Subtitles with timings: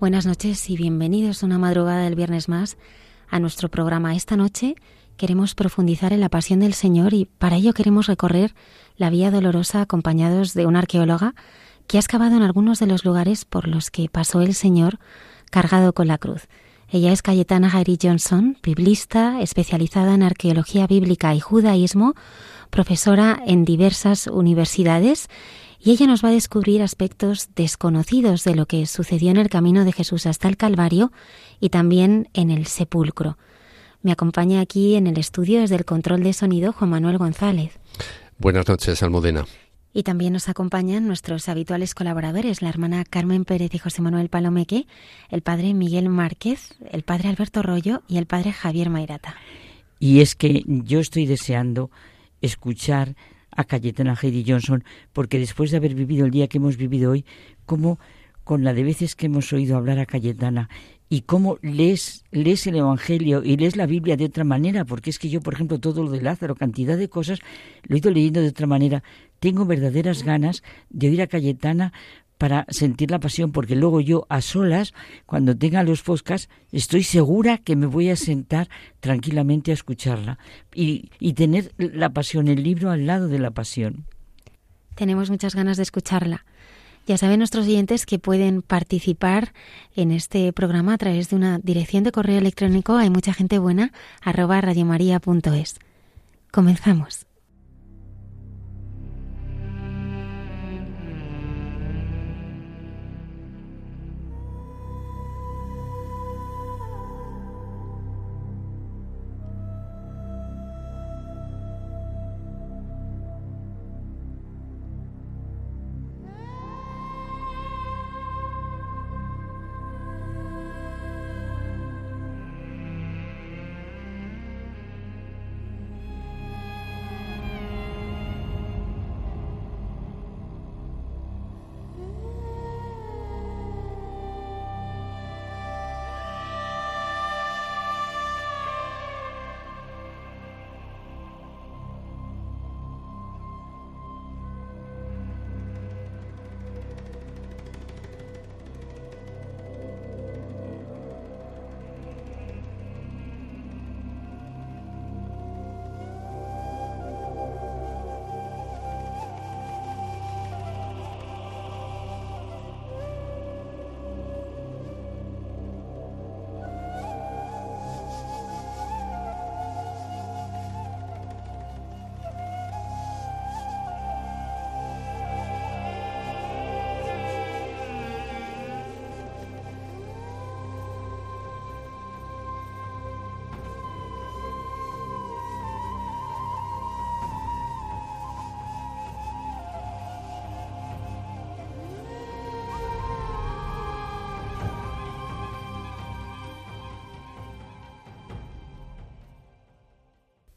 [0.00, 2.78] Buenas noches y bienvenidos una madrugada del viernes más
[3.28, 4.14] a nuestro programa.
[4.16, 4.74] Esta noche
[5.18, 8.54] queremos profundizar en la pasión del Señor y para ello queremos recorrer
[8.96, 11.34] la vía dolorosa acompañados de una arqueóloga
[11.86, 14.98] que ha excavado en algunos de los lugares por los que pasó el Señor
[15.50, 16.48] cargado con la cruz.
[16.88, 22.14] Ella es Cayetana Gary Johnson, biblista, especializada en arqueología bíblica y judaísmo,
[22.70, 25.28] profesora en diversas universidades
[25.82, 29.84] y ella nos va a descubrir aspectos desconocidos de lo que sucedió en el camino
[29.84, 31.10] de Jesús hasta el Calvario
[31.58, 33.38] y también en el sepulcro.
[34.02, 37.78] Me acompaña aquí en el estudio desde el control de sonido Juan Manuel González.
[38.38, 39.46] Buenas noches, Almudena.
[39.92, 44.86] Y también nos acompañan nuestros habituales colaboradores, la hermana Carmen Pérez y José Manuel Palomeque,
[45.30, 49.34] el padre Miguel Márquez, el padre Alberto Rollo y el padre Javier Mairata.
[49.98, 51.90] Y es que yo estoy deseando
[52.40, 53.16] escuchar
[53.50, 57.24] a Cayetana Heidi Johnson, porque después de haber vivido el día que hemos vivido hoy,
[57.66, 57.98] como
[58.44, 60.68] con la de veces que hemos oído hablar a Cayetana
[61.08, 65.18] y cómo lees, lees el Evangelio y lees la Biblia de otra manera, porque es
[65.18, 67.40] que yo, por ejemplo, todo lo de Lázaro, cantidad de cosas,
[67.82, 69.02] lo he ido leyendo de otra manera.
[69.40, 71.92] Tengo verdaderas ganas de oír a Cayetana
[72.40, 74.94] para sentir la pasión, porque luego yo a solas,
[75.26, 78.70] cuando tenga los podcasts, estoy segura que me voy a sentar
[79.00, 80.38] tranquilamente a escucharla
[80.74, 84.06] y, y tener la pasión, el libro al lado de la pasión.
[84.94, 86.46] Tenemos muchas ganas de escucharla.
[87.06, 89.52] Ya saben nuestros oyentes que pueden participar
[89.94, 93.92] en este programa a través de una dirección de correo electrónico hay mucha gente buena
[94.22, 95.78] arroba radiomaria.es.
[96.50, 97.29] Comenzamos.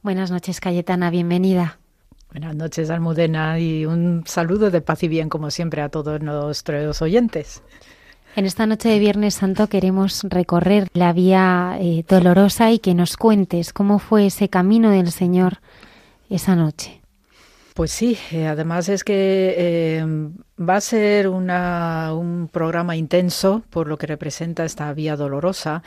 [0.04, 1.80] Buenas noches, Cayetana, bienvenida.
[2.30, 7.02] Buenas noches, Almudena, y un saludo de paz y bien, como siempre, a todos nuestros
[7.02, 7.64] oyentes.
[8.36, 13.16] En esta noche de Viernes Santo queremos recorrer la vía eh, dolorosa y que nos
[13.16, 15.60] cuentes cómo fue ese camino del Señor
[16.30, 17.03] esa noche.
[17.74, 20.06] Pues sí, eh, además es que eh,
[20.60, 25.82] va a ser un programa intenso por lo que representa esta vía dolorosa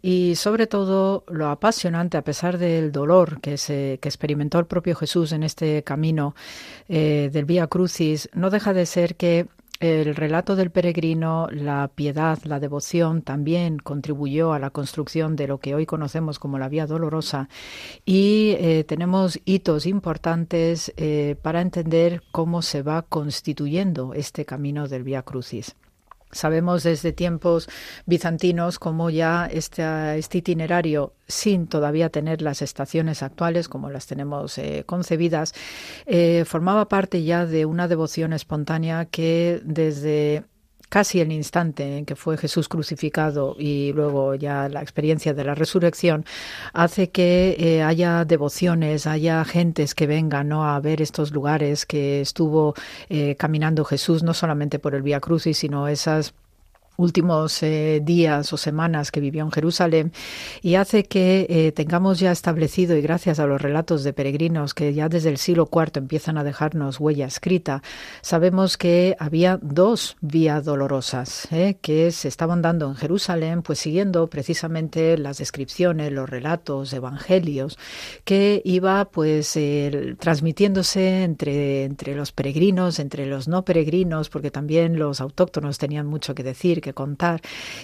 [0.00, 5.32] y sobre todo lo apasionante a pesar del dolor que, se, experimentó el propio Jesús
[5.32, 6.34] en este camino
[6.88, 9.46] eh, del Vía Crucis, no deja de ser que
[9.80, 15.58] el relato del peregrino, la piedad, la devoción también contribuyó a la construcción de lo
[15.58, 17.48] que hoy conocemos como la Vía Dolorosa
[18.04, 25.04] y eh, tenemos hitos importantes eh, para entender cómo se va constituyendo este camino del
[25.04, 25.76] Vía Crucis.
[26.32, 27.68] Sabemos desde tiempos
[28.04, 34.58] bizantinos cómo ya este, este, itinerario, sin todavía tener las estaciones actuales como las tenemos
[34.58, 35.54] eh, concebidas,
[36.04, 40.44] eh, formaba parte ya de una devoción espontánea que desde
[40.88, 45.54] casi el instante en que fue Jesús crucificado y luego ya la experiencia de la
[45.54, 46.24] resurrección
[46.72, 50.68] hace que eh, haya devociones, haya gentes que vengan ¿no?
[50.68, 52.74] a ver estos lugares que estuvo
[53.08, 56.34] eh, caminando Jesús, no solamente por el Vía Crucis, sino esas
[56.96, 60.12] últimos eh, días o semanas que vivió en Jerusalén
[60.62, 64.94] y hace que eh, tengamos ya establecido y gracias a los relatos de peregrinos que
[64.94, 67.82] ya desde el siglo IV empiezan a dejarnos huella escrita,
[68.22, 74.26] sabemos que había dos vías dolorosas eh, que se estaban dando en Jerusalén, pues siguiendo
[74.28, 77.78] precisamente las descripciones, los relatos, evangelios
[78.24, 79.58] que iba pues
[80.18, 86.34] transmitiéndose entre, entre los peregrinos, entre los no peregrinos, porque también los autóctonos tenían mucho
[86.34, 87.40] que decir que contar.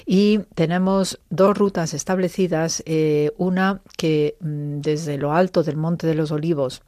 [0.06, 6.14] Y tenemos dos rutas establecidas, eh, una que mm, desde lo alto del Monte de
[6.14, 6.82] los Olivos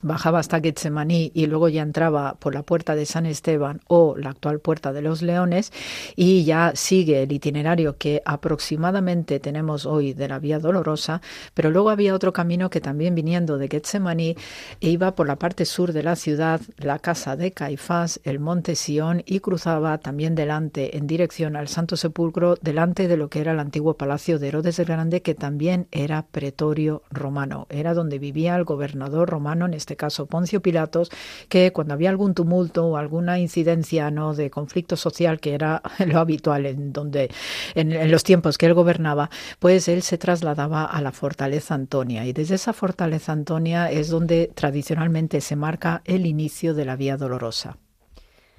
[0.00, 4.30] bajaba hasta Getsemaní y luego ya entraba por la puerta de San Esteban o la
[4.30, 5.72] actual puerta de los Leones
[6.16, 11.20] y ya sigue el itinerario que aproximadamente tenemos hoy de la Vía Dolorosa,
[11.54, 14.36] pero luego había otro camino que también viniendo de Getsemaní
[14.80, 19.22] iba por la parte sur de la ciudad, la casa de Caifás, el monte Sión
[19.26, 23.60] y cruzaba también delante en dirección al Santo Sepulcro, delante de lo que era el
[23.60, 28.64] antiguo palacio de Herodes el Grande, que también era pretorio romano, era donde vivía el
[28.64, 31.10] gobernador romano en este este caso Poncio Pilatos,
[31.48, 34.34] que cuando había algún tumulto o alguna incidencia ¿no?
[34.34, 37.30] de conflicto social, que era lo habitual en, donde,
[37.74, 42.26] en, los tiempos que él gobernaba, pues él se trasladaba a la fortaleza Antonia.
[42.26, 47.16] Y desde esa fortaleza Antonia es donde tradicionalmente se marca el inicio de la Vía
[47.16, 47.78] Dolorosa.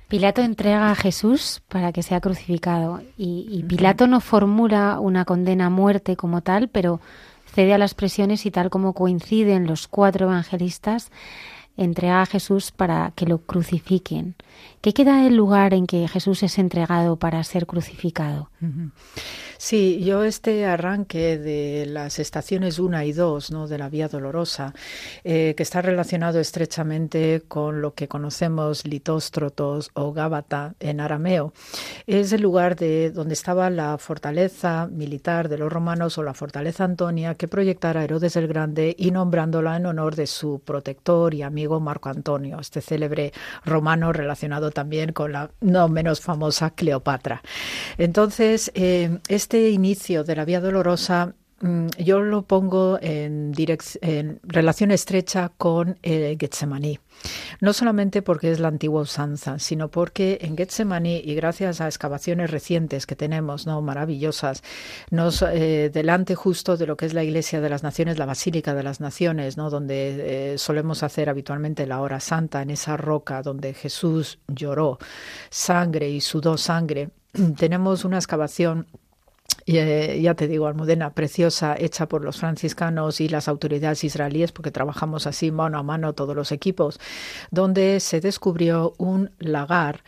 [0.08, 5.68] Pilato entrega a Jesús para que sea crucificado y, y, Pilato no formula una condena
[5.68, 7.00] a muerte como tal, pero
[7.54, 11.12] cede a las presiones y tal como coinciden los cuatro evangelistas,
[11.78, 14.36] entrega a Jesús para que lo crucifiquen.
[14.82, 18.50] ¿Qué queda del lugar en que Jesús es entregado para ser crucificado?
[19.58, 23.68] Sí, yo este arranque de las estaciones 1 y 2 ¿no?
[23.68, 24.74] de la Vía Dolorosa,
[25.26, 31.52] eh, que está relacionado estrechamente con lo que conocemos Litóstrotos o Gábata en arameo,
[32.08, 36.86] es el lugar de donde estaba la fortaleza militar de los romanos o la fortaleza
[36.86, 41.82] Antonia que proyectara Herodes el Grande y nombrándola en honor de su protector y amigo
[41.82, 43.34] Marco Antonio, este célebre
[43.66, 47.42] romano relacionado también con la no menos famosa Cleopatra.
[47.98, 51.34] Entonces, eh, este inicio de la Vía Dolorosa
[51.98, 53.54] yo lo pongo en,
[54.02, 57.00] en relación estrecha con eh, Getsemaní.
[57.60, 62.50] No solamente porque es la antigua usanza, sino porque en Getsemaní, y gracias a excavaciones
[62.50, 64.64] recientes que tenemos, no maravillosas,
[65.12, 68.74] nos eh, delante justo de lo que es la Iglesia de las Naciones, la Basílica
[68.74, 69.70] de las Naciones, ¿no?
[69.70, 74.98] donde eh, solemos hacer habitualmente la hora santa, en esa roca donde Jesús lloró
[75.50, 77.10] sangre y sudó sangre,
[77.58, 78.88] tenemos una excavación
[79.66, 84.72] eh, ya te digo, Almudena, preciosa, hecha por los franciscanos y las autoridades israelíes, porque
[84.72, 87.00] trabajamos así mano a mano todos los equipos,
[87.52, 90.04] donde se descubrió un lagar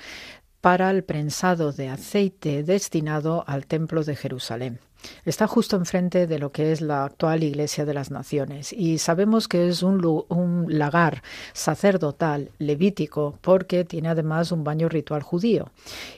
[0.61, 4.79] para el prensado de aceite destinado al Templo de Jerusalén.
[5.25, 9.47] Está justo enfrente de lo que es la actual Iglesia de las Naciones y sabemos
[9.47, 15.71] que es un, un, lagar sacerdotal levítico porque tiene además un baño ritual judío.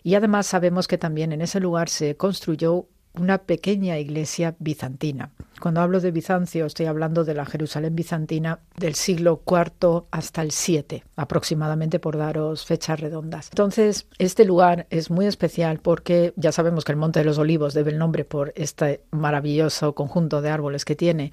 [0.04, 5.32] Y además sabemos que también en ese lugar se construyó una pequeña iglesia bizantina.
[5.64, 10.50] Cuando hablo de Bizancio estoy hablando de la Jerusalén bizantina del siglo IV hasta el
[10.50, 13.48] VII, aproximadamente por daros fechas redondas.
[13.50, 17.74] Entonces, este lugar es muy especial porque ya sabemos que el Monte de los Olivos
[17.74, 21.32] debe el nombre por este maravilloso conjunto de árboles que tiene,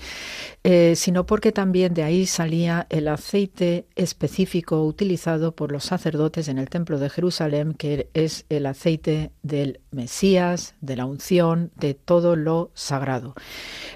[0.63, 6.59] eh, sino porque también de ahí salía el aceite específico utilizado por los sacerdotes en
[6.59, 12.37] el Templo de Jerusalén, que es el aceite del Mesías, de la unción, de todo
[12.37, 13.35] lo sagrado.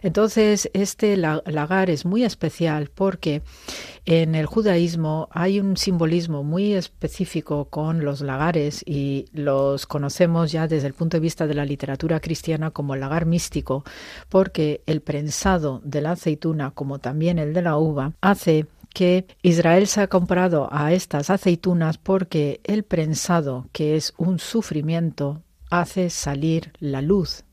[0.03, 3.43] Entonces, este lagar es muy especial porque
[4.05, 10.69] en el judaísmo hay un simbolismo muy específico con los lagares y los conocemos ya
[10.69, 13.85] desde el punto de vista de la literatura cristiana como lagar místico,
[14.29, 19.87] porque el prensado de la aceituna, como también el de la uva, hace que Israel
[19.89, 25.43] se ha comprado a estas aceitunas porque el prensado, que es un sufrimiento,
[25.81, 27.45] hace salir la luz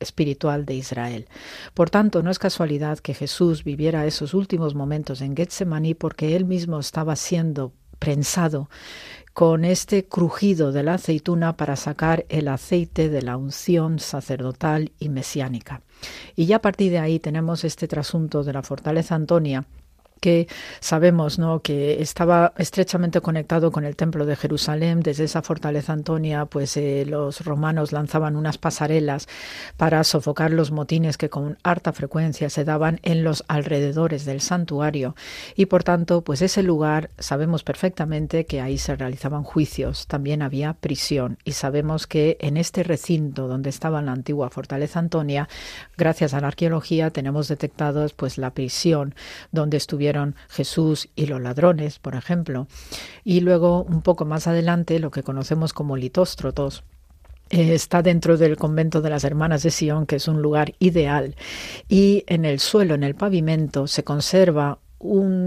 [0.00, 1.26] espiritual de Israel.
[1.74, 6.44] Por tanto, no es casualidad que Jesús viviera esos últimos momentos en Getsemaní porque él
[6.44, 8.68] mismo estaba siendo prensado
[9.32, 15.08] con este crujido de la aceituna para sacar el aceite de la unción sacerdotal y
[15.08, 15.82] mesiánica.
[16.34, 19.66] Y ya a partir de ahí tenemos este trasunto de la fortaleza Antonia
[20.80, 25.00] sabemos que estaba estrechamente conectado con el templo de Jerusalén.
[25.00, 29.28] Desde esa fortaleza Antonia, pues eh, los romanos lanzaban unas pasarelas
[29.76, 35.14] para sofocar los motines que con harta frecuencia se daban en los alrededores del santuario.
[35.54, 40.74] Y por tanto, pues ese lugar sabemos perfectamente que ahí se realizaban juicios, también había
[40.74, 41.38] prisión.
[41.44, 45.48] Y sabemos que en este recinto donde estaba la antigua fortaleza Antonia,
[45.96, 49.14] gracias a la arqueología, tenemos detectados pues la prisión
[49.52, 50.15] donde estuvieron
[50.48, 52.66] Jesús y los ladrones, por ejemplo.
[53.24, 56.84] Y luego, un poco más adelante, lo que conocemos como litóstrotos,
[57.50, 61.36] eh, está dentro del convento de las Hermanas de Sion, que es un lugar ideal.
[61.88, 64.78] Y en el suelo, en el pavimento, se conserva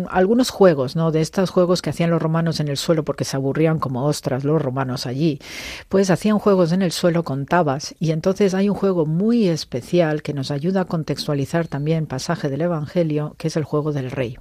[0.10, 1.12] algunos juegos, ¿no?
[1.12, 4.44] De estos juegos que hacían los romanos en el suelo porque se aburrían como ostras
[4.44, 5.40] los romanos allí.
[5.90, 10.22] Pues hacían juegos en el suelo con tabas y entonces hay un juego muy especial
[10.22, 14.38] que nos ayuda a contextualizar también pasaje del Evangelio, que es el juego del rey.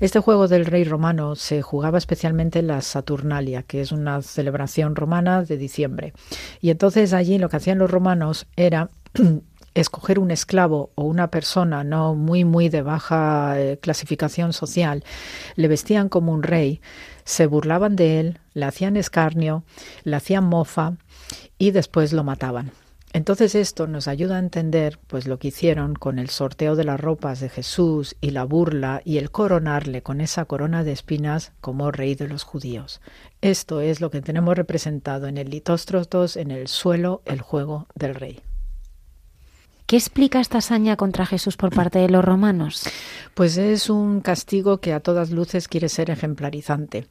[0.00, 4.96] Este juego del rey romano se jugaba especialmente en la Saturnalia, que es una celebración
[4.96, 6.14] romana de diciembre.
[6.60, 8.88] Y entonces allí lo que hacían los romanos era
[9.80, 15.04] escoger un esclavo o una persona no muy muy de baja eh, clasificación social,
[15.56, 16.80] le vestían como un rey,
[17.24, 19.64] se burlaban de él, le hacían escarnio,
[20.04, 20.94] le hacían mofa
[21.58, 22.72] y después lo mataban.
[23.14, 27.00] Entonces esto nos ayuda a entender pues lo que hicieron con el sorteo de las
[27.00, 31.90] ropas de Jesús y la burla y el coronarle con esa corona de espinas como
[31.90, 33.00] rey de los judíos.
[33.40, 38.14] Esto es lo que tenemos representado en el litóstrotos en el suelo, el juego del
[38.14, 38.42] rey.
[39.88, 42.82] ¿Qué explica esta hazaña contra Jesús por parte de los romanos?
[43.32, 47.06] Pues es un castigo que a todas luces quiere ser ejemplarizante.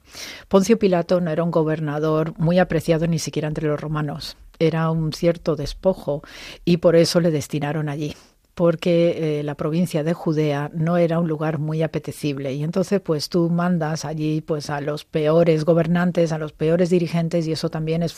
[0.47, 4.37] Poncio Pilato no era un gobernador muy apreciado ni siquiera entre los romanos.
[4.59, 6.21] Era un cierto despojo
[6.65, 8.15] y por eso le destinaron allí
[8.57, 13.29] porque eh, la provincia de Judea no era un lugar muy apetecible y entonces pues
[13.29, 18.01] tú mandas allí pues a los peores gobernantes, a los peores dirigentes y eso también
[18.01, 18.15] es,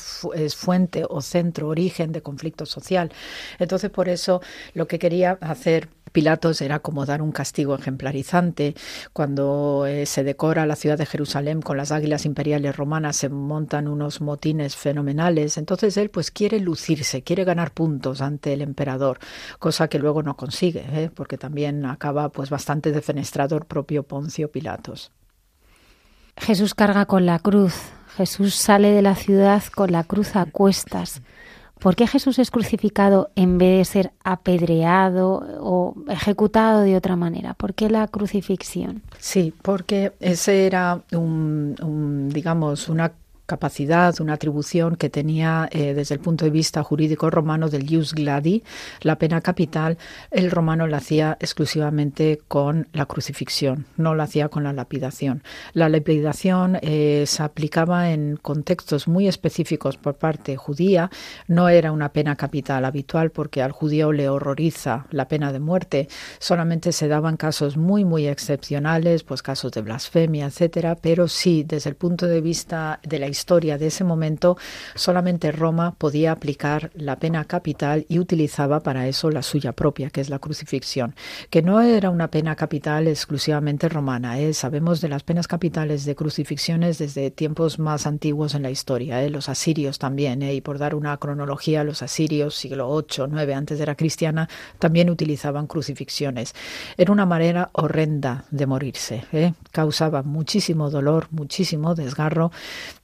[0.55, 3.11] fuente o centro, origen de conflicto social.
[3.59, 4.41] Entonces por eso
[4.73, 8.75] lo que quería hacer Pilatos era como dar un castigo ejemplarizante.
[9.13, 13.87] Cuando eh, se decora la ciudad de Jerusalén con las águilas imperiales romanas, se montan
[13.87, 15.57] unos motines fenomenales.
[15.57, 19.19] Entonces él pues quiere lucirse, quiere ganar puntos ante el emperador,
[19.59, 21.09] cosa que luego no consigue, ¿eh?
[21.13, 25.11] porque también acaba pues bastante defenestrado el propio Poncio Pilatos.
[26.37, 27.75] Jesús carga con la cruz.
[28.15, 31.21] Jesús sale de la ciudad con la cruz a cuestas.
[31.79, 37.53] ¿Por qué Jesús es crucificado en vez de ser apedreado o ejecutado de otra manera?
[37.53, 39.01] ¿Por qué la crucifixión?
[39.17, 43.13] Sí, porque ese era un, digamos, una
[43.49, 48.13] capacidad, una atribución que tenía eh, desde el punto de vista jurídico romano del ius
[48.13, 48.63] gladi,
[49.01, 49.97] la pena capital,
[50.29, 55.41] el romano la hacía exclusivamente con la crucifixión, no la hacía con la lapidación.
[55.73, 61.09] La lapidación eh, se aplicaba en contextos muy específicos por parte judía,
[61.47, 66.07] no era una pena capital habitual porque al judío le horroriza la pena de muerte,
[66.37, 71.89] solamente se daban casos muy muy excepcionales, pues casos de blasfemia, etcétera, pero sí desde
[71.89, 74.57] el punto de vista de la historia historia de ese momento,
[74.95, 80.19] solamente Roma podía aplicar la pena capital y utilizaba para eso la suya propia, que
[80.21, 81.15] es la crucifixión,
[81.49, 84.39] que no era una pena capital exclusivamente romana.
[84.39, 84.53] ¿eh?
[84.53, 89.29] Sabemos de las penas capitales de crucifixiones desde tiempos más antiguos en la historia, ¿eh?
[89.29, 90.53] los asirios también, ¿eh?
[90.53, 95.09] y por dar una cronología, los asirios, siglo 8, 9 antes de la cristiana, también
[95.09, 96.53] utilizaban crucifixiones.
[96.97, 99.53] Era una manera horrenda de morirse, ¿eh?
[99.71, 102.51] causaba muchísimo dolor, muchísimo desgarro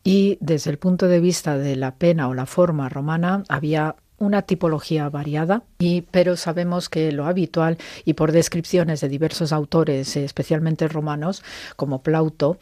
[0.05, 4.43] y desde el punto de vista de la pena o la forma romana había una
[4.43, 10.87] tipología variada, y, pero sabemos que lo habitual, y por descripciones de diversos autores, especialmente
[10.87, 11.43] romanos,
[11.75, 12.57] como Plauto,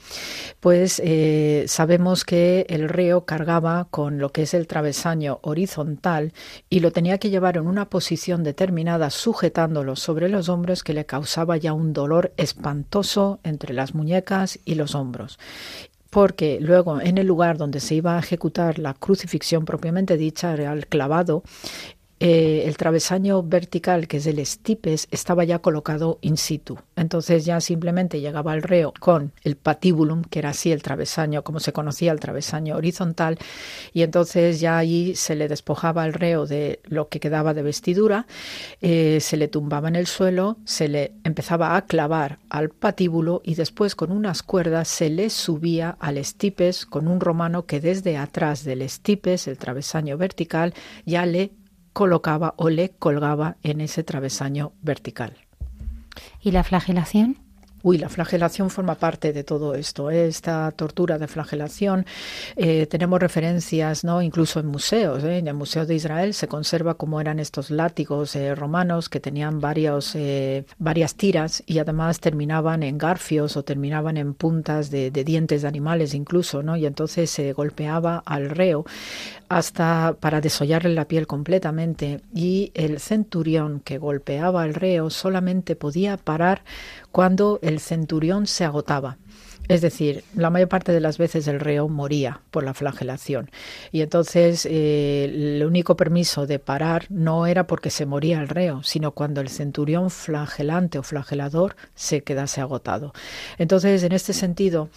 [0.60, 6.34] pues eh, sabemos que el reo cargaba con lo que es el travesaño horizontal
[6.70, 11.06] y lo tenía que llevar en una posición determinada, sujetándolo sobre los hombros, que le
[11.06, 15.38] causaba ya un dolor espantoso entre las muñecas y los hombros
[16.14, 20.72] porque luego en el lugar donde se iba a ejecutar la crucifixión propiamente dicha, era
[20.72, 21.42] el clavado,
[22.26, 26.78] eh, el travesaño vertical, que es el stipes, estaba ya colocado in situ.
[26.96, 31.60] Entonces ya simplemente llegaba el reo con el patibulum, que era así el travesaño, como
[31.60, 33.40] se conocía el travesaño horizontal,
[33.92, 38.26] y entonces ya ahí se le despojaba al reo de lo que quedaba de vestidura,
[38.80, 43.56] eh, se le tumbaba en el suelo, se le empezaba a clavar al patíbulo y
[43.56, 48.64] después con unas cuerdas se le subía al stipes con un romano que desde atrás
[48.64, 50.74] del stipes, el travesaño vertical,
[51.06, 51.52] ya le
[51.94, 55.38] colocaba o le colgaba en ese travesaño vertical.
[56.42, 57.43] ¿Y la flagelación?
[57.86, 60.10] Uy, la flagelación forma parte de todo esto.
[60.10, 60.28] ¿eh?
[60.28, 62.06] Esta tortura de flagelación,
[62.56, 64.22] eh, tenemos referencias, ¿no?
[64.22, 65.22] Incluso en museos.
[65.26, 65.40] ¿eh?
[65.40, 70.18] En el Museo de Israel se conserva cómo eran estos látigos romanos que tenían varios,
[70.78, 75.68] varias tiras y además terminaban en garfios o terminaban en puntas de, de, dientes de
[75.68, 76.78] animales incluso, ¿no?
[76.78, 78.86] Y entonces se golpeaba al reo
[79.50, 86.18] hasta para desollarle la piel completamente y el centurión que golpeaba al reo solamente podía
[86.18, 86.64] parar
[87.14, 89.18] cuando el centurión se agotaba.
[89.68, 93.52] Es decir, la mayor parte de las veces el reo moría por la flagelación.
[93.92, 98.82] Y entonces eh, el único permiso de parar no era porque se moría el reo,
[98.84, 103.14] sino cuando el centurión flagelante o flagelador se quedase agotado.
[103.60, 104.90] Entonces, en este sentido,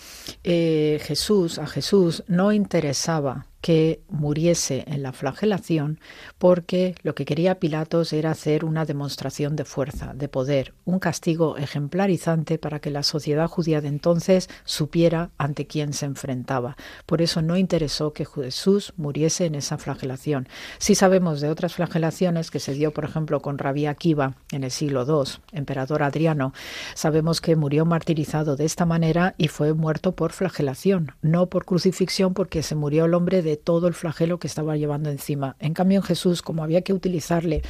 [0.42, 5.98] eh, Jesús, a Jesús no interesaba que muriese en la flagelación,
[6.38, 11.56] porque lo que quería Pilatos era hacer una demostración de fuerza, de poder, un castigo
[11.56, 16.76] ejemplarizante para que la sociedad judía de entonces supiera ante quién se enfrentaba.
[17.06, 20.46] Por eso no interesó que Jesús muriese en esa flagelación.
[20.78, 24.70] Sí sabemos de otras flagelaciones que se dio, por ejemplo, con Rabí Akiva en el
[24.70, 26.54] siglo II, emperador Adriano.
[26.94, 32.32] Sabemos que murió martirizado de esta manera y fue muerto por flagelación, no por crucifixión,
[32.32, 35.56] porque se murió el hombre de todo el flagelo que estaba llevando encima.
[35.58, 37.62] En cambio, en Jesús, como había que utilizarle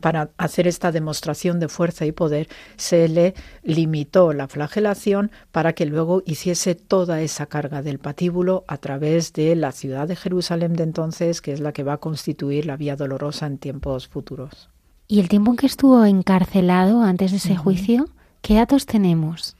[0.00, 5.86] para hacer esta demostración de fuerza y poder, se le limitó la flagelación para que
[5.86, 10.84] luego hiciese toda esa carga del patíbulo a través de la ciudad de Jerusalén de
[10.84, 14.70] entonces, que es la que va a constituir la vía dolorosa en tiempos futuros.
[15.06, 18.08] ¿Y el tiempo en que estuvo encarcelado antes de ese juicio?
[18.40, 19.56] ¿Qué datos tenemos?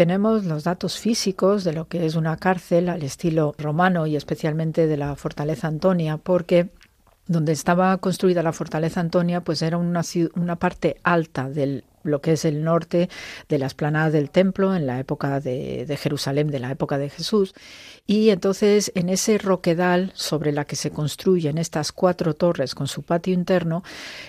[0.00, 4.86] Tenemos los datos físicos de lo que es una cárcel al estilo romano y especialmente
[4.86, 6.70] de la fortaleza Antonia, porque
[7.26, 10.00] donde estaba construida la fortaleza Antonia, pues era una,
[10.36, 13.10] una parte alta del lo que es el norte
[13.50, 17.10] de la esplanada del templo en la época de, de, Jerusalén, de la época de
[17.10, 17.52] Jesús.
[18.06, 23.02] Y entonces en ese roquedal sobre la que se construyen estas cuatro torres con su
[23.02, 23.82] patio interno,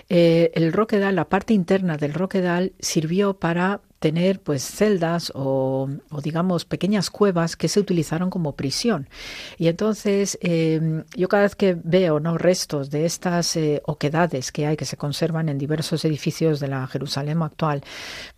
[0.09, 5.87] eh, el roquedal, la parte interna del roquedal sirvió para tener pues celdas o,
[6.23, 9.07] digamos pequeñas cuevas que se utilizaron como prisión.
[9.59, 14.65] Y entonces em, yo cada vez que veo no restos de estas eh, oquedades que
[14.65, 17.83] hay que se conservan en diversos edificios de la Jerusalén actual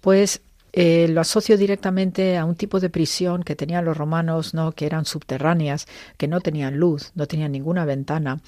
[0.01, 0.41] pues
[0.73, 4.73] eh, lo asocio directamente a un tipo de prisión que tenían los romanos, ¿no?
[4.73, 8.41] que eran subterráneas, que no tenían luz, no tenían ninguna ventana.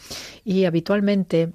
[0.44, 1.54] Y habitualmente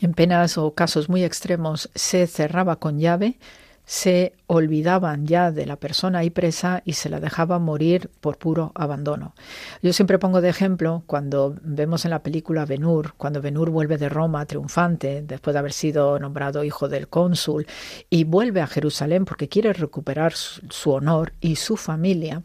[0.00, 3.38] en penas o casos muy extremos se cerraba con llave
[3.86, 8.72] se olvidaban ya de la persona ahí presa y se la dejaban morir por puro
[8.74, 9.34] abandono.
[9.82, 14.08] Yo siempre pongo de ejemplo cuando vemos en la película Benur, cuando Benur vuelve de
[14.08, 17.66] Roma triunfante después de haber sido nombrado hijo del cónsul
[18.08, 22.42] y vuelve a Jerusalén porque quiere recuperar su, honor y su familia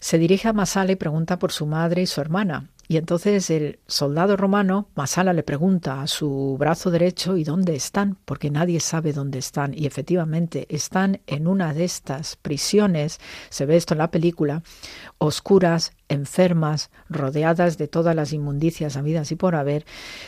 [0.00, 2.68] se dirige a Masala y pregunta por su madre y su hermana.
[2.86, 8.18] Y entonces el soldado romano, Masala, le pregunta a su brazo derecho, ¿y dónde están?
[8.24, 9.72] Porque nadie sabe dónde están.
[9.74, 14.62] Y efectivamente están en una de estas prisiones, se ve esto en la película,
[15.18, 19.86] oscuras, enfermas, rodeadas de todas las inmundicias habidas y por haber.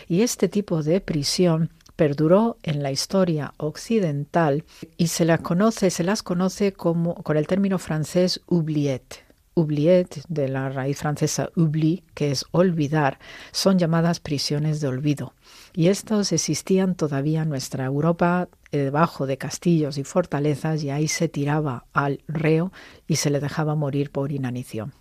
[0.08, 4.64] Y este tipo de prisión perduró en la historia occidental
[4.96, 9.25] y se las conoce, se las conoce como con el término francés oubliette
[9.56, 13.18] oubliette, de la raíz francesa oubli, que es olvidar,
[13.52, 15.32] son llamadas prisiones de olvido.
[15.72, 21.08] Y estos existían todavía en nuestra Europa eh, debajo de castillos y fortalezas y ahí
[21.08, 22.70] se tiraba al reo
[23.08, 24.92] y se le dejaba morir por inanición.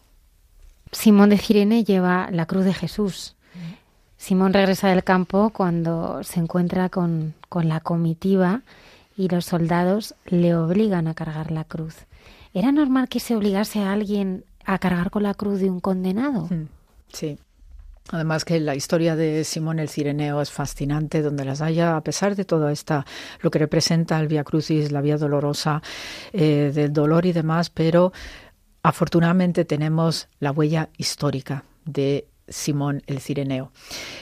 [0.91, 3.35] Simón de Cirene lleva la cruz de Jesús.
[4.17, 8.61] Simón regresa del campo cuando se encuentra con, con la comitiva
[9.17, 11.95] y los soldados le obligan a cargar la cruz.
[12.55, 16.47] ¿Era normal que se obligase a alguien a cargar con la cruz de un condenado?
[16.49, 16.69] Hmm,
[17.11, 17.37] sí.
[18.11, 22.33] Además que la historia de Simón el Cireneo es fascinante, donde las haya, a pesar
[22.37, 23.05] de todo esta,
[23.41, 25.81] lo que representa el Via Crucis, la vía dolorosa,
[26.31, 28.13] eh, del dolor y demás, pero
[28.83, 33.73] afortunadamente tenemos la huella histórica de Simón el Cireneo.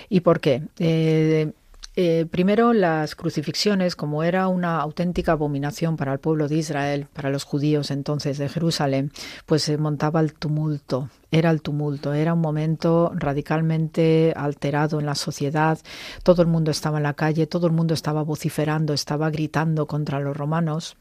[0.10, 0.64] ¿Y por qué?
[0.80, 1.52] Eh,
[1.96, 7.30] eh, primero, las crucifixiones, como era una auténtica abominación para el pueblo de Israel, para
[7.30, 9.12] los judíos entonces de Jerusalén,
[9.46, 11.10] pues se montaba el tumulto.
[11.30, 15.78] Era el tumulto, era un momento radicalmente alterado en la sociedad.
[16.24, 20.20] Todo el mundo estaba en la calle, todo el mundo estaba vociferando, estaba gritando contra
[20.20, 20.98] los romanos.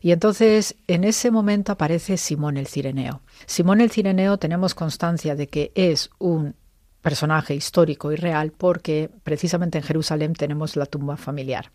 [0.00, 3.22] Y entonces en ese momento aparece Simón el Cireneo.
[3.46, 6.54] Simón el Cireneo tenemos constancia de que es un
[7.02, 11.70] personaje histórico y real porque precisamente en Jerusalén tenemos la tumba familiar.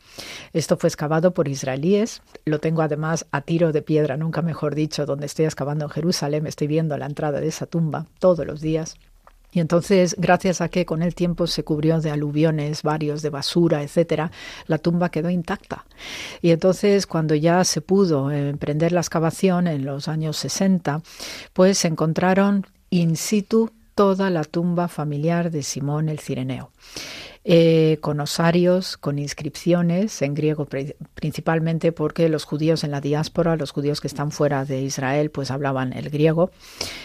[0.53, 5.05] Esto fue excavado por israelíes, lo tengo además a tiro de piedra, nunca mejor dicho,
[5.05, 8.95] donde estoy excavando en Jerusalén, estoy viendo la entrada de esa tumba todos los días.
[9.51, 13.81] Y entonces, gracias a que con el tiempo se cubrió de aluviones varios, de basura,
[13.81, 14.29] etcétera,
[14.67, 15.85] la tumba quedó intacta.
[16.41, 21.01] Y entonces, cuando ya se pudo emprender la excavación en los años 60,
[21.53, 26.71] pues se encontraron in situ toda la tumba familiar de Simón el Cireneo.
[27.43, 30.67] Eh, con osarios, con inscripciones en griego
[31.15, 35.49] principalmente porque los judíos en la diáspora, los judíos que están fuera de Israel, pues
[35.49, 36.51] hablaban el griego.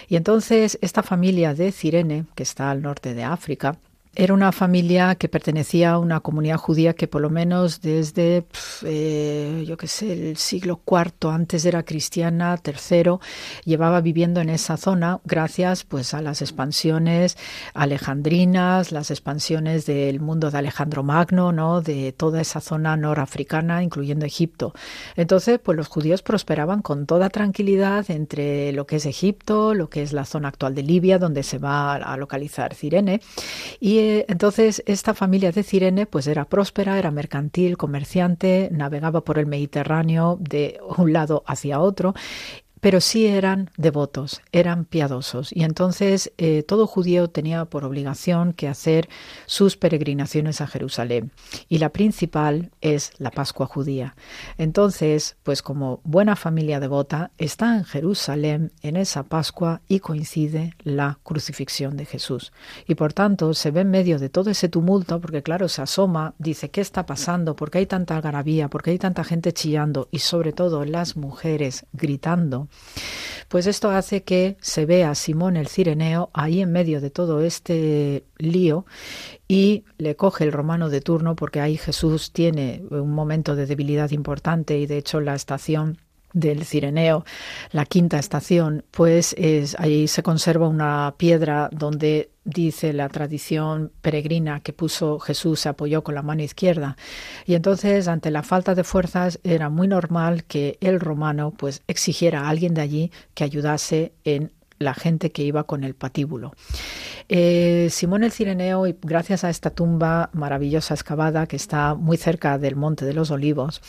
[0.08, 3.78] Y entonces esta familia de Cirene, que está al norte de África,
[4.14, 8.44] era una familia que pertenecía a una comunidad judía que por lo menos desde,
[8.84, 13.20] eh, yo qué sé, el siglo IV, antes era cristiana, tercero,
[13.64, 17.38] llevaba viviendo en esa zona gracias pues a las expansiones
[17.72, 21.80] alejandrinas, las expansiones del mundo de Alejandro Magno, ¿no?
[21.80, 24.74] de toda esa zona norafricana, incluyendo Egipto.
[25.16, 30.02] Entonces, pues los judíos prosperaban con toda tranquilidad entre lo que es Egipto, lo que
[30.02, 33.22] es la zona actual de Libia, donde se va a localizar Cirene,
[33.80, 39.46] y entonces esta familia de Cirene pues era próspera, era mercantil, comerciante, navegaba por el
[39.46, 42.14] Mediterráneo de un lado hacia otro
[42.82, 45.52] pero sí eran devotos, eran piadosos.
[45.52, 49.08] Y entonces eh, todo judío tenía por obligación que hacer
[49.46, 51.30] sus peregrinaciones a Jerusalén.
[51.68, 54.16] Y la principal es la Pascua judía.
[54.58, 61.20] Entonces, pues como buena familia devota, está en Jerusalén en esa Pascua y coincide la
[61.22, 62.52] crucifixión de Jesús.
[62.88, 66.34] Y por tanto se ve en medio de todo ese tumulto, porque claro, se asoma,
[66.38, 67.54] dice, ¿qué está pasando?
[67.54, 68.66] ¿Por qué hay tanta algarabía?
[68.66, 70.08] ¿Por qué hay tanta gente chillando?
[70.10, 72.66] Y sobre todo las mujeres gritando
[73.48, 78.24] pues esto hace que se vea Simón el Cireneo ahí en medio de todo este
[78.38, 78.86] lío
[79.46, 84.10] y le coge el romano de turno porque ahí Jesús tiene un momento de debilidad
[84.10, 85.98] importante y de hecho la estación
[86.32, 87.24] del Cireneo,
[87.72, 94.60] la quinta estación, pues es, ahí se conserva una piedra donde dice la tradición peregrina
[94.60, 96.96] que puso Jesús se apoyó con la mano izquierda
[97.46, 102.42] y entonces ante la falta de fuerzas era muy normal que el romano pues exigiera
[102.42, 104.50] a alguien de allí que ayudase en
[104.82, 106.52] la gente que iba con el patíbulo.
[107.28, 112.58] Eh, Simón el Cireneo, y gracias a esta tumba maravillosa excavada que está muy cerca
[112.58, 113.80] del Monte de los Olivos,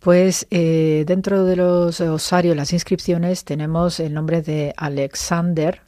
[0.00, 5.80] pues eh, dentro de los osarios, las inscripciones, tenemos el nombre de Alexander,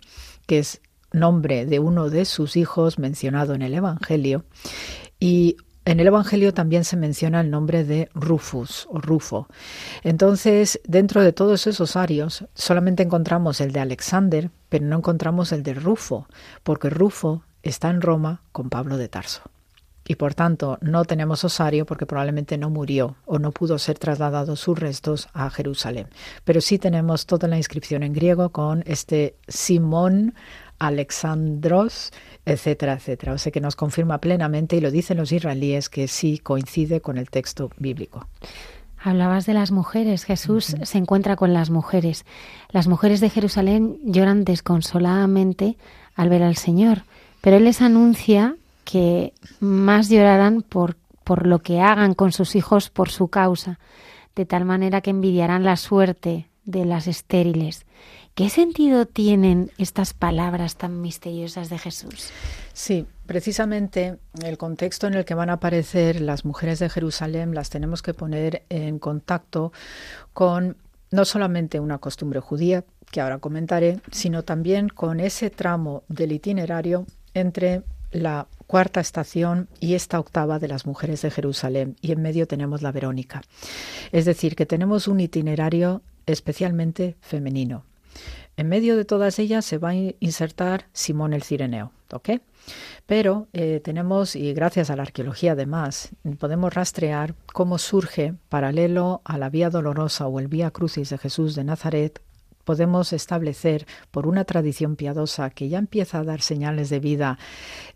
[0.46, 0.80] que es
[1.12, 4.44] nombre de uno de sus hijos mencionado en el Evangelio,
[5.20, 9.48] y en el Evangelio también se menciona el nombre de Rufus o Rufo.
[10.02, 15.62] Entonces, dentro de todos esos arios, solamente encontramos el de Alexander, pero no encontramos el
[15.62, 16.26] de Rufo,
[16.62, 19.42] porque Rufo está en Roma con Pablo de Tarso.
[20.06, 24.56] Y por tanto, no tenemos osario porque probablemente no murió o no pudo ser trasladado
[24.56, 26.08] sus restos a Jerusalén.
[26.44, 30.34] Pero sí tenemos toda la inscripción en griego con este Simón
[30.78, 32.12] Alexandros,
[32.44, 33.32] etcétera, etcétera.
[33.32, 37.18] O sea que nos confirma plenamente y lo dicen los israelíes que sí coincide con
[37.18, 38.26] el texto bíblico.
[39.00, 40.24] Hablabas de las mujeres.
[40.24, 42.24] Jesús se encuentra con las mujeres.
[42.70, 45.76] Las mujeres de Jerusalén lloran desconsoladamente
[46.14, 47.02] al ver al Señor,
[47.40, 52.90] pero Él les anuncia que más llorarán por, por lo que hagan con sus hijos
[52.90, 53.78] por su causa,
[54.34, 57.86] de tal manera que envidiarán la suerte de las estériles.
[58.38, 62.30] ¿Qué sentido tienen estas palabras tan misteriosas de Jesús?
[62.72, 67.68] Sí, precisamente el contexto en el que van a aparecer las mujeres de Jerusalén las
[67.68, 69.72] tenemos que poner en contacto
[70.34, 70.76] con
[71.10, 77.06] no solamente una costumbre judía, que ahora comentaré, sino también con ese tramo del itinerario
[77.34, 81.96] entre la cuarta estación y esta octava de las mujeres de Jerusalén.
[82.02, 83.42] Y en medio tenemos la Verónica.
[84.12, 87.82] Es decir, que tenemos un itinerario especialmente femenino.
[88.56, 91.92] En medio de todas ellas se va a insertar Simón el Cireneo.
[92.12, 92.30] ¿ok?
[93.06, 99.38] Pero eh, tenemos, y gracias a la arqueología además, podemos rastrear cómo surge, paralelo a
[99.38, 102.20] la Vía Dolorosa o el Vía Crucis de Jesús de Nazaret,
[102.64, 107.38] podemos establecer por una tradición piadosa que ya empieza a dar señales de vida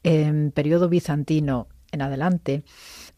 [0.03, 2.65] en periodo bizantino en adelante,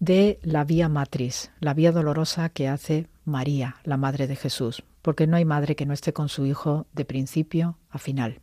[0.00, 5.26] de la vía matriz, la vía dolorosa que hace María, la Madre de Jesús, porque
[5.26, 8.40] no hay madre que no esté con su hijo de principio a final.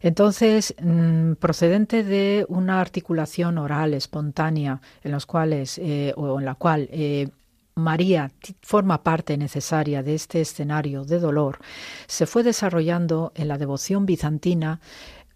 [0.00, 6.54] Entonces, mm, procedente de una articulación oral espontánea en los cuales eh, o en la
[6.54, 7.28] cual eh,
[7.74, 8.30] María
[8.62, 11.58] forma parte necesaria de este escenario de dolor,
[12.06, 14.80] se fue desarrollando en la devoción bizantina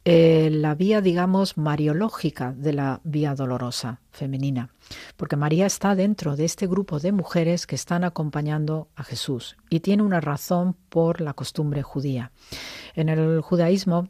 [0.07, 4.69] eh, la vía, digamos, mariológica de la vía dolorosa femenina,
[5.17, 9.81] porque María está dentro de este grupo de mujeres que están acompañando a Jesús y
[9.81, 12.33] tiene una razón por la costumbre judía.
[12.95, 14.09] En el judaísmo,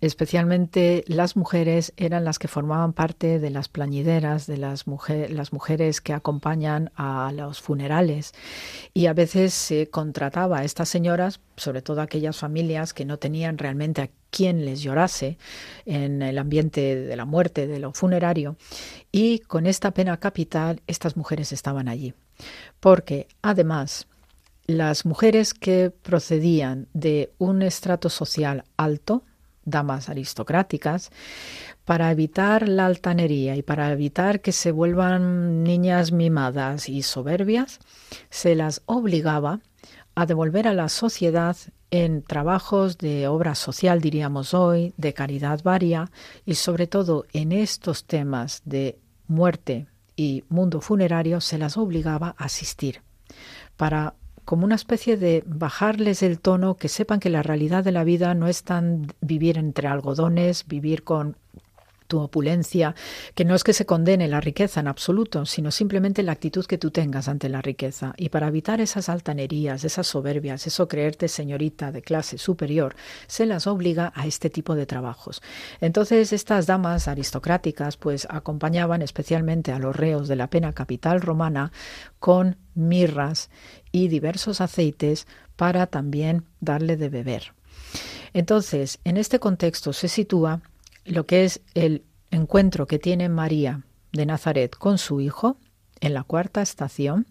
[0.00, 4.84] especialmente las mujeres eran las que formaban parte de las plañideras, de las,
[5.28, 8.32] las mujeres que acompañan a los funerales.
[8.94, 13.58] Y a veces se contrataba a estas señoras, sobre todo aquellas familias que no tenían
[13.58, 15.38] realmente a quien les llorase
[15.84, 18.56] en el ambiente de la muerte, de lo funerario.
[19.12, 22.14] Y con esta pena capital, estas mujeres estaban allí.
[22.78, 24.06] Porque además,
[24.66, 29.24] las mujeres que procedían de un estrato social alto,
[29.64, 31.10] damas aristocráticas,
[31.84, 37.80] para evitar la altanería y para evitar que se vuelvan niñas mimadas y soberbias,
[38.30, 39.60] se las obligaba
[40.14, 41.56] a devolver a la sociedad
[41.90, 46.10] en trabajos de obra social, diríamos hoy, de caridad varia
[46.44, 52.44] y sobre todo en estos temas de muerte y mundo funerario, se las obligaba a
[52.44, 53.02] asistir
[53.76, 54.14] para
[54.50, 58.34] como una especie de bajarles el tono, que sepan que la realidad de la vida
[58.34, 61.36] no es tan vivir entre algodones, vivir con
[62.10, 62.96] tu opulencia,
[63.36, 66.76] que no es que se condene la riqueza en absoluto, sino simplemente la actitud que
[66.76, 68.14] tú tengas ante la riqueza.
[68.16, 72.96] Y para evitar esas altanerías, esas soberbias, eso creerte señorita de clase superior,
[73.28, 75.40] se las obliga a este tipo de trabajos.
[75.80, 81.70] Entonces, estas damas aristocráticas pues acompañaban especialmente a los reos de la pena capital romana
[82.18, 83.50] con mirras
[83.92, 87.54] y diversos aceites para también darle de beber.
[88.32, 90.60] Entonces, en este contexto se sitúa
[91.04, 93.82] lo que es el encuentro que tiene María
[94.12, 95.58] de Nazaret con su hijo
[96.00, 97.26] en la cuarta estación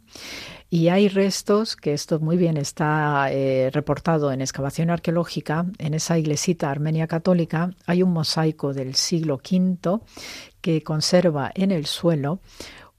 [0.69, 6.19] y hay restos, que esto muy bien está eh, reportado en excavación arqueológica, en esa
[6.19, 9.99] iglesita armenia católica hay un mosaico del siglo V
[10.61, 12.39] que conserva en el suelo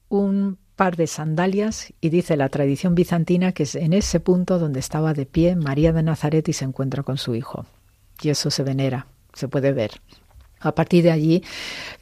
[0.08, 4.80] un par de sandalias y dice la tradición bizantina que es en ese punto donde
[4.80, 7.66] estaba de pie María de Nazaret y se encuentra con su hijo.
[8.22, 9.92] Y eso se venera, se puede ver.
[10.60, 11.42] A partir de allí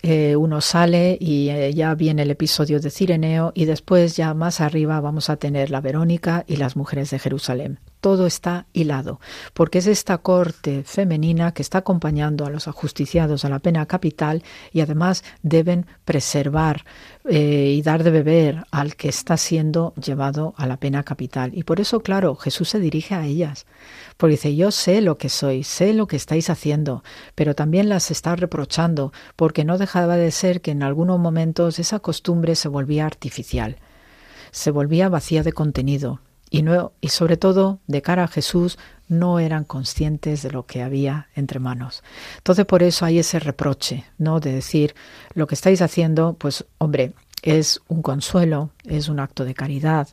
[0.03, 4.61] eh, uno sale y eh, ya viene el episodio de Cireneo y después ya más
[4.61, 7.79] arriba vamos a tener la Verónica y las mujeres de Jerusalén.
[8.01, 9.21] Todo está hilado,
[9.55, 14.43] porque es esta corte femenina que está acompañando a los ajusticiados a la pena capital
[14.73, 16.85] y además deben preservar
[17.29, 21.51] eh, y dar de beber al que está siendo llevado a la pena capital.
[21.55, 23.67] Y por eso, claro, Jesús se dirige a ellas,
[24.17, 27.03] porque dice, yo sé lo que soy, sé lo que estáis haciendo,
[27.35, 31.99] pero también las está reprochando, porque no dejaba de ser que en algunos momentos esa
[31.99, 33.77] costumbre se volvía artificial,
[34.51, 39.39] se volvía vacía de contenido, y, no, y sobre todo de cara a Jesús no
[39.39, 42.03] eran conscientes de lo que había entre manos.
[42.39, 44.41] Entonces por eso hay ese reproche, ¿no?
[44.41, 44.95] De decir,
[45.35, 50.09] lo que estáis haciendo, pues hombre, es un consuelo, es un acto de caridad,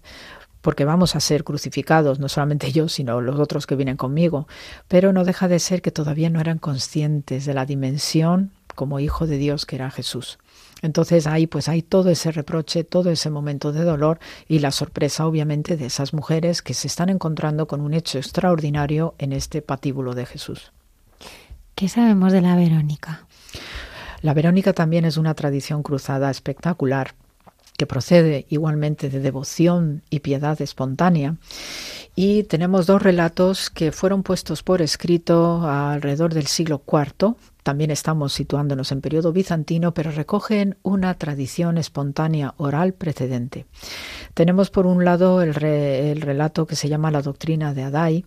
[0.62, 4.48] porque vamos a ser crucificados, no solamente yo, sino los otros que vienen conmigo,
[4.88, 9.28] pero no deja de ser que todavía no eran conscientes de la dimensión como hijo
[9.28, 10.40] de Dios que era Jesús.
[10.86, 15.26] Entonces ahí pues hay todo ese reproche, todo ese momento de dolor y la sorpresa
[15.26, 20.14] obviamente de esas mujeres que se están encontrando con un hecho extraordinario en este patíbulo
[20.14, 20.72] de Jesús.
[21.76, 23.28] ¿Qué sabemos de la Verónica?
[24.22, 27.16] La Verónica también es una tradición cruzada espectacular
[27.78, 31.36] que procede igualmente de devoción y piedad espontánea.
[32.18, 37.36] Y tenemos dos relatos que fueron puestos por escrito alrededor del siglo IV.
[37.62, 43.66] También estamos situándonos en periodo bizantino, pero recogen una tradición espontánea oral precedente.
[44.34, 48.26] Tenemos por un lado el, el relato que se llama la doctrina de Adai,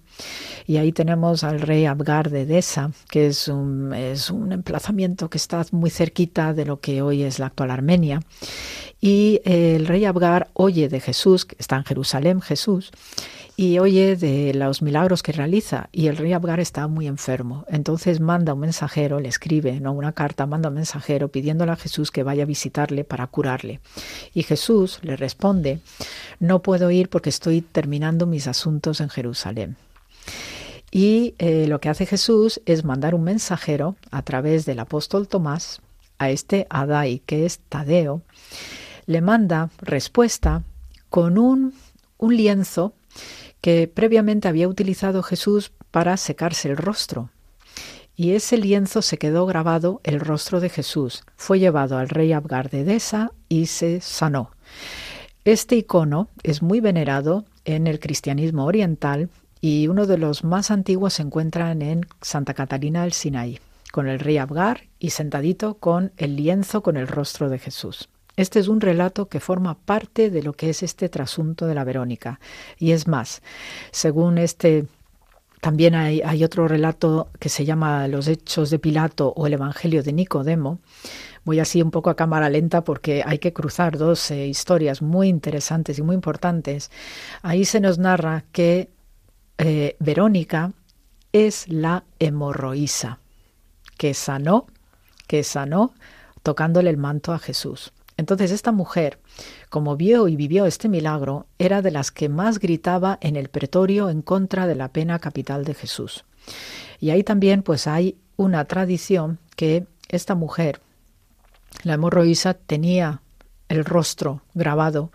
[0.66, 5.38] y ahí tenemos al rey Abgar de Edesa, que es un, es un emplazamiento que
[5.38, 8.20] está muy cerquita de lo que hoy es la actual Armenia.
[9.01, 12.90] Y el rey Abgar oye de Jesús, que está en Jerusalén Jesús,
[13.58, 15.88] y oye de los milagros que realiza.
[15.90, 17.64] Y el rey Abgar está muy enfermo.
[17.68, 22.12] Entonces manda un mensajero, le escribe, no una carta, manda un mensajero pidiéndole a Jesús
[22.12, 23.80] que vaya a visitarle para curarle.
[24.32, 25.80] Y Jesús le responde,
[26.38, 29.76] no puedo ir porque estoy terminando mis asuntos en Jerusalén.
[30.92, 35.80] Y eh, lo que hace Jesús es mandar un mensajero a través del apóstol Tomás
[36.18, 38.22] a este Adai, que es Tadeo,
[39.06, 40.62] le manda respuesta
[41.10, 41.74] con un,
[42.18, 42.94] un lienzo
[43.60, 47.30] que previamente había utilizado Jesús para secarse el rostro.
[48.16, 51.22] Y ese lienzo se quedó grabado el rostro de Jesús.
[51.36, 54.50] Fue llevado al rey Abgar de Edesa y se sanó.
[55.44, 61.14] Este icono es muy venerado en el cristianismo oriental y uno de los más antiguos
[61.14, 63.60] se encuentra en Santa Catalina del Sinaí,
[63.92, 68.08] con el rey Abgar y sentadito con el lienzo con el rostro de Jesús.
[68.38, 71.83] Este es un relato que forma parte de lo que es este trasunto de la
[71.83, 72.38] Verónica.
[72.79, 73.42] Y es más,
[73.90, 74.87] según este
[75.61, 80.12] también hay, otro relato que se llama Los Hechos de Pilato o el Evangelio de
[80.12, 80.79] Nicodemo.
[81.44, 85.27] Voy así un poco a cámara lenta porque hay que cruzar dos eh, historias muy
[85.27, 86.92] interesantes y muy importantes.
[87.42, 88.88] Ahí se nos narra que
[89.59, 90.74] eh, Verónica
[91.33, 93.18] es la hemorroísa
[93.96, 94.68] que sanó,
[95.27, 95.92] que sanó
[96.44, 97.92] tocándole el manto a Jesús.
[98.18, 99.20] Entonces esta mujer,
[99.70, 104.11] como vio y vivió este milagro, era de las que más gritaba en el pretorio
[104.11, 106.24] en contra de la pena capital de Jesús.
[107.00, 110.81] Y ahí también pues hay una tradición que esta mujer,
[111.85, 113.22] la hemorroísa, tenía
[113.68, 115.12] el rostro grabado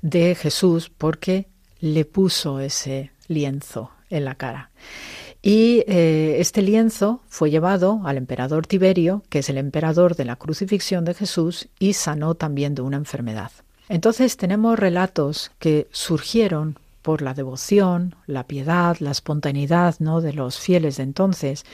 [0.00, 1.48] de Jesús porque
[1.80, 4.70] le puso ese lienzo en la cara.
[5.42, 10.36] Y eh, este lienzo fue llevado al emperador Tiberio, que es el emperador de la
[10.36, 13.52] crucifixión de Jesús, y sanó también de una enfermedad.
[13.88, 20.20] Entonces tenemos relatos que surgieron por la devoción, la piedad, la espontaneidad ¿no?
[20.20, 21.64] de los fieles de entonces,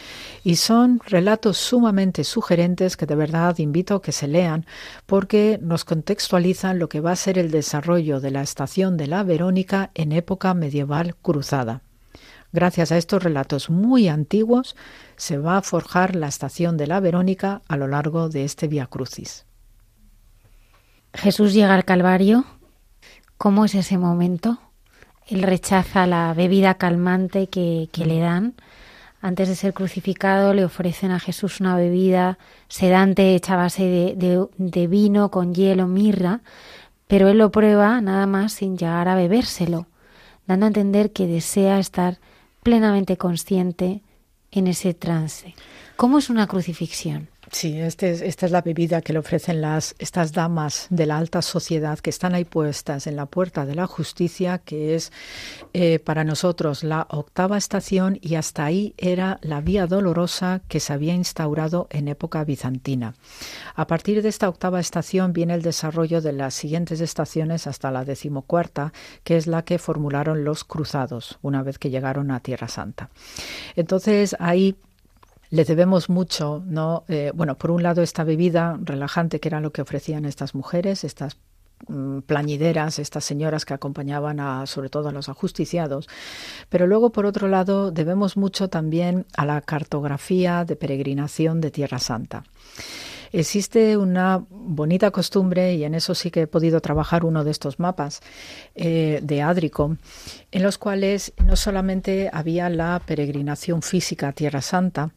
[0.44, 4.64] y son relatos sumamente sugerentes que de verdad invito a que se lean
[5.07, 9.24] porque nos contextualizan lo que va a ser el desarrollo de la estación de la
[9.24, 11.83] Verónica en época medieval cruzada.
[12.55, 14.77] Gracias a estos relatos muy antiguos
[15.17, 18.87] se va a forjar la estación de la Verónica a lo largo de este Via
[18.87, 19.45] Crucis.
[21.14, 22.45] Jesús llega al Calvario.
[23.38, 24.61] ¿Cómo es ese momento?
[25.27, 28.55] Él rechaza la bebida calmante que, le dan.
[29.21, 32.38] Antes de ser crucificado le ofrecen a Jesús una bebida
[32.69, 36.40] sedante hecha a base de vino con hielo, mirra,
[37.09, 39.88] pero él lo prueba nada más sin llegar a bebérselo,
[40.47, 42.21] dando a entender que desea estar
[42.64, 44.03] plenamente consciente
[44.50, 45.55] en ese trance.
[45.94, 47.29] ¿Cómo es una crucifixión?
[47.55, 51.40] Sí, este esta es la bebida que le ofrecen las, estas damas de la alta
[51.40, 55.12] sociedad que están ahí puestas en la puerta de la justicia, que es
[55.73, 60.93] eh, para nosotros la octava estación y hasta ahí era la vía dolorosa que se
[60.93, 63.14] había instaurado en época bizantina.
[63.77, 68.05] A partir de esta octava estación viene el desarrollo de las siguientes estaciones hasta la
[68.05, 73.11] decimocuarta, que es la que formularon los cruzados una vez que llegaron a Tierra Santa.
[73.77, 74.75] Entonces ahí
[75.55, 77.05] le debemos mucho, ¿no?
[77.07, 81.05] Eh, bueno, por un lado esta bebida relajante que era lo que ofrecían estas mujeres,
[81.05, 81.37] estas
[81.87, 86.09] mm, plañideras, estas señoras que acompañaban a, sobre todo a los ajusticiados.
[86.69, 92.01] Pero luego, por otro lado, debemos mucho también a la cartografía de peregrinación de Tierra
[92.01, 92.43] Santa.
[93.31, 97.79] Existe una bonita costumbre, y en eso sí que he podido trabajar uno de estos
[97.79, 98.23] mapas
[98.75, 99.96] eh, de Adrico,
[100.50, 105.11] en los cuales no solamente había la peregrinación física a Tierra Santa,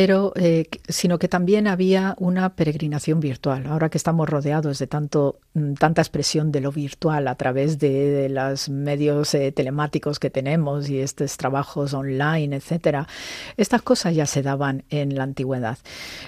[0.00, 3.66] pero eh, sino que también había una peregrinación virtual.
[3.66, 8.28] Ahora que estamos rodeados de tanto mm, tanta expresión de lo virtual a través de,
[8.28, 13.08] los medios eh, telemáticos que tenemos y estos trabajos online, etcétera,
[13.56, 15.78] estas cosas ya se daban en la antigüedad.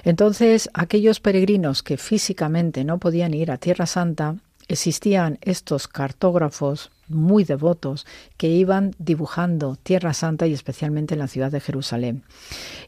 [0.02, 4.34] Entonces, aquellos peregrinos que físicamente no podían ir a Tierra Santa,
[4.66, 8.06] existían estos cartógrafos muy devotos
[8.36, 12.22] que iban dibujando Tierra Santa y especialmente en la ciudad de Jerusalén.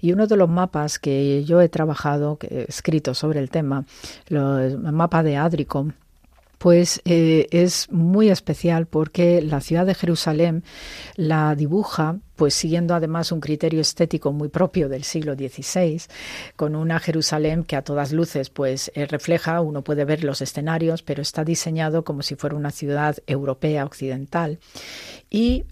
[0.01, 3.85] Y uno de los mapas que yo he trabajado, he escrito sobre el tema,
[4.29, 5.93] el mapa de Adricom,
[6.63, 10.63] pues eh, es muy especial porque la ciudad de Jerusalén
[11.17, 16.03] la dibuja pues siguiendo además un criterio estético muy propio del siglo XVI,
[16.55, 21.03] con una Jerusalén que a todas luces pues eh, refleja, uno puede ver los escenarios,
[21.03, 24.61] pero está diseñado como si fuera una ciudad europea occidental.
[25.31, 25.65] Y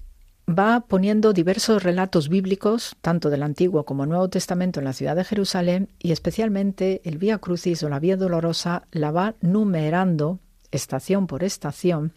[0.48, 5.22] va poniendo diversos relatos bíblicos, tanto del Antiguo como Nuevo Testamento, en la ciudad de
[5.22, 10.40] Jerusalén, y especialmente el Vía Crucis o la Vía Dolorosa la va numerando
[10.70, 12.12] estación por estación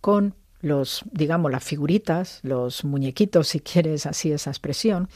[0.00, 5.08] con los, digamos, las figuritas, los muñequitos, si quieres así esa expresión,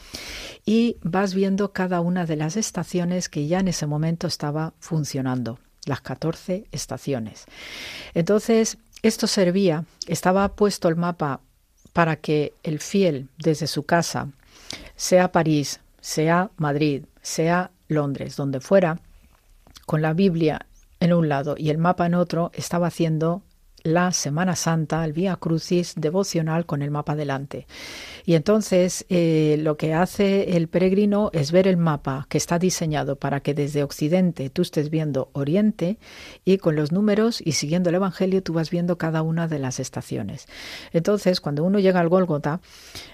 [0.65, 5.59] y vas viendo cada una de las estaciones que ya en ese momento estaba funcionando,
[5.85, 7.45] las 14 estaciones.
[8.13, 11.39] Entonces, esto servía, estaba puesto el mapa
[11.93, 14.29] para que el fiel desde su casa,
[14.97, 18.99] sea París, sea Madrid, sea Londres, donde fuera,
[19.85, 20.65] con la Biblia
[20.99, 23.43] en un lado y el mapa en otro, estaba haciendo
[23.87, 27.67] la Semana Santa, el Vía Crucis devocional con el mapa delante.
[28.25, 33.15] Y entonces eh, lo que hace el peregrino es ver el mapa que está diseñado
[33.15, 35.97] para que desde Occidente tú estés viendo Oriente
[36.43, 39.79] y con los números y siguiendo el Evangelio tú vas viendo cada una de las
[39.79, 40.47] estaciones.
[40.91, 42.59] Entonces cuando uno llega al Gólgota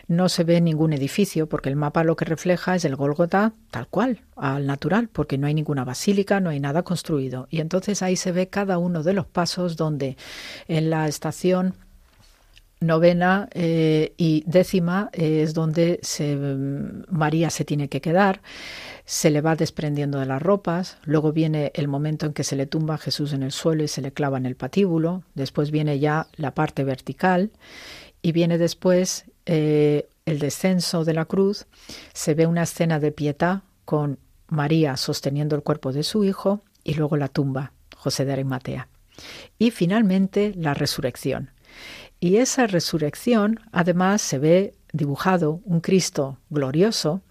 [0.08, 3.88] no se ve ningún edificio porque el mapa lo que refleja es el Gólgota tal
[3.88, 7.48] cual, al natural, porque no hay ninguna basílica, no hay nada construido.
[7.50, 10.18] Y entonces ahí se ve cada uno de los pasos donde
[10.68, 11.76] en la estación
[12.84, 18.42] novena eh, y décima es donde se, mm, María se tiene que quedar,
[19.06, 22.66] se le va desprendiendo de las ropas, luego viene el momento en que se le
[22.66, 26.28] tumba Jesús en el suelo y se le clava en el patíbulo, después viene ya
[26.36, 27.52] la parte vertical
[28.22, 31.66] y viene después eh, el descenso de la cruz,
[32.14, 36.94] se ve una escena de pietad con María sosteniendo el cuerpo de su hijo y
[36.94, 38.88] luego la tumba, José de Arimatea.
[39.58, 41.52] Y finalmente la resurrección.
[42.20, 47.22] Y esa resurrección además se ve dibujado un Cristo glorioso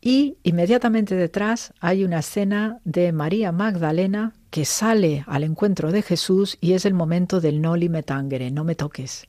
[0.00, 6.58] y inmediatamente detrás hay una escena de María Magdalena que sale al encuentro de Jesús
[6.60, 9.26] y es el momento del noli me tangere, no me toques.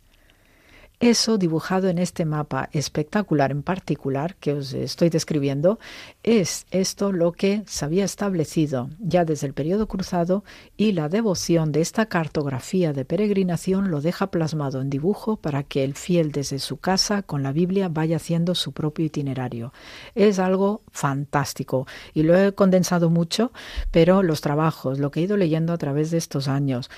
[0.99, 5.77] Eso dibujado en este mapa espectacular en particular que os estoy describiendo
[6.23, 10.43] es esto lo que se había establecido ya desde el periodo cruzado
[10.75, 15.83] y la devoción de esta cartografía de peregrinación lo deja plasmado en dibujo para que
[15.83, 19.73] el fiel desde su casa con la Biblia vaya haciendo su propio itinerario.
[20.15, 21.85] Es algo fantástico
[22.15, 23.51] y lo he condensado mucho,
[23.91, 26.89] pero los trabajos, lo que he ido leyendo a través de estos años,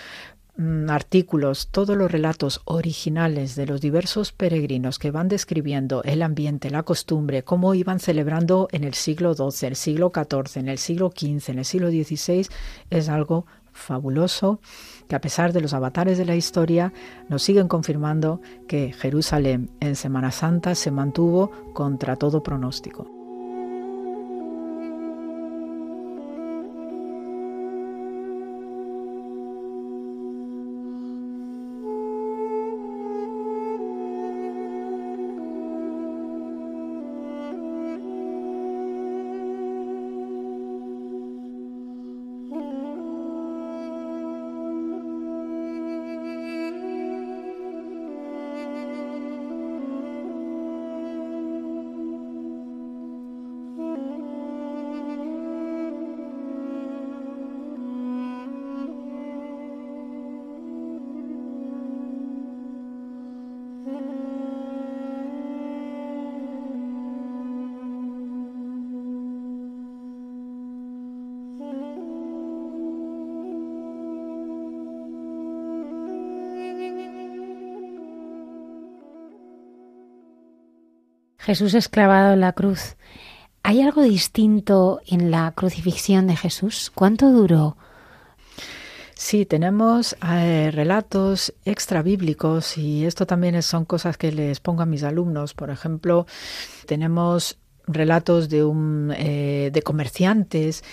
[0.90, 6.84] artículos, todos los relatos originales de los diversos peregrinos que van describiendo el ambiente, la
[6.84, 11.52] costumbre, cómo iban celebrando en el siglo XII, el siglo XIV, en el siglo XV,
[11.52, 12.48] en el siglo XVI,
[12.90, 14.60] es algo fabuloso
[15.08, 16.92] que a pesar de los avatares de la historia
[17.30, 23.19] nos siguen confirmando que Jerusalén en Semana Santa se mantuvo contra todo pronóstico.
[81.50, 82.96] Jesús es clavado en la cruz.
[83.64, 86.92] ¿Hay algo distinto en la crucifixión de Jesús?
[86.94, 87.76] ¿Cuánto duró?
[89.16, 94.86] Sí, tenemos eh, relatos extra bíblicos y esto también son cosas que les pongo a
[94.86, 95.56] mis alumnos.
[95.56, 96.28] Por ejemplo,
[96.86, 100.84] tenemos relatos de, un, eh, de comerciantes,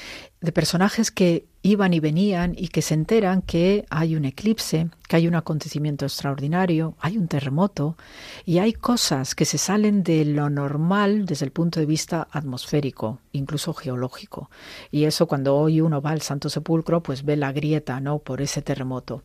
[0.41, 5.17] de personajes que iban y venían y que se enteran que hay un eclipse, que
[5.17, 7.97] hay un acontecimiento extraordinario, hay un terremoto
[8.45, 13.21] y hay cosas que se salen de lo normal desde el punto de vista atmosférico,
[13.33, 14.51] incluso geológico.
[14.91, 18.19] Y eso cuando hoy uno va al Santo Sepulcro, pues ve la grieta, ¿no?
[18.19, 19.23] por ese terremoto.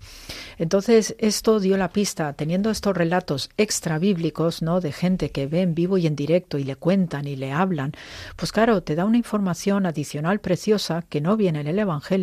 [0.57, 4.81] Entonces, esto dio la pista, teniendo estos relatos extra bíblicos, ¿no?
[4.81, 7.93] de gente que ve en vivo y en directo y le cuentan y le hablan,
[8.35, 12.21] pues claro, te da una información adicional preciosa que no viene en el evangelio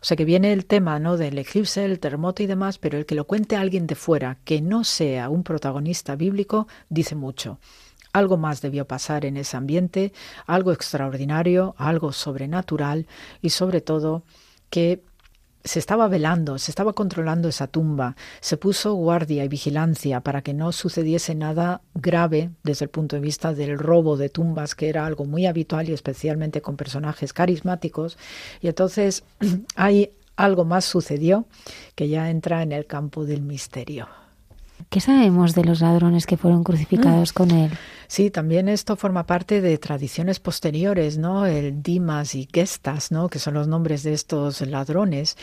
[0.00, 1.16] o sea que viene el tema ¿no?
[1.16, 4.60] del eclipse, el terremoto y demás, pero el que lo cuente alguien de fuera, que
[4.60, 7.58] no sea un protagonista bíblico, dice mucho.
[8.12, 10.12] Algo más debió pasar en ese ambiente,
[10.46, 13.06] algo extraordinario, algo sobrenatural
[13.42, 14.22] y sobre todo
[14.70, 15.02] que
[15.66, 20.54] se estaba velando, se estaba controlando esa tumba, se puso guardia y vigilancia para que
[20.54, 25.04] no sucediese nada grave desde el punto de vista del robo de tumbas, que era
[25.06, 28.16] algo muy habitual y especialmente con personajes carismáticos.
[28.60, 29.24] Y entonces
[29.74, 31.46] hay algo más sucedió
[31.94, 34.08] que ya entra en el campo del misterio.
[34.90, 37.34] ¿Qué sabemos de los ladrones que fueron crucificados mm.
[37.34, 37.70] con él?
[38.08, 41.44] Sí, también esto forma parte de tradiciones posteriores, ¿no?
[41.44, 43.28] El Dimas y Gestas, ¿no?
[43.28, 45.36] Que son los nombres de estos ladrones.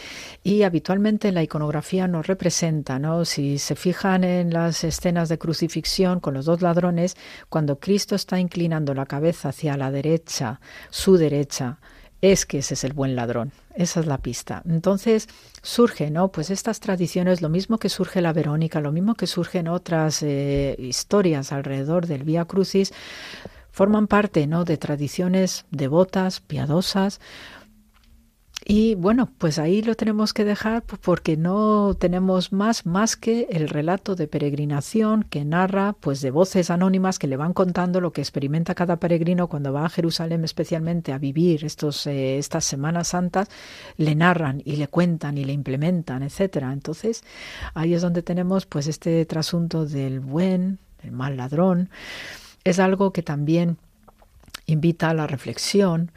[0.43, 3.25] Y habitualmente la iconografía nos representa, ¿no?
[3.25, 7.17] Si se fijan en las escenas de crucifixión con los dos ladrones,
[7.49, 11.79] cuando Cristo está inclinando la cabeza hacia la derecha, su derecha,
[12.23, 13.51] es que ese es el buen ladrón.
[13.75, 14.63] Esa es la pista.
[14.65, 15.27] Entonces
[15.61, 16.29] surge, ¿no?
[16.29, 20.77] Pues estas tradiciones, lo mismo que surge la Verónica, lo mismo que surgen otras eh,
[20.79, 22.93] historias alrededor del Vía Crucis,
[23.71, 24.63] forman parte, ¿no?
[24.63, 27.19] De tradiciones devotas, piadosas,
[28.65, 33.67] y bueno, pues ahí lo tenemos que dejar porque no tenemos más más que el
[33.67, 38.21] relato de peregrinación que narra pues de voces anónimas que le van contando lo que
[38.21, 43.49] experimenta cada peregrino cuando va a Jerusalén especialmente a vivir estos eh, estas semanas santas,
[43.97, 46.71] le narran y le cuentan y le implementan, etcétera.
[46.71, 47.23] Entonces,
[47.73, 51.89] ahí es donde tenemos pues este trasunto del buen, el mal ladrón.
[52.63, 53.77] Es algo que también
[54.65, 56.11] invita a la reflexión,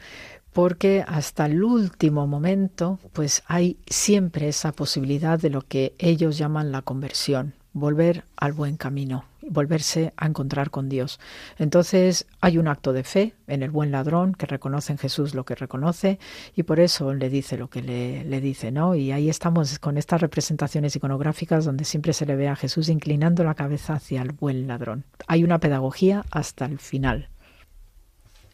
[0.53, 6.71] porque hasta el último momento pues hay siempre esa posibilidad de lo que ellos llaman
[6.71, 11.19] la conversión, volver al buen camino, volverse a encontrar con Dios.
[11.57, 15.45] Entonces hay un acto de fe en el buen ladrón que reconoce en Jesús lo
[15.45, 16.19] que reconoce
[16.55, 18.95] y por eso le dice lo que le, le dice, ¿no?
[18.95, 23.43] Y ahí estamos con estas representaciones iconográficas donde siempre se le ve a Jesús inclinando
[23.43, 25.05] la cabeza hacia el buen ladrón.
[25.27, 27.29] Hay una pedagogía hasta el final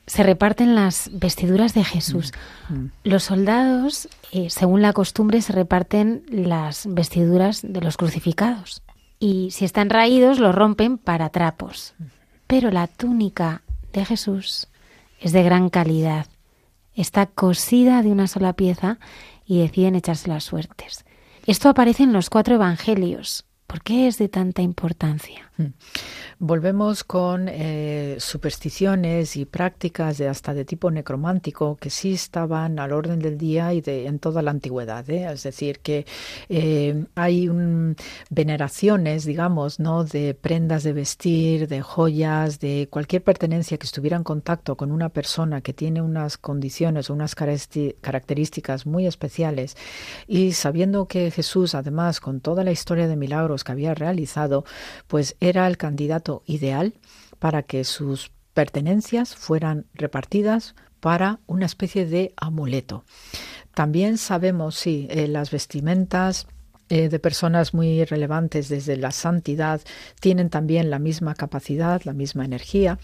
[0.06, 2.32] se reparten las vestiduras de Jesús.
[2.70, 2.92] Mm, mm.
[3.04, 8.82] Los soldados, eh, según la costumbre, se reparten las vestiduras de los crucificados.
[9.20, 11.94] Y si están raídos, los rompen para trapos.
[12.48, 13.62] Pero la túnica
[13.94, 14.68] de Jesús
[15.20, 16.28] es de gran calidad.
[16.94, 19.00] Está cosida de una sola pieza
[19.46, 21.06] y deciden echarse las suertes.
[21.48, 23.46] Esto aparece en los cuatro evangelios.
[23.68, 25.52] ¿Por qué es de tanta importancia?
[25.64, 25.74] Mm.
[26.40, 32.92] Volvemos con eh, supersticiones y prácticas de hasta de tipo necromántico que sí estaban al
[32.92, 35.10] orden del día y de, en toda la antigüedad.
[35.10, 35.32] ¿eh?
[35.32, 36.06] Es decir, que
[36.50, 37.50] eh, hay
[38.30, 40.04] veneraciones, digamos, ¿no?
[40.04, 45.10] de prendas de vestir, de joyas, de cualquier pertenencia que estuviera en contacto con una
[45.10, 49.78] persona que tiene unas condiciones o unas características muy especiales
[50.28, 54.66] y sabiendo que Jesús, además, con toda la historia de milagros que había realizado,
[55.08, 56.94] pues era el candidato ideal
[57.40, 63.04] para que sus pertenencias fueran repartidas para una especie de amuleto.
[63.74, 66.48] También sabemos, sí, eh, las vestimentas
[66.90, 69.82] eh, de personas muy relevantes desde la santidad
[70.20, 73.00] tienen también la misma capacidad, la misma energía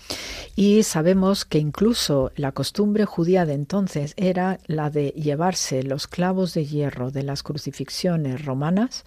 [0.56, 6.54] y sabemos que incluso la costumbre judía de entonces era la de llevarse los clavos
[6.54, 9.06] de hierro de las crucifixiones romanas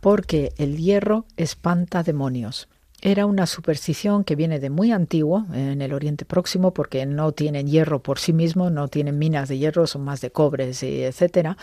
[0.00, 2.68] porque el hierro espanta demonios.
[3.02, 7.66] Era una superstición que viene de muy antiguo en el Oriente Próximo porque no tienen
[7.66, 11.56] hierro por sí mismo, no tienen minas de hierro, son más de cobres, etcétera.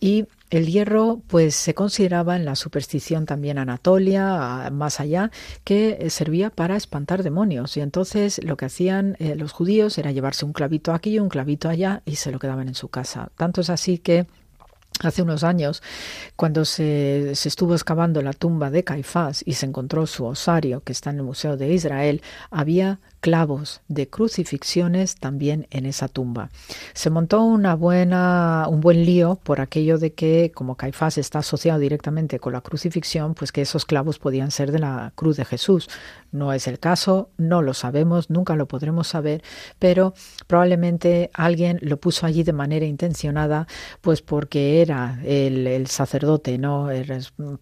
[0.00, 5.30] Y el hierro pues se consideraba en la superstición también anatolia, más allá,
[5.62, 7.76] que servía para espantar demonios.
[7.76, 11.28] Y entonces lo que hacían eh, los judíos era llevarse un clavito aquí y un
[11.28, 13.30] clavito allá y se lo quedaban en su casa.
[13.36, 14.26] Tanto es así que
[15.00, 15.82] hace unos años,
[16.36, 20.92] cuando se, se, estuvo excavando la tumba de Caifás y se encontró su osario, que
[20.92, 26.50] está en el Museo de Israel, había clavos de crucifixiones también en esa tumba.
[26.94, 31.80] Se montó una buena, un buen lío por aquello de que, como Caifás está asociado
[31.80, 35.88] directamente con la crucifixión, pues que esos clavos podían ser de la cruz de Jesús.
[36.30, 39.42] No es el caso, no lo sabemos, nunca lo podremos saber,
[39.78, 40.14] pero
[40.46, 43.66] probablemente alguien lo puso allí de manera intencionada,
[44.02, 46.88] pues porque era el, el sacerdote, no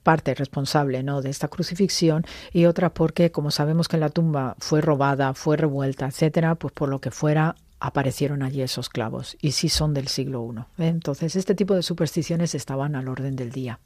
[0.03, 4.81] parte responsable, no de esta crucifixión, y otra porque, como sabemos que la tumba fue
[4.81, 9.69] robada, fue revuelta, etcétera, pues por lo que fuera aparecieron allí esos clavos y sí
[9.69, 10.83] son del siglo I.
[10.83, 10.89] ¿eh?
[10.89, 13.79] Entonces, este tipo de supersticiones estaban al orden del día.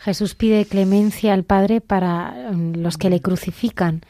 [0.00, 4.02] Jesús pide clemencia al Padre para mm, los que le crucifican.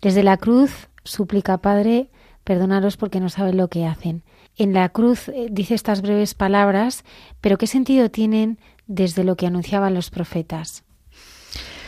[0.00, 2.08] Desde la cruz suplica, Padre,
[2.44, 4.22] perdonaros porque no saben lo que hacen.
[4.56, 7.04] En la cruz eh, dice estas breves palabras,
[7.40, 10.84] pero ¿qué sentido tienen desde lo que anunciaban los profetas?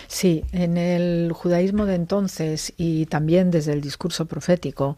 [0.08, 4.96] Sí, en el judaísmo de entonces y también desde el discurso profético,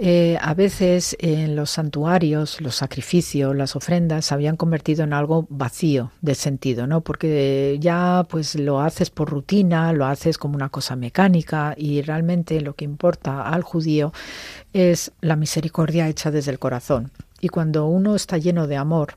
[0.00, 5.46] eh, a veces en los santuarios, los sacrificios, las ofrendas se habían convertido en algo
[5.50, 7.02] vacío de sentido, ¿no?
[7.02, 12.60] Porque ya pues lo haces por rutina, lo haces como una cosa mecánica y realmente
[12.60, 14.12] lo que importa al judío
[14.72, 17.10] es la misericordia hecha desde el corazón.
[17.40, 19.14] Y cuando uno está lleno de amor,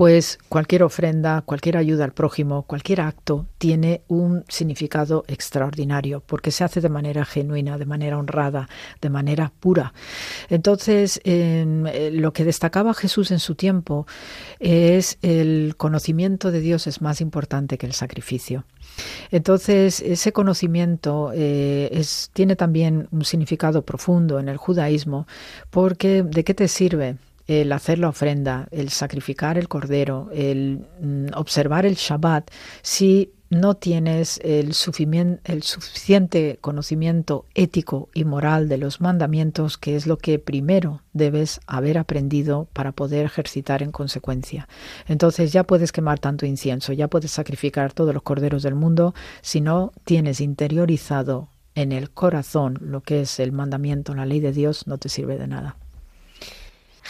[0.00, 6.64] pues cualquier ofrenda, cualquier ayuda al prójimo, cualquier acto tiene un significado extraordinario porque se
[6.64, 8.66] hace de manera genuina, de manera honrada,
[9.02, 9.92] de manera pura.
[10.48, 14.06] Entonces, eh, lo que destacaba Jesús en su tiempo
[14.58, 18.64] es el conocimiento de Dios es más importante que el sacrificio.
[19.30, 25.26] Entonces, ese conocimiento eh, tiene también un significado profundo en el judaísmo
[25.68, 27.18] porque ¿de qué te sirve?
[27.50, 32.48] El hacer la ofrenda, el sacrificar el cordero, el mm, observar el Shabbat,
[32.82, 40.06] si no tienes el, el, suficiente conocimiento ético y moral de los mandamientos, que es
[40.06, 44.68] lo que primero debes haber aprendido para poder ejercitar en consecuencia.
[45.08, 49.60] Entonces ya puedes quemar tanto incienso, ya puedes sacrificar todos los corderos del mundo, si
[49.60, 54.86] no tienes interiorizado en el corazón lo que es el mandamiento, la ley de Dios,
[54.86, 55.79] no te sirve de nada.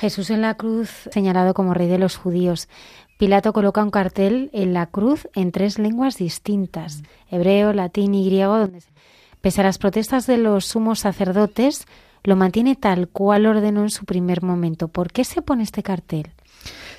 [0.01, 2.69] Jesús en la cruz, señalado como rey de los judíos.
[3.19, 8.57] Pilato coloca un cartel en la cruz en tres lenguas distintas, hebreo, latín y griego,
[8.57, 8.81] donde,
[9.43, 11.87] pese a las protestas de los sumos sacerdotes,
[12.25, 14.89] lo mantiene tal cual ordenó en su primer momento.
[14.89, 16.31] ¿Por qué se pone este cartel?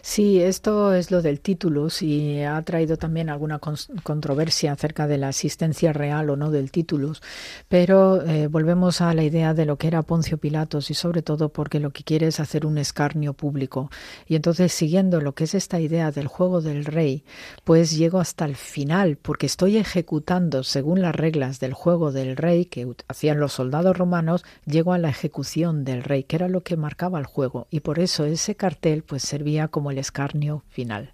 [0.03, 5.29] Sí, esto es lo del título y ha traído también alguna controversia acerca de la
[5.29, 7.13] existencia real o no del título,
[7.67, 11.49] pero eh, volvemos a la idea de lo que era Poncio Pilatos y sobre todo
[11.49, 13.91] porque lo que quiere es hacer un escarnio público.
[14.25, 17.23] Y entonces, siguiendo lo que es esta idea del juego del rey,
[17.63, 22.65] pues llego hasta el final porque estoy ejecutando según las reglas del juego del rey
[22.65, 26.75] que hacían los soldados romanos, llego a la ejecución del rey, que era lo que
[26.75, 27.67] marcaba el juego.
[27.69, 31.13] Y por eso ese cartel pues servía como el escarnio final.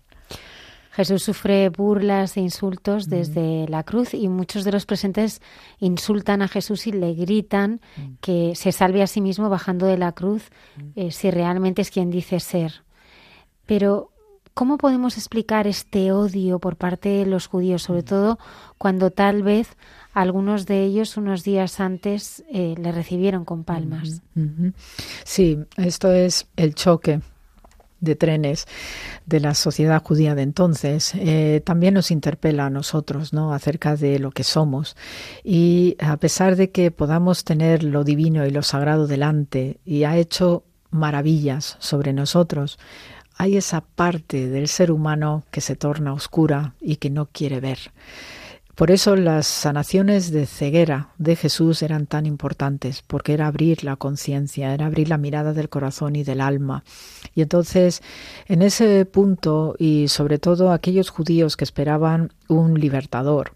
[0.98, 5.44] Jesús sufre burlas e insultos desde la cruz y muchos de los presentes
[5.78, 7.82] insultan a Jesús y le gritan
[8.20, 10.50] que se salve a sí mismo bajando de la cruz
[10.96, 12.82] eh, si realmente es quien dice ser.
[13.68, 14.10] Pero,
[14.56, 18.40] ¿cómo podemos explicar este odio por parte de los judíos, sobre todo
[18.80, 19.78] cuando tal vez
[20.14, 24.24] algunos de ellos unos días antes eh, le recibieron con palmas?
[25.24, 27.22] Sí, esto es el choque
[28.00, 28.66] de trenes
[29.26, 34.20] de la sociedad judía de entonces eh, también nos interpela a nosotros no acerca de
[34.20, 34.96] lo que somos.
[35.44, 40.18] Y a pesar de que podamos tener lo divino y lo sagrado delante y ha
[40.18, 42.80] hecho maravillas sobre nosotros
[43.38, 47.92] hay esa parte del ser humano que se torna oscura y que no quiere ver
[48.78, 53.96] por eso las sanaciones de ceguera de Jesús eran tan importantes, porque era abrir la
[53.96, 56.84] conciencia, era abrir la mirada del corazón y del alma.
[57.34, 58.04] Y entonces,
[58.46, 63.54] en ese punto, y sobre todo aquellos judíos que esperaban un libertador,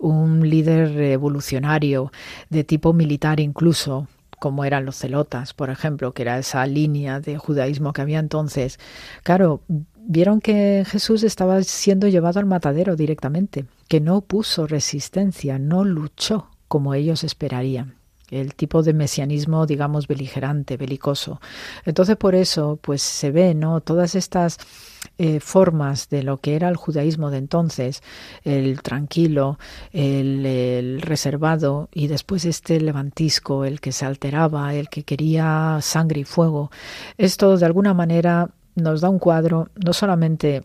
[0.00, 2.10] un líder revolucionario
[2.50, 4.08] de tipo militar incluso,
[4.40, 8.80] como eran los celotas, por ejemplo, que era esa línea de judaísmo que había entonces,
[9.22, 9.62] claro,
[10.06, 16.48] vieron que Jesús estaba siendo llevado al matadero directamente, que no puso resistencia, no luchó
[16.68, 17.94] como ellos esperarían
[18.30, 21.40] el tipo de mesianismo, digamos, beligerante, belicoso.
[21.84, 23.80] Entonces, por eso, pues se ve, ¿no?
[23.80, 24.58] Todas estas
[25.18, 28.02] eh, formas de lo que era el judaísmo de entonces,
[28.42, 29.58] el tranquilo,
[29.92, 36.20] el, el, reservado y después este levantisco, el que se alteraba, el que quería sangre
[36.20, 36.70] y fuego.
[37.18, 40.64] Esto, de alguna manera, nos da un cuadro no solamente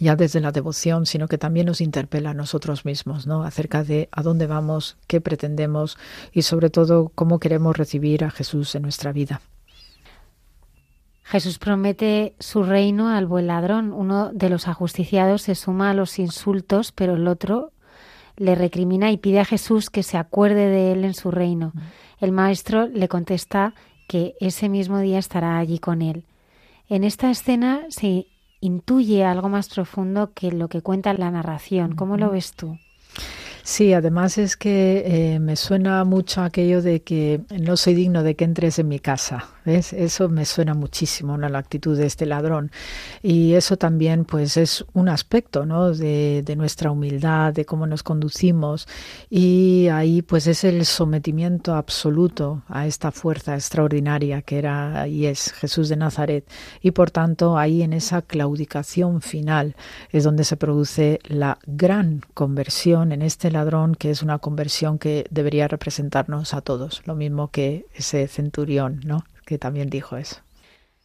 [0.00, 3.42] ya desde la devoción, sino que también nos interpela a nosotros mismos, ¿no?
[3.44, 5.98] Acerca de a dónde vamos, qué pretendemos
[6.32, 9.40] y sobre todo cómo queremos recibir a Jesús en nuestra vida.
[11.24, 13.92] Jesús promete su reino al buen ladrón.
[13.92, 17.72] Uno de los ajusticiados se suma a los insultos, pero el otro
[18.36, 21.72] le recrimina y pide a Jesús que se acuerde de él en su reino.
[22.18, 23.74] El maestro le contesta
[24.08, 26.24] que ese mismo día estará allí con él.
[26.88, 28.26] En esta escena se
[28.60, 31.94] intuye algo más profundo que lo que cuenta la narración.
[31.94, 32.78] ¿Cómo lo ves tú?
[33.64, 38.34] Sí, además es que eh, me suena mucho aquello de que no soy digno de
[38.34, 39.48] que entres en mi casa.
[39.64, 39.92] ¿ves?
[39.92, 41.48] Eso me suena muchísimo, ¿no?
[41.48, 42.72] la actitud de este ladrón.
[43.22, 45.92] Y eso también, pues, es un aspecto, ¿no?
[45.92, 48.88] De, de nuestra humildad, de cómo nos conducimos.
[49.30, 55.52] Y ahí, pues, es el sometimiento absoluto a esta fuerza extraordinaria que era y es
[55.52, 56.48] Jesús de Nazaret.
[56.80, 59.76] Y por tanto, ahí en esa claudicación final
[60.10, 65.26] es donde se produce la gran conversión en este ladrón, que es una conversión que
[65.30, 69.24] debería representarnos a todos, lo mismo que ese centurión, ¿no?
[69.44, 70.36] Que también dijo eso.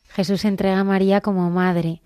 [0.09, 2.01] Jesús entrega a María como madre.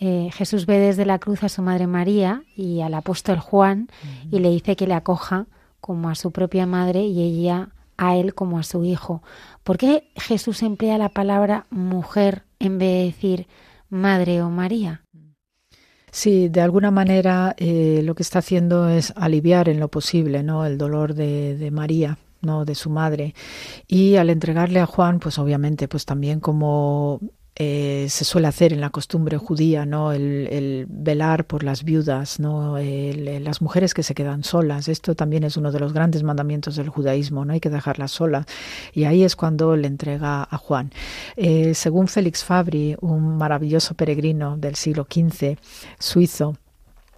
[0.00, 3.88] Eh, Jesús ve desde la cruz a su madre María y al apóstol Juan
[4.30, 5.46] y le dice que le acoja
[5.80, 9.22] como a su propia madre y ella a él como a su hijo.
[9.64, 13.46] ¿Por qué Jesús emplea la palabra mujer en vez de decir
[13.90, 15.02] madre o María?
[16.10, 20.64] Sí, de alguna manera eh, lo que está haciendo es aliviar en lo posible ¿no?
[20.64, 23.34] el dolor de, de María, no de su madre
[23.86, 27.20] y al entregarle a Juan pues obviamente pues también como
[27.60, 30.12] eh, se suele hacer en la costumbre judía, ¿no?
[30.12, 32.78] El, velar por las viudas, ¿no?
[32.78, 34.88] las mujeres que se quedan solas.
[34.88, 38.46] Esto también es uno de los grandes mandamientos del judaísmo, no hay que dejarlas solas.
[38.92, 40.92] Y ahí es cuando le entrega a Juan.
[41.36, 45.58] Eh, según Félix Fabri, un maravilloso peregrino del siglo XV,
[45.98, 46.54] suizo,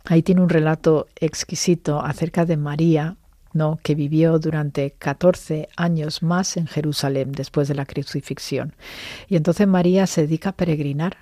[0.05, 3.17] Ahí tiene un relato exquisito acerca de María,
[3.53, 3.79] ¿no?
[3.83, 8.75] que vivió durante 14 años más en Jerusalén después de la crucifixión.
[9.29, 11.19] Y entonces María se dedica a peregrinar.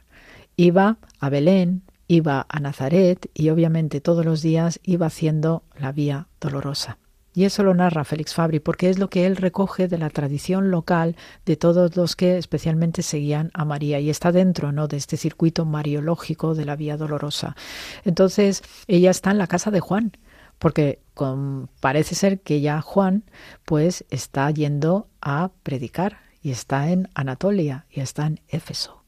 [0.56, 6.26] Iba a Belén, iba a Nazaret y obviamente todos los días iba haciendo la vía
[6.40, 6.98] dolorosa.
[7.34, 10.72] Y eso lo narra Félix Fabri porque es lo que él recoge de la tradición
[10.72, 11.14] local
[11.46, 14.88] de todos los que especialmente seguían a María y está dentro ¿no?
[14.88, 17.54] de este circuito mariológico de la vía dolorosa.
[18.04, 20.12] Entonces ella está en la casa de Juan
[20.58, 21.00] porque
[21.80, 23.24] parece ser que ya Juan
[23.64, 29.02] pues está yendo a predicar y está en Anatolia y está en Éfeso.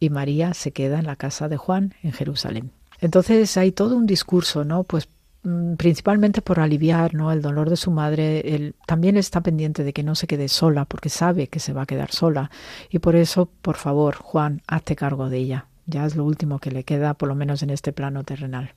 [0.00, 2.70] Y María se queda en la casa de Juan en Jerusalén.
[3.00, 4.84] Entonces hay todo un discurso, ¿no?
[4.84, 5.08] Pues
[5.44, 7.32] mm, principalmente por aliviar ¿no?
[7.32, 10.84] el dolor de su madre, él también está pendiente de que no se quede sola,
[10.84, 12.50] porque sabe que se va a quedar sola.
[12.90, 15.66] Y por eso, por favor, Juan, hazte cargo de ella.
[15.86, 18.74] Ya es lo último que le queda, por lo menos en este plano terrenal.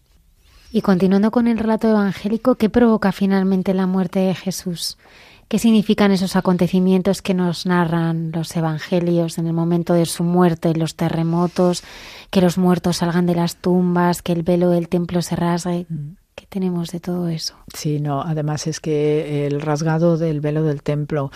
[0.72, 4.98] Y continuando con el relato evangélico, ¿qué provoca finalmente la muerte de Jesús?
[5.50, 10.74] ¿Qué significan esos acontecimientos que nos narran los evangelios en el momento de su muerte,
[10.74, 11.84] los terremotos,
[12.30, 15.88] que los muertos salgan de las tumbas, que el velo del templo se rasgue?
[15.90, 16.21] Mm.
[16.42, 17.54] ¿Qué tenemos de todo eso?
[17.72, 21.30] Sí, no, además es que el rasgado del velo del templo,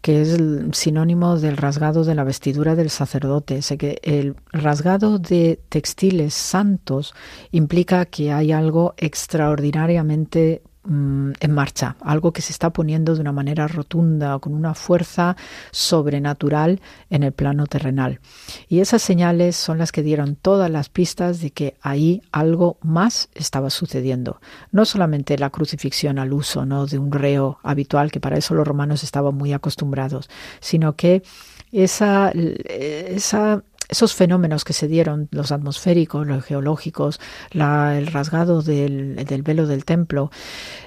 [0.00, 0.38] que es
[0.72, 7.12] sinónimo del rasgado de la vestidura del sacerdote, sé que el rasgado de textiles santos
[7.50, 13.32] implica que hay algo extraordinariamente Mm, en marcha, algo que se está poniendo de una
[13.32, 15.36] manera rotunda, con una fuerza
[15.72, 16.80] sobrenatural
[17.10, 18.20] en el plano terrenal.
[18.68, 23.30] Y esas señales son las que dieron todas las pistas de que ahí algo más
[23.34, 24.40] estaba sucediendo.
[24.70, 26.86] No solamente la crucifixión al uso ¿no?
[26.86, 30.30] de un reo habitual, que para eso los romanos estaban muy acostumbrados,
[30.60, 31.24] sino que
[31.72, 37.20] esa, esa esos fenómenos que se dieron, los atmosféricos, los geológicos,
[37.52, 40.30] el rasgado del, velo del templo,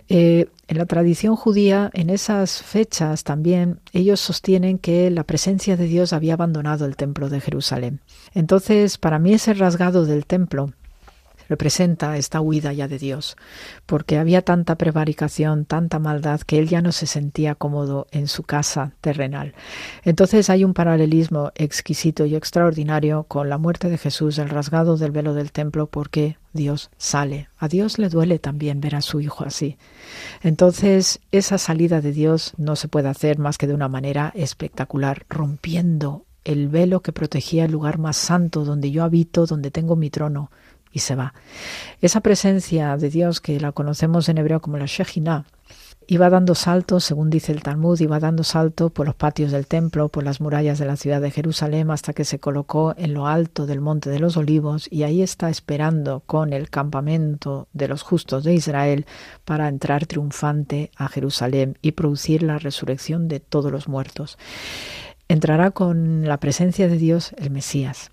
[0.08, 5.86] eh, en la tradición judía, en esas fechas también, ellos sostienen que la presencia de
[5.86, 8.02] Dios había abandonado el templo de Jerusalén.
[8.34, 10.74] Entonces, para mí ese rasgado del templo
[11.50, 13.36] representa esta huida ya de Dios,
[13.86, 18.44] porque había tanta prevaricación, tanta maldad, que él ya no se sentía cómodo en su
[18.44, 19.54] casa terrenal.
[20.04, 25.12] Entonces hay un paralelismo exquisito y extraordinario con la muerte de Jesús, el rasgado del
[25.12, 27.50] velo del templo, porque Dios sale.
[27.58, 29.78] A Dios le duele también ver a su hijo así.
[30.42, 35.26] Entonces, esa salida de Dios no se puede hacer más que de una manera espectacular,
[35.30, 40.10] rompiendo el velo que protegía el lugar más santo donde yo habito, donde tengo mi
[40.10, 40.52] trono,
[40.92, 41.34] y se va.
[42.02, 45.46] Esa presencia de Dios que la conocemos en hebreo como la Shejinah,
[46.12, 50.10] iba dando saltos, según dice el Talmud, iba dando salto por los patios del templo,
[50.10, 53.68] por las murallas de la ciudad de Jerusalén, hasta que se colocó en lo alto
[53.68, 58.44] del monte de los olivos y ahí está esperando con el campamento de los justos
[58.44, 59.06] de Israel
[59.46, 64.40] para entrar triunfante a Jerusalén y producir la resurrección de todos los muertos.
[65.28, 68.10] Entrará con la presencia de Dios el Mesías.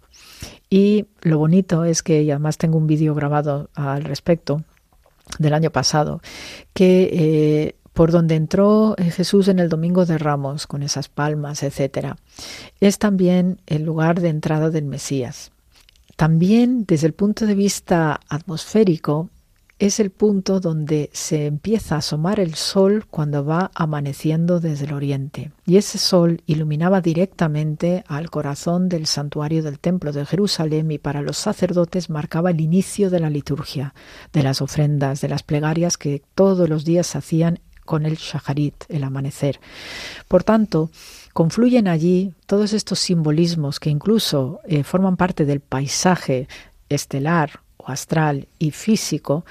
[0.69, 4.63] Y lo bonito es que, y además tengo un vídeo grabado al respecto
[5.39, 6.21] del año pasado,
[6.73, 11.63] que eh, por donde entró eh, Jesús en el Domingo de Ramos, con esas palmas,
[11.63, 12.17] etcétera,
[12.81, 15.51] es también el lugar de entrada del Mesías.
[16.17, 19.31] También desde el punto de vista atmosférico,
[19.79, 24.95] es el punto donde se empieza a asomar el sol cuando va amaneciendo desde el
[24.95, 25.53] oriente.
[25.67, 31.21] Y ese sol iluminaba directamente al corazón del santuario del templo de Jerusalén y para
[31.21, 33.95] los sacerdotes marcaba el inicio de la liturgia,
[34.33, 39.05] de las ofrendas, de las plegarias que todos los días hacían con el shaharit, el
[39.05, 39.61] amanecer.
[40.27, 40.91] Por tanto,
[41.35, 46.49] confluyen allí todos estos simbolismos que incluso eh, forman parte del paisaje
[46.89, 49.45] estelar astral y físico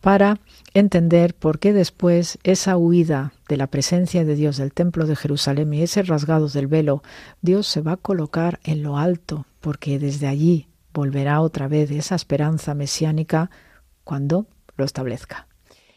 [0.00, 0.38] para
[0.74, 5.72] entender por qué después esa huida de la presencia de Dios del templo de Jerusalén
[5.74, 7.02] y ese rasgado del velo,
[7.40, 12.14] Dios se va a colocar en lo alto, porque desde allí volverá otra vez esa
[12.14, 13.50] esperanza mesiánica
[14.04, 15.46] cuando lo establezca.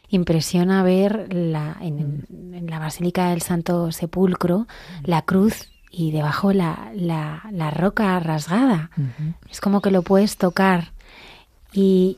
[0.08, 2.70] Impresiona ver la, en, mm.
[2.70, 4.66] la Basílica del Santo Sepulcro mm.
[5.06, 8.92] la cruz y debajo la, la, roca rasgada.
[9.50, 10.92] Es como que lo puedes tocar
[11.76, 12.18] y,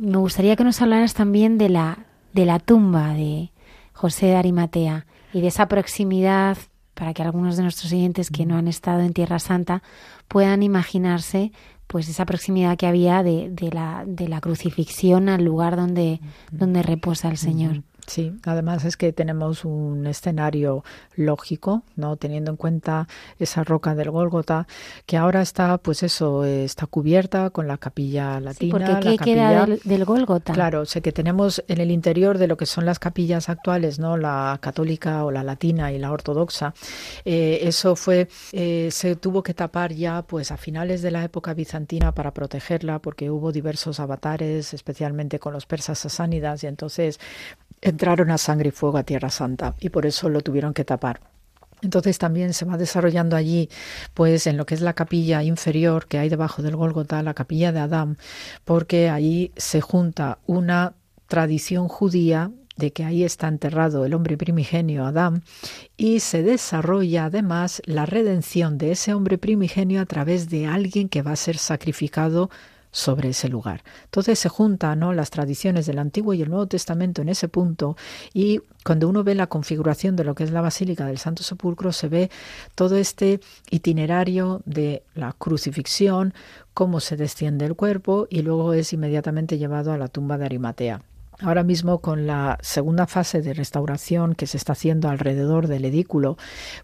[0.00, 3.50] me gustaría que nos hablaras también de la, de la tumba de
[3.92, 6.56] José de Arimatea y de esa proximidad
[6.94, 9.82] para que algunos de nuestros oyentes que no han estado en Tierra Santa
[10.28, 11.52] puedan imaginarse
[11.88, 16.20] pues esa proximidad que había de, de, la, de la crucifixión al lugar donde,
[16.52, 17.82] donde reposa el Señor.
[18.08, 20.82] Sí, además es que tenemos un escenario
[21.14, 22.16] lógico, ¿no?
[22.16, 23.06] Teniendo en cuenta
[23.38, 24.66] esa roca del Gólgota,
[25.04, 28.56] que ahora está, pues eso, está cubierta con la capilla latina.
[28.58, 30.54] Sí, porque ¿qué queda del, del, Gólgota?
[30.54, 34.16] Claro, sé que tenemos en el interior de lo que son las capillas actuales, ¿no?
[34.16, 36.72] La católica o la latina y la ortodoxa.
[37.26, 41.52] Eh, eso fue, eh, se tuvo que tapar ya, pues a finales de la época
[41.52, 47.20] bizantina para protegerla, porque hubo diversos avatares, especialmente con los persas sasánidas, y entonces
[47.98, 51.20] entraron a sangre y fuego a Tierra Santa y por eso lo tuvieron que tapar.
[51.82, 53.68] Entonces también se va desarrollando allí,
[54.14, 57.72] pues en lo que es la capilla inferior que hay debajo del Gólgota, la capilla
[57.72, 58.16] de Adán,
[58.64, 60.94] porque ahí se junta una
[61.26, 65.42] tradición judía de que ahí está enterrado el hombre primigenio Adán
[65.96, 71.22] y se desarrolla además la redención de ese hombre primigenio a través de alguien que
[71.22, 72.50] va a ser sacrificado
[72.98, 73.84] sobre ese lugar.
[74.06, 75.12] Entonces se juntan ¿no?
[75.12, 77.96] las tradiciones del Antiguo y el Nuevo Testamento en ese punto
[78.34, 81.92] y cuando uno ve la configuración de lo que es la Basílica del Santo Sepulcro
[81.92, 82.30] se ve
[82.74, 83.40] todo este
[83.70, 86.34] itinerario de la crucifixión,
[86.74, 91.02] cómo se desciende el cuerpo y luego es inmediatamente llevado a la tumba de Arimatea.
[91.40, 96.36] Ahora mismo con la segunda fase de restauración que se está haciendo alrededor del edículo,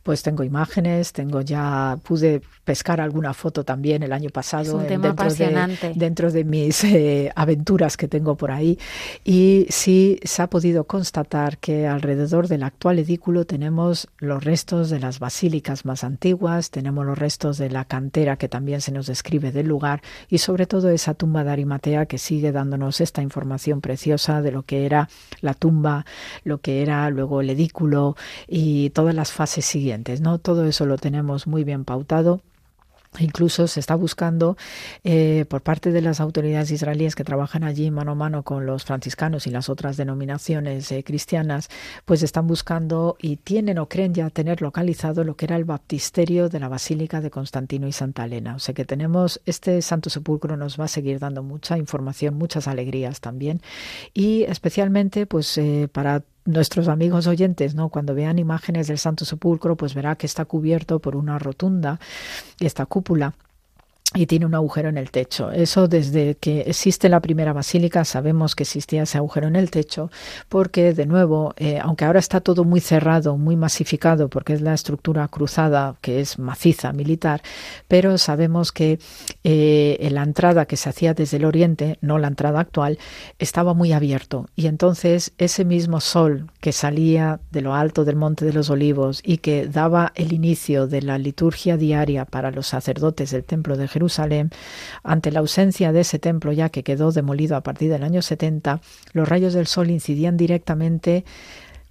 [0.04, 5.92] pues tengo imágenes, tengo ya pude pescar alguna foto también el año pasado dentro, de,
[5.96, 8.78] dentro de mis eh, aventuras que tengo por ahí.
[9.24, 15.00] Y sí se ha podido constatar que alrededor del actual edículo tenemos los restos de
[15.00, 19.50] las basílicas más antiguas, tenemos los restos de la cantera que también se nos describe
[19.50, 24.43] del lugar y sobre todo esa tumba de Arimatea que sigue dándonos esta información preciosa
[24.44, 25.08] de lo que era
[25.40, 26.06] la tumba,
[26.44, 28.16] lo que era luego el edículo
[28.46, 30.38] y todas las fases siguientes, ¿no?
[30.38, 32.40] Todo eso lo tenemos muy bien pautado
[33.18, 34.56] Incluso se está buscando
[35.04, 38.84] eh, por parte de las autoridades israelíes que trabajan allí mano a mano con los
[38.84, 41.68] franciscanos y las otras denominaciones eh, cristianas,
[42.04, 46.48] pues están buscando y tienen o creen ya tener localizado lo que era el baptisterio
[46.48, 48.56] de la Basílica de Constantino y Santa Elena.
[48.56, 52.68] O sea que tenemos este Santo Sepulcro nos va a seguir dando mucha información, muchas
[52.68, 53.60] alegrías también
[54.12, 57.88] y especialmente pues eh, para nuestros amigos oyentes, ¿no?
[57.88, 61.98] Cuando vean imágenes del Santo Sepulcro, pues verá que está cubierto por una rotunda,
[62.60, 63.34] esta cúpula
[64.14, 65.50] y tiene un agujero en el techo.
[65.50, 70.10] Eso desde que existe la primera basílica sabemos que existía ese agujero en el techo
[70.48, 74.74] porque de nuevo, eh, aunque ahora está todo muy cerrado, muy masificado porque es la
[74.74, 77.42] estructura cruzada que es maciza militar,
[77.88, 79.00] pero sabemos que
[79.42, 82.98] eh, la entrada que se hacía desde el oriente, no la entrada actual,
[83.38, 88.44] estaba muy abierto y entonces ese mismo sol que salía de lo alto del Monte
[88.44, 93.32] de los Olivos y que daba el inicio de la liturgia diaria para los sacerdotes
[93.32, 94.03] del Templo de Jerusalén,
[95.02, 98.80] Ante la ausencia de ese templo ya que quedó demolido a partir del año 70,
[99.12, 101.24] los rayos del sol incidían directamente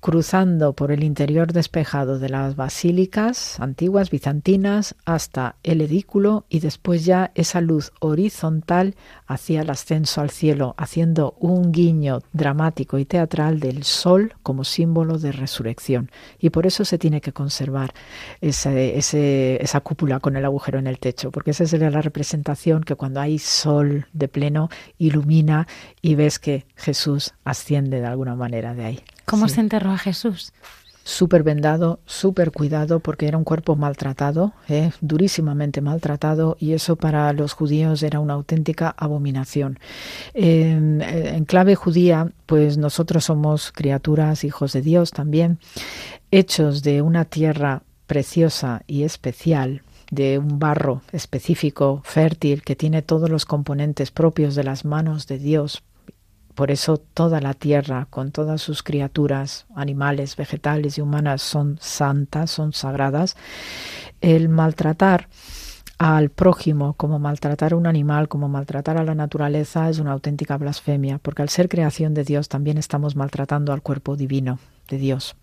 [0.03, 7.05] cruzando por el interior despejado de las basílicas antiguas bizantinas hasta el edículo y después
[7.05, 8.95] ya esa luz horizontal
[9.27, 15.19] hacia el ascenso al cielo, haciendo un guiño dramático y teatral del sol como símbolo
[15.19, 16.11] de resurrección.
[16.37, 17.93] Y por eso se tiene que conservar
[18.41, 18.97] ese,
[19.63, 23.21] esa cúpula con el agujero en el techo, porque esa sería la representación que cuando
[23.21, 25.65] hay sol de pleno ilumina
[26.01, 28.99] y ves que Jesús asciende de alguna manera de ahí.
[29.25, 30.53] ¿Cómo se enterró a Jesús?
[31.03, 34.91] súper vendado, súper cuidado, porque era un cuerpo maltratado, ¿eh?
[35.01, 39.79] durísimamente maltratado, y eso para los judíos era una auténtica abominación.
[40.33, 45.59] En, en, clave judía, pues nosotros somos criaturas, hijos de Dios también,
[46.31, 53.29] hechos de una tierra preciosa y especial, de un barro específico, fértil, que tiene todos
[53.29, 55.83] los componentes propios de las manos de Dios
[56.55, 62.51] por eso toda la tierra, con todas sus criaturas, animales, vegetales y humanas, son santas,
[62.51, 63.35] son sagradas.
[64.21, 65.27] El maltratar
[65.97, 70.57] al prójimo, como maltratar a un animal, como maltratar a la naturaleza, es una auténtica
[70.57, 75.35] blasfemia, porque al ser creación de Dios también estamos maltratando al cuerpo divino de Dios.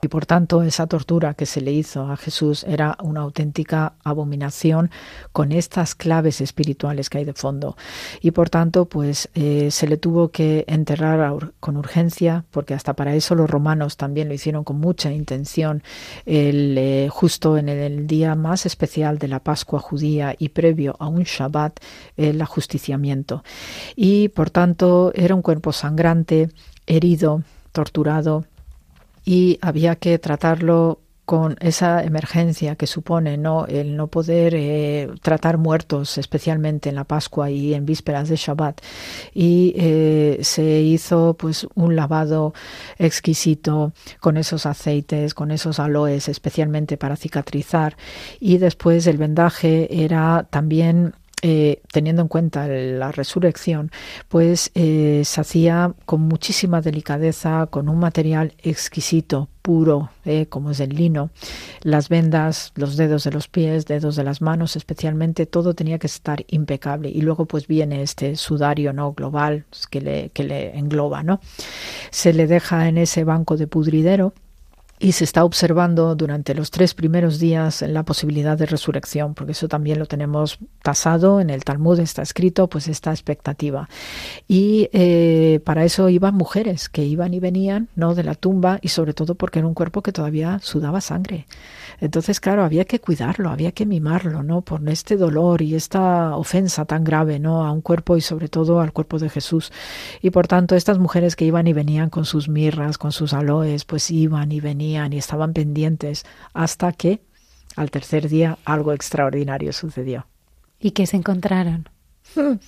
[0.00, 4.90] Y por tanto, esa tortura que se le hizo a Jesús era una auténtica abominación
[5.32, 7.76] con estas claves espirituales que hay de fondo.
[8.20, 13.14] Y por tanto, pues eh, se le tuvo que enterrar con urgencia, porque hasta para
[13.16, 15.82] eso los romanos también lo hicieron con mucha intención,
[16.26, 21.08] el, eh, justo en el día más especial de la Pascua judía y previo a
[21.08, 21.80] un Shabbat,
[22.16, 23.42] el ajusticiamiento.
[23.96, 26.50] Y por tanto, era un cuerpo sangrante,
[26.86, 27.42] herido,
[27.72, 28.44] torturado,
[29.28, 35.58] y había que tratarlo con esa emergencia que supone no el no poder eh, tratar
[35.58, 38.80] muertos especialmente en la Pascua y en vísperas de Shabbat.
[39.34, 42.54] Y eh, se hizo pues un lavado
[42.96, 47.98] exquisito con esos aceites con esos aloes especialmente para cicatrizar.
[48.40, 53.92] Y después el vendaje era también eh, teniendo en cuenta la resurrección,
[54.28, 60.80] pues eh, se hacía con muchísima delicadeza, con un material exquisito, puro, eh, como es
[60.80, 61.30] el lino,
[61.82, 66.08] las vendas, los dedos de los pies, dedos de las manos, especialmente, todo tenía que
[66.08, 67.08] estar impecable.
[67.08, 71.40] Y luego, pues viene este sudario no global que le, que le engloba, ¿no?
[72.10, 74.32] Se le deja en ese banco de pudridero
[74.98, 79.68] y se está observando durante los tres primeros días la posibilidad de resurrección, porque eso
[79.68, 83.88] también lo tenemos tasado en el Talmud, está escrito, pues esta expectativa.
[84.46, 88.14] Y eh, para eso iban mujeres que iban y venían, ¿no?
[88.14, 91.46] De la tumba y sobre todo porque era un cuerpo que todavía sudaba sangre.
[92.00, 94.62] Entonces, claro, había que cuidarlo, había que mimarlo, ¿no?
[94.62, 97.64] Por este dolor y esta ofensa tan grave, ¿no?
[97.66, 99.72] A un cuerpo y sobre todo al cuerpo de Jesús.
[100.22, 103.84] Y por tanto, estas mujeres que iban y venían con sus mirras, con sus aloes,
[103.84, 107.20] pues iban y venían y estaban pendientes hasta que
[107.76, 110.26] al tercer día algo extraordinario sucedió.
[110.80, 111.88] ¿Y qué se encontraron?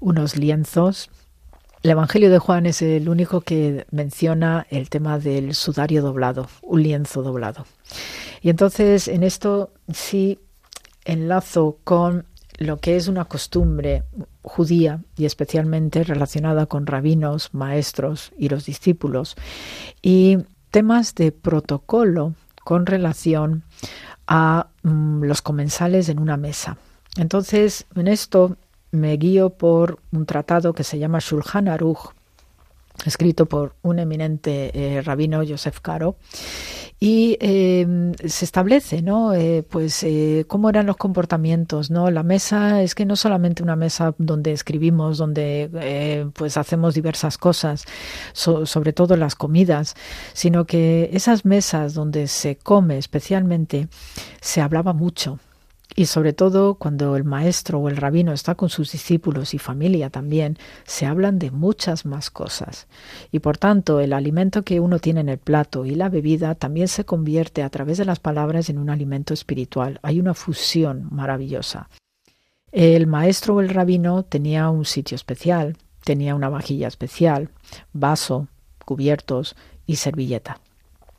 [0.00, 1.10] Unos lienzos
[1.84, 6.82] el Evangelio de Juan es el único que menciona el tema del sudario doblado, un
[6.82, 7.66] lienzo doblado.
[8.40, 10.38] Y entonces en esto sí
[11.04, 12.24] enlazo con
[12.56, 14.02] lo que es una costumbre
[14.40, 19.36] judía y especialmente relacionada con rabinos, maestros y los discípulos,
[20.00, 20.38] y
[20.70, 22.32] temas de protocolo
[22.64, 23.62] con relación
[24.26, 26.78] a mm, los comensales en una mesa.
[27.18, 28.56] Entonces, en esto
[28.94, 32.12] me guío por un tratado que se llama Shulchan Aruch,
[33.04, 36.16] escrito por un eminente eh, rabino, Joseph Caro,
[37.00, 39.34] y em, se establece, ¿no?
[39.34, 42.10] Eh, pues eh, cómo eran los comportamientos, ¿no?
[42.10, 47.84] La mesa es que no solamente una mesa donde escribimos, donde pues hacemos diversas cosas,
[48.32, 49.96] sobre todo las comidas,
[50.32, 53.88] sino que esas mesas donde se come especialmente
[54.40, 55.40] se hablaba mucho
[55.94, 60.10] y sobre todo cuando el maestro o el rabino está con sus discípulos y familia
[60.10, 62.88] también, se hablan de muchas más cosas.
[63.30, 66.88] Y por tanto, el alimento que uno tiene en el plato y la bebida también
[66.88, 70.00] se convierte a través de las palabras en un alimento espiritual.
[70.02, 71.88] Hay una fusión maravillosa.
[72.72, 77.50] El maestro o el rabino tenía un sitio especial, tenía una vajilla especial,
[77.92, 78.48] vaso,
[78.84, 79.54] cubiertos
[79.86, 80.60] y servilleta.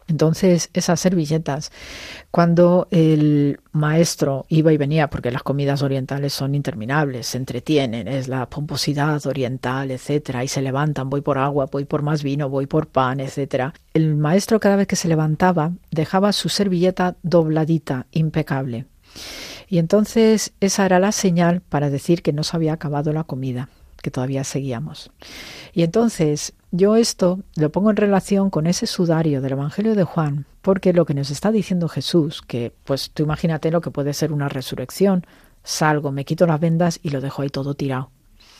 [0.07, 1.71] Entonces, esas servilletas,
[2.29, 8.27] cuando el maestro iba y venía, porque las comidas orientales son interminables, se entretienen, es
[8.27, 12.67] la pomposidad oriental, etcétera, y se levantan, voy por agua, voy por más vino, voy
[12.67, 13.73] por pan, etcétera.
[13.93, 18.85] El maestro cada vez que se levantaba dejaba su servilleta dobladita, impecable.
[19.67, 23.69] Y entonces esa era la señal para decir que no se había acabado la comida
[24.05, 25.09] que todavía seguíamos.
[25.73, 30.45] Y entonces yo esto lo pongo en relación con ese sudario del Evangelio de Juan,
[30.61, 34.31] porque lo que nos está diciendo Jesús, que pues tú imagínate lo que puede ser
[34.31, 35.25] una resurrección,
[35.63, 38.11] salgo, me quito las vendas y lo dejo ahí todo tirado.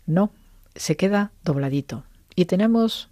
[0.08, 0.32] No,
[0.76, 2.06] se queda dobladito.
[2.36, 3.10] Y tenemos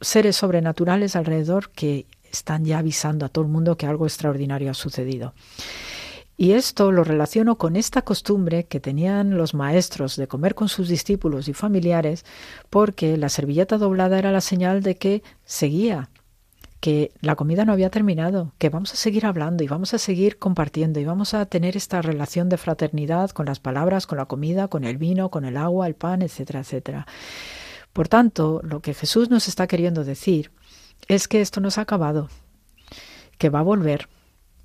[0.00, 4.74] seres sobrenaturales alrededor que están ya avisando a todo el mundo que algo extraordinario ha
[4.74, 5.34] sucedido.
[6.36, 10.88] Y esto lo relaciono con esta costumbre que tenían los maestros de comer con sus
[10.88, 12.24] discípulos y familiares,
[12.70, 16.08] porque la servilleta doblada era la señal de que seguía,
[16.80, 20.38] que la comida no había terminado, que vamos a seguir hablando y vamos a seguir
[20.38, 24.66] compartiendo y vamos a tener esta relación de fraternidad con las palabras, con la comida,
[24.66, 27.06] con el vino, con el agua, el pan, etcétera, etcétera.
[27.92, 30.50] Por tanto, lo que Jesús nos está queriendo decir
[31.08, 32.30] es que esto no se ha acabado,
[33.38, 34.08] que va a volver,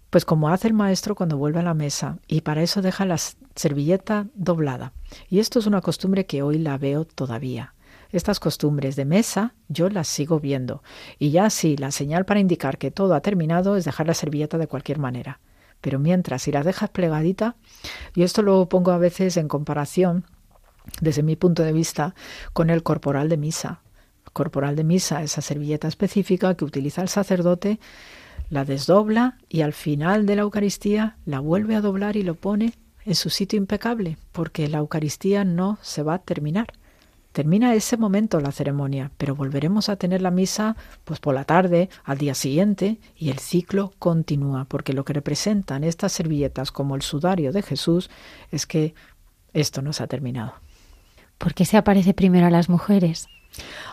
[0.10, 3.18] pues como hace el maestro cuando vuelve a la mesa, y para eso deja la
[3.56, 4.94] servilleta doblada.
[5.30, 7.74] Y esto es una costumbre que hoy la veo todavía.
[8.12, 10.82] Estas costumbres de mesa yo las sigo viendo.
[11.20, 14.58] Y ya sí, la señal para indicar que todo ha terminado es dejar la servilleta
[14.58, 15.42] de cualquier manera.
[15.82, 17.56] Pero mientras, si la dejas plegadita,
[18.16, 20.26] y esto lo pongo a veces en comparación,
[21.02, 22.16] desde mi punto de vista,
[22.54, 23.82] con el corporal de misa
[24.38, 27.80] corporal de misa, esa servilleta específica que utiliza el sacerdote,
[28.50, 32.74] la desdobla y al final de la Eucaristía la vuelve a doblar y lo pone
[33.06, 36.68] en su sitio impecable, porque la Eucaristía no se va a terminar.
[37.32, 41.90] Termina ese momento la ceremonia, pero volveremos a tener la misa pues por la tarde,
[42.04, 47.04] al día siguiente, y el ciclo continúa, porque lo que representan estas servilletas como el
[47.04, 48.10] sudario de Jesús
[48.52, 48.96] es que
[49.54, 50.54] esto no se ha terminado.
[51.38, 53.28] ¿Por qué se aparece primero a las mujeres?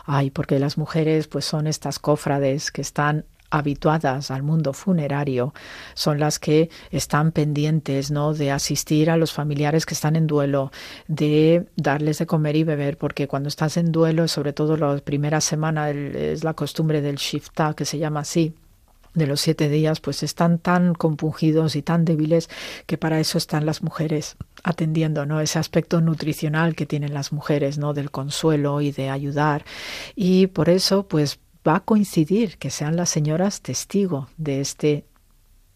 [0.05, 5.53] Ay, porque las mujeres pues son estas cofrades que están habituadas al mundo funerario
[5.93, 10.71] son las que están pendientes no de asistir a los familiares que están en duelo
[11.07, 15.41] de darles de comer y beber porque cuando estás en duelo sobre todo la primera
[15.41, 18.55] semana es la costumbre del shifta que se llama así
[19.15, 22.49] de los siete días, pues están tan compungidos y tan débiles
[22.85, 25.39] que para eso están las mujeres atendiendo, ¿no?
[25.39, 27.93] Ese aspecto nutricional que tienen las mujeres, ¿no?
[27.93, 29.63] Del consuelo y de ayudar.
[30.15, 35.05] Y por eso, pues va a coincidir que sean las señoras testigo de este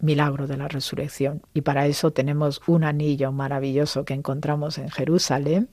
[0.02, 1.42] milagro de la resurrección.
[1.54, 5.70] Y para eso tenemos un anillo maravilloso que encontramos en Jerusalén,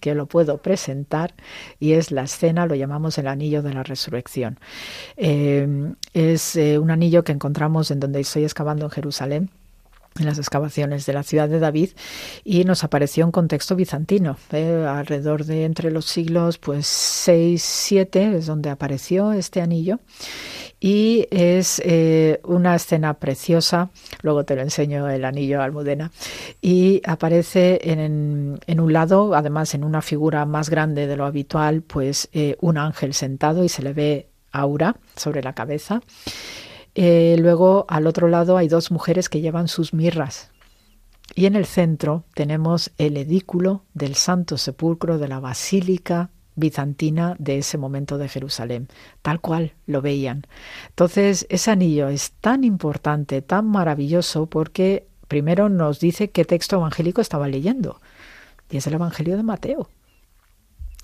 [0.00, 1.34] que lo puedo presentar,
[1.78, 4.58] y es la escena, lo llamamos el anillo de la resurrección.
[5.16, 9.50] Eh, es eh, un anillo que encontramos en donde estoy excavando en Jerusalén
[10.18, 11.90] en las excavaciones de la ciudad de David
[12.44, 14.36] y nos apareció un contexto bizantino.
[14.52, 20.00] Eh, alrededor de entre los siglos pues 6 7 es donde apareció este anillo
[20.80, 23.90] y es eh, una escena preciosa,
[24.22, 26.10] luego te lo enseño el anillo Almudena,
[26.60, 31.82] y aparece en, en un lado, además en una figura más grande de lo habitual,
[31.82, 36.02] pues eh, un ángel sentado y se le ve aura sobre la cabeza.
[36.94, 40.50] Eh, luego al otro lado hay dos mujeres que llevan sus mirras.
[41.34, 47.58] Y en el centro tenemos el edículo del Santo Sepulcro de la Basílica bizantina de
[47.58, 48.88] ese momento de Jerusalén,
[49.22, 50.46] tal cual lo veían.
[50.90, 57.22] Entonces, ese anillo es tan importante, tan maravilloso, porque primero nos dice qué texto evangélico
[57.22, 58.00] estaba leyendo,
[58.70, 59.88] y es el Evangelio de Mateo.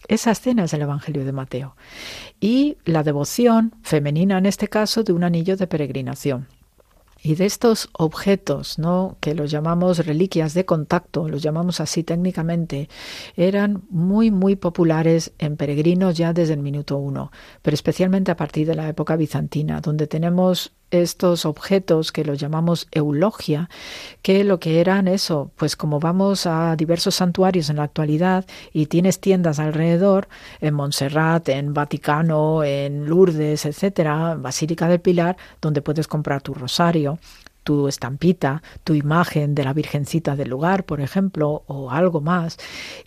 [0.09, 1.77] Esa escena es el Evangelio de Mateo.
[2.41, 6.49] Y la devoción femenina, en este caso, de un anillo de peregrinación.
[7.21, 9.17] Y de estos objetos, ¿no?
[9.21, 12.89] que los llamamos reliquias de contacto, los llamamos así técnicamente,
[13.37, 18.69] eran muy, muy populares en peregrinos ya desde el minuto uno, pero especialmente a partir
[18.69, 23.68] de la época bizantina, donde tenemos estos objetos que los llamamos eulogia,
[24.22, 28.86] que lo que eran eso, pues como vamos a diversos santuarios en la actualidad y
[28.86, 30.28] tienes tiendas alrededor,
[30.61, 37.18] en Montserrat, en Vaticano, en Lourdes, etcétera, Basílica del Pilar, donde puedes comprar tu rosario,
[37.68, 42.57] tu estampita, tu imagen de la Virgencita del lugar, por ejemplo, o algo más.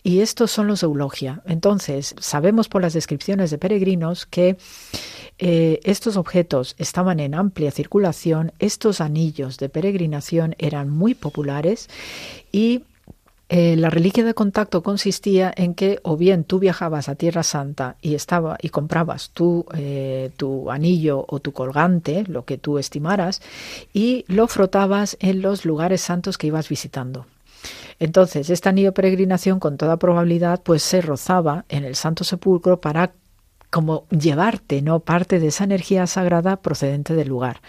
[0.04, 1.42] Y estos son los eulogia.
[1.46, 4.56] Entonces, sabemos por las descripciones de peregrinos que
[5.44, 11.88] eh, estos objetos estaban en amplia circulación, estos anillos de peregrinación eran muy populares
[12.52, 12.84] y
[13.48, 17.96] eh, la reliquia de contacto consistía en que o bien tú viajabas a Tierra Santa
[18.00, 23.42] y estaba y comprabas tu, eh, tu anillo o tu colgante, lo que tú estimaras,
[23.92, 27.26] y lo frotabas en los lugares santos que ibas visitando.
[27.98, 32.80] Entonces, este anillo de peregrinación, con toda probabilidad, pues se rozaba en el Santo Sepulcro
[32.80, 33.12] para
[33.72, 35.00] como llevarte, ¿no?
[35.00, 37.62] Parte de esa energía sagrada procedente del lugar.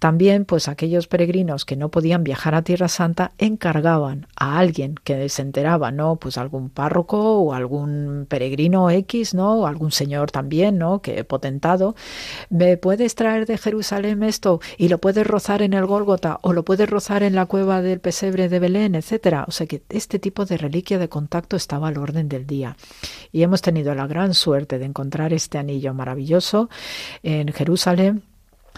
[0.00, 5.28] También, pues aquellos peregrinos que no podían viajar a Tierra Santa encargaban a alguien que
[5.28, 6.16] se enteraba, ¿no?
[6.16, 9.68] Pues algún párroco o algún peregrino X, ¿no?
[9.68, 11.00] Algún señor también, ¿no?
[11.00, 11.94] Que potentado,
[12.50, 16.64] me puedes traer de Jerusalén esto y lo puedes rozar en el Gólgota o lo
[16.64, 19.44] puedes rozar en la cueva del pesebre de Belén, etcétera.
[19.46, 22.76] O sea que este tipo de reliquia de contacto estaba al orden del día.
[23.30, 26.68] Y hemos tenido la gran suerte de encontrar este anillo maravilloso
[27.22, 28.22] en Jerusalén.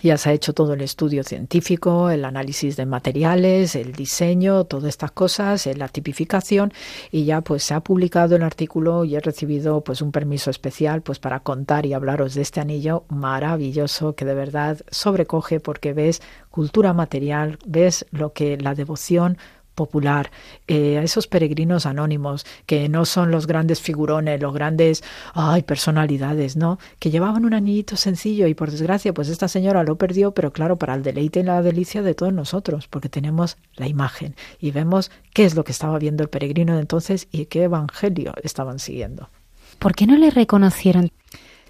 [0.03, 4.91] Ya se ha hecho todo el estudio científico, el análisis de materiales, el diseño, todas
[4.91, 6.73] estas cosas, eh, la tipificación
[7.11, 11.03] y ya pues se ha publicado el artículo y he recibido pues un permiso especial
[11.03, 16.23] pues para contar y hablaros de este anillo maravilloso que de verdad sobrecoge porque ves
[16.51, 19.39] cultura material, ves lo que la devoción
[19.79, 20.33] popular,
[20.67, 26.57] eh, a esos peregrinos anónimos que no son los grandes figurones, los grandes ay, personalidades,
[26.57, 26.81] ¿no?
[26.99, 30.79] Que llevaban un anillito sencillo y por desgracia, pues esta señora lo perdió, pero claro,
[30.79, 35.13] para el deleite y la delicia de todos nosotros, porque tenemos la imagen y vemos
[35.33, 39.31] qué es lo que estaba viendo el peregrino de entonces y qué evangelio estaban siguiendo.
[39.79, 41.13] ¿Por qué no le reconocieron?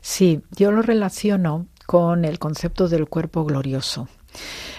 [0.01, 4.09] Sí, yo lo relaciono con el concepto del cuerpo glorioso.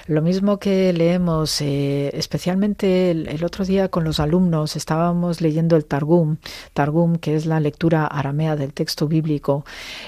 [0.10, 5.86] Lo mismo que leemos, eh, especialmente el, otro día con los alumnos, estábamos leyendo el
[5.86, 6.38] Targum,
[6.74, 9.66] Targum, que es la lectura aramea del texto bíblico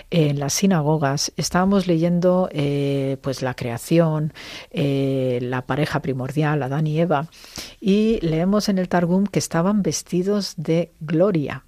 [0.10, 1.32] en las sinagogas.
[1.38, 4.34] Estábamos leyendo eh, pues la creación,
[4.72, 7.28] eh, la pareja primordial, Adán y Eva,
[7.80, 11.64] y leemos en el Targum que estaban vestidos de gloria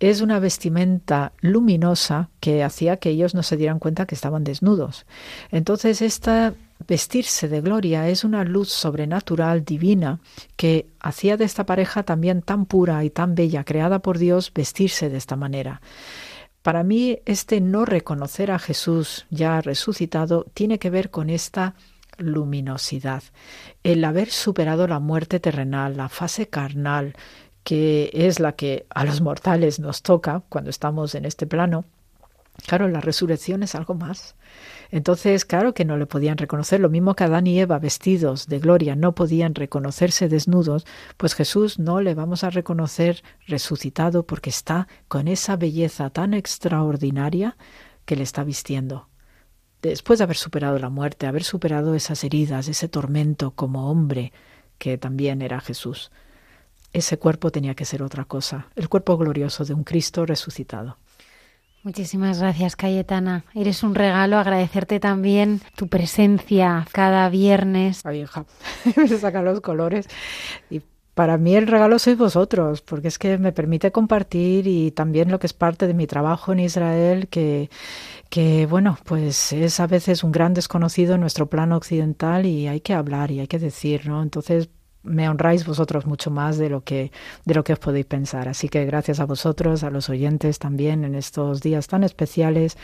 [0.00, 5.06] es una vestimenta luminosa que hacía que ellos no se dieran cuenta que estaban desnudos.
[5.50, 6.54] Entonces, esta
[6.86, 10.20] vestirse de gloria es una luz sobrenatural divina
[10.56, 15.08] que hacía de esta pareja también tan pura y tan bella, creada por Dios, vestirse
[15.08, 15.80] de esta manera.
[16.62, 21.74] Para mí, este no reconocer a Jesús ya resucitado tiene que ver con esta
[22.18, 23.22] luminosidad,
[23.84, 27.14] el haber superado la muerte terrenal, la fase carnal,
[27.62, 31.84] que es la que a los mortales nos toca cuando estamos en este plano.
[32.66, 34.34] Claro, la resurrección es algo más.
[34.90, 38.58] Entonces, claro que no le podían reconocer, lo mismo que Adán y Eva vestidos de
[38.58, 40.86] gloria no podían reconocerse desnudos,
[41.16, 47.56] pues Jesús no le vamos a reconocer resucitado porque está con esa belleza tan extraordinaria
[48.06, 49.08] que le está vistiendo.
[49.82, 54.32] Después de haber superado la muerte, haber superado esas heridas, ese tormento como hombre,
[54.78, 56.10] que también era Jesús.
[56.92, 60.96] Ese cuerpo tenía que ser otra cosa, el cuerpo glorioso de un Cristo resucitado.
[61.84, 63.44] Muchísimas gracias, Cayetana.
[63.54, 64.36] Eres un regalo.
[64.38, 68.04] Agradecerte también tu presencia cada viernes.
[68.04, 68.44] Ay, hija,
[68.96, 70.06] me sacan los colores.
[70.70, 70.82] Y
[71.14, 75.40] para mí el regalo sois vosotros, porque es que me permite compartir y también lo
[75.40, 77.70] que es parte de mi trabajo en Israel, que,
[78.28, 82.80] que bueno, pues es a veces un gran desconocido en nuestro plano occidental y hay
[82.80, 84.22] que hablar y hay que decir, ¿no?
[84.22, 84.68] Entonces,
[85.02, 87.12] me honráis vosotros mucho más de lo que
[87.44, 88.48] de lo que os podéis pensar.
[88.48, 92.76] Así que gracias a vosotros, a los oyentes también en estos días tan especiales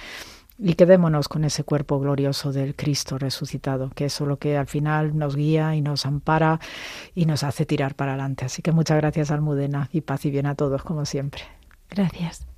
[0.59, 5.19] y quedémonos con ese cuerpo glorioso del Cristo resucitado, que es lo que al final
[5.19, 6.61] nos guía y nos ampara
[7.15, 8.45] y nos hace tirar para adelante.
[8.45, 11.43] Así que muchas gracias Almudena y paz y bien a todos como siempre.
[11.91, 12.54] Gracias.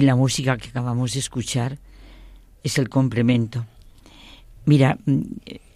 [0.00, 1.78] Y la música que acabamos de escuchar
[2.62, 3.66] es el complemento.
[4.64, 5.20] Mira, mm,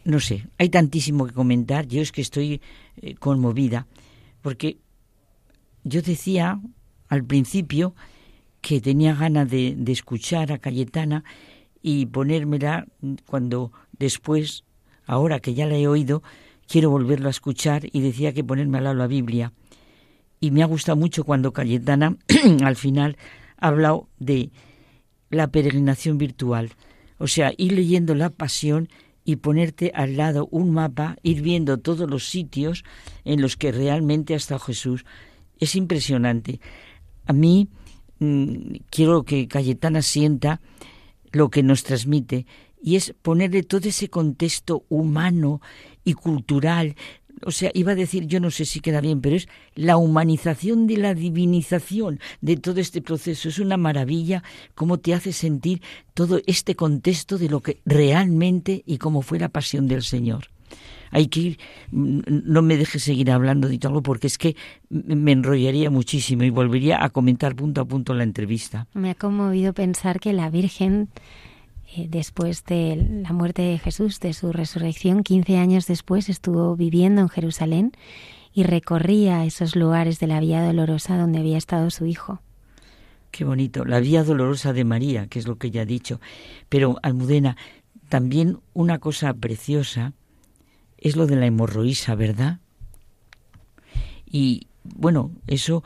[0.07, 2.63] no sé, hay tantísimo que comentar, yo es que estoy
[3.03, 3.87] eh, conmovida,
[4.41, 4.79] porque
[5.83, 6.59] yo decía
[7.09, 7.95] al principio
[8.63, 11.23] que tenía ganas de, escuchar a Cayetana
[11.83, 12.87] y ponérmela
[13.27, 14.65] cuando después,
[15.07, 16.23] ahora que ya la he oído,
[16.67, 19.53] quiero volverlo a escuchar y decía que ponerme al lado la Biblia.
[20.41, 22.17] Y me ha gustado mucho cuando Cayetana
[22.65, 23.19] al final
[23.69, 24.51] hablado de
[25.31, 26.73] la peregrinación virtual.
[27.19, 28.89] O sea, ir leyendo la pasión
[29.25, 32.85] y ponerte al lado un mapa, ir viendo todos los sitios
[33.25, 35.05] en los que realmente ha estado Jesús.
[35.59, 36.61] Es impresionante.
[37.27, 37.69] A mí
[38.19, 40.61] mm, quiero que Cayetana sienta
[41.33, 42.47] lo que nos transmite
[42.83, 45.63] y es ponerle todo ese contexto humano
[46.05, 46.97] y cultural.
[47.45, 50.87] O sea, iba a decir, yo no sé si queda bien, pero es la humanización
[50.87, 53.49] de la divinización de todo este proceso.
[53.49, 54.43] Es una maravilla
[54.75, 55.83] cómo te hace sentir
[56.15, 60.49] todo este contexto de lo que realmente y cómo fue la pasión del Señor
[61.15, 61.59] hay que ir,
[61.93, 64.57] no me deje seguir hablando de todo porque es que
[64.91, 68.89] me enrollaría muchísimo y volvería a comentar punto a punto la entrevista.
[68.95, 71.09] Me ha conmovido pensar que la Virgen
[71.97, 77.21] eh, después de la muerte de Jesús, de su resurrección, 15 años después estuvo viviendo
[77.21, 77.93] en Jerusalén
[78.53, 82.41] y recorría esos lugares de la Vía Dolorosa donde había estado su hijo.
[83.31, 86.21] Qué bonito, la Vía Dolorosa de María, que es lo que ya ha dicho.
[86.69, 87.57] Pero, Almudena,
[88.09, 90.13] también una cosa preciosa
[90.99, 92.61] es lo de la hemorroísa, ¿verdad?
[94.25, 95.85] Y bueno, eso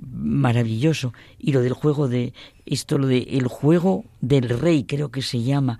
[0.00, 1.12] maravilloso.
[1.38, 2.32] Y lo del juego de,
[2.66, 5.78] esto lo de el juego del rey, creo que se llama.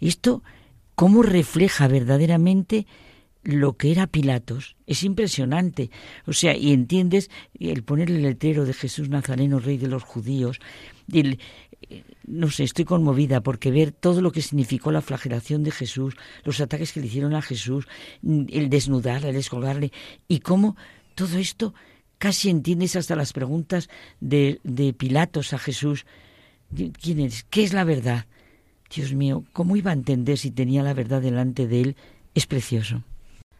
[0.00, 0.42] Esto,
[0.94, 2.86] ¿cómo refleja verdaderamente
[3.42, 4.76] lo que era Pilatos?
[4.86, 5.90] Es impresionante.
[6.26, 10.60] O sea, y entiendes el poner el letrero de Jesús Nazareno, rey de los judíos,
[11.12, 11.38] el,
[12.26, 16.14] no sé, estoy conmovida porque ver todo lo que significó la flagelación de Jesús,
[16.44, 17.86] los ataques que le hicieron a Jesús,
[18.22, 19.92] el desnudarle, el descolgarle,
[20.28, 20.76] y cómo
[21.14, 21.74] todo esto
[22.24, 26.06] Casi entiendes hasta las preguntas de, Pilatos a Jesús.
[26.74, 27.28] ¿Quién?
[27.50, 28.24] ¿Qué es la verdad?
[28.88, 31.96] Dios mío, ¿cómo iba a entender si tenía la verdad delante de él?
[32.34, 33.02] Es precioso.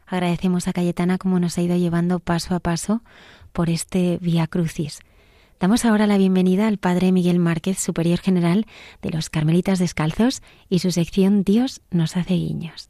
[0.06, 3.02] Agradecemos a Cayetana como nos ha ido llevando paso a paso
[3.52, 5.00] por este Vía Crucis.
[5.60, 8.64] Damos ahora la bienvenida al Padre Miguel Márquez, Superior General
[9.02, 12.88] de los Carmelitas Descalzos, y su sección Dios nos hace guiños.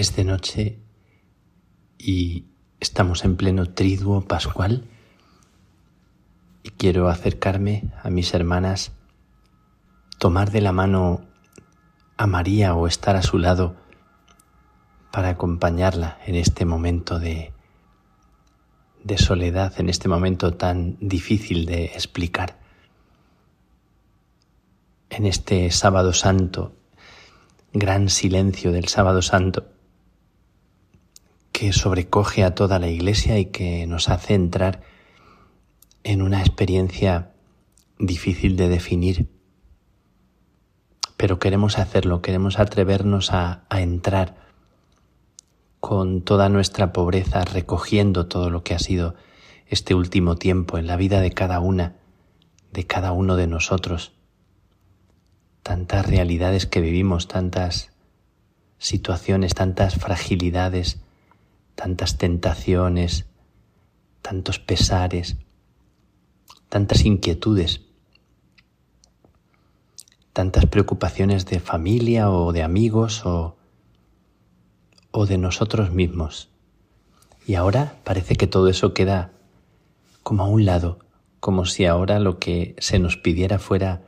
[0.00, 0.78] Es de noche
[1.98, 2.46] y
[2.80, 4.88] estamos en pleno triduo pascual
[6.62, 8.92] y quiero acercarme a mis hermanas,
[10.18, 11.28] tomar de la mano
[12.16, 13.76] a María o estar a su lado
[15.12, 17.52] para acompañarla en este momento de,
[19.04, 22.58] de soledad, en este momento tan difícil de explicar.
[25.10, 26.74] En este sábado santo,
[27.74, 29.66] gran silencio del sábado santo,
[31.60, 34.80] que sobrecoge a toda la iglesia y que nos hace entrar
[36.04, 37.32] en una experiencia
[37.98, 39.28] difícil de definir.
[41.18, 44.36] Pero queremos hacerlo, queremos atrevernos a, entrar
[45.80, 49.14] con toda nuestra pobreza, recogiendo todo lo que ha sido
[49.66, 51.96] este último tiempo en la vida de cada una,
[52.72, 54.12] de cada uno de nosotros.
[55.62, 57.90] Tantas realidades que vivimos, tantas
[58.78, 61.02] situaciones, tantas fragilidades,
[61.80, 63.24] tantas tentaciones,
[64.20, 65.38] tantos pesares,
[66.68, 67.80] tantas inquietudes,
[70.34, 73.56] tantas preocupaciones de familia o de amigos o,
[75.10, 76.50] o de nosotros mismos.
[77.46, 79.32] Y ahora parece que todo eso queda
[80.22, 80.98] como a un lado,
[81.40, 84.02] como si ahora lo que se nos pidiera fuera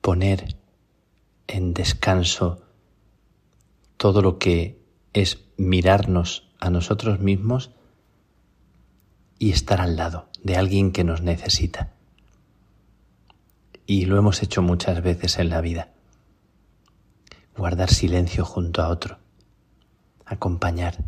[0.00, 0.56] poner
[1.46, 2.62] en descanso
[3.96, 7.70] todo lo que es mirarnos a nosotros mismos
[9.38, 11.92] y estar al lado de alguien que nos necesita.
[13.86, 15.90] Y lo hemos hecho muchas veces en la vida.
[17.56, 19.18] Guardar silencio junto a otro,
[20.24, 21.04] acompañar,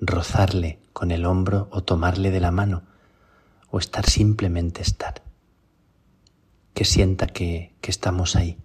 [0.00, 2.82] rozarle con el hombro o tomarle de la mano,
[3.70, 5.22] o estar simplemente estar.
[6.74, 8.58] que sienta que, que estamos ahí,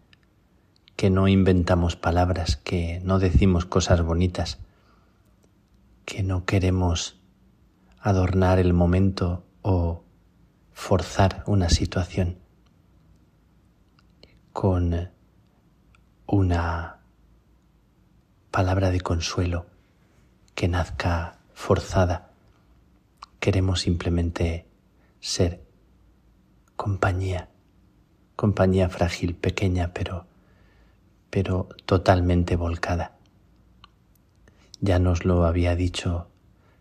[0.97, 4.59] que no inventamos palabras, que no decimos cosas bonitas,
[6.05, 7.21] que no queremos
[7.99, 10.03] adornar el momento o
[10.71, 12.39] forzar una situación
[14.53, 15.11] con
[16.25, 16.99] una
[18.49, 19.67] palabra de consuelo
[20.55, 22.31] que nazca forzada.
[23.39, 24.67] Queremos simplemente
[25.19, 25.63] ser
[26.75, 27.49] compañía,
[28.35, 30.27] compañía frágil, pequeña, pero,
[31.29, 33.17] pero totalmente volcada.
[34.83, 36.27] Ya nos lo había dicho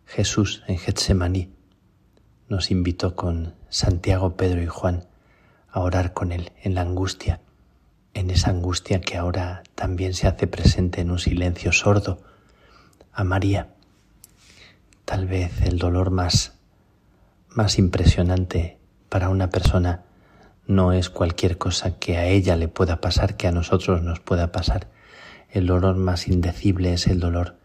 [0.06, 1.52] Jesús en Getsemaní.
[2.48, 5.04] Nos invitó con Santiago, Pedro y Juan
[5.68, 7.42] a orar con Él en la angustia,
[8.14, 12.22] en esa angustia que ahora también se hace presente en un silencio sordo,
[13.12, 13.74] a María.
[15.04, 16.54] Tal vez el dolor más,
[17.50, 18.78] más impresionante
[19.10, 20.04] para una persona
[20.66, 24.52] no es cualquier cosa que a ella le pueda pasar, que a nosotros nos pueda
[24.52, 24.88] pasar.
[25.50, 27.59] El dolor más indecible es el dolor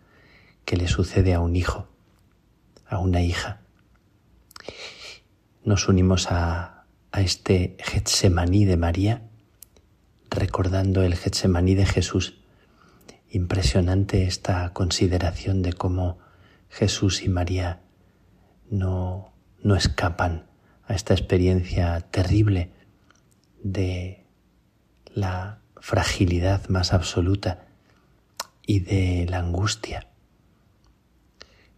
[0.65, 1.87] que le sucede a un hijo,
[2.87, 3.61] a una hija.
[5.63, 9.21] Nos unimos a, a este Getsemaní de María,
[10.29, 12.39] recordando el Getsemaní de Jesús.
[13.29, 16.17] Impresionante esta consideración de cómo
[16.69, 17.81] Jesús y María
[18.69, 20.47] no, no escapan
[20.87, 22.71] a esta experiencia terrible
[23.63, 24.25] de
[25.13, 27.65] la fragilidad más absoluta
[28.65, 30.07] y de la angustia.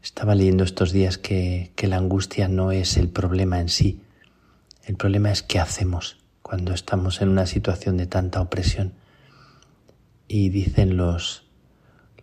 [0.01, 4.01] Estaba leyendo estos días que, que, la angustia no es el problema en sí,
[4.85, 8.93] el problema es qué hacemos cuando estamos en una situación de tanta opresión.
[10.29, 11.43] Y dicen los,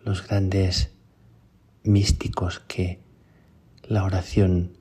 [0.02, 0.90] los grandes
[1.82, 3.01] místicos que
[3.82, 4.78] la oración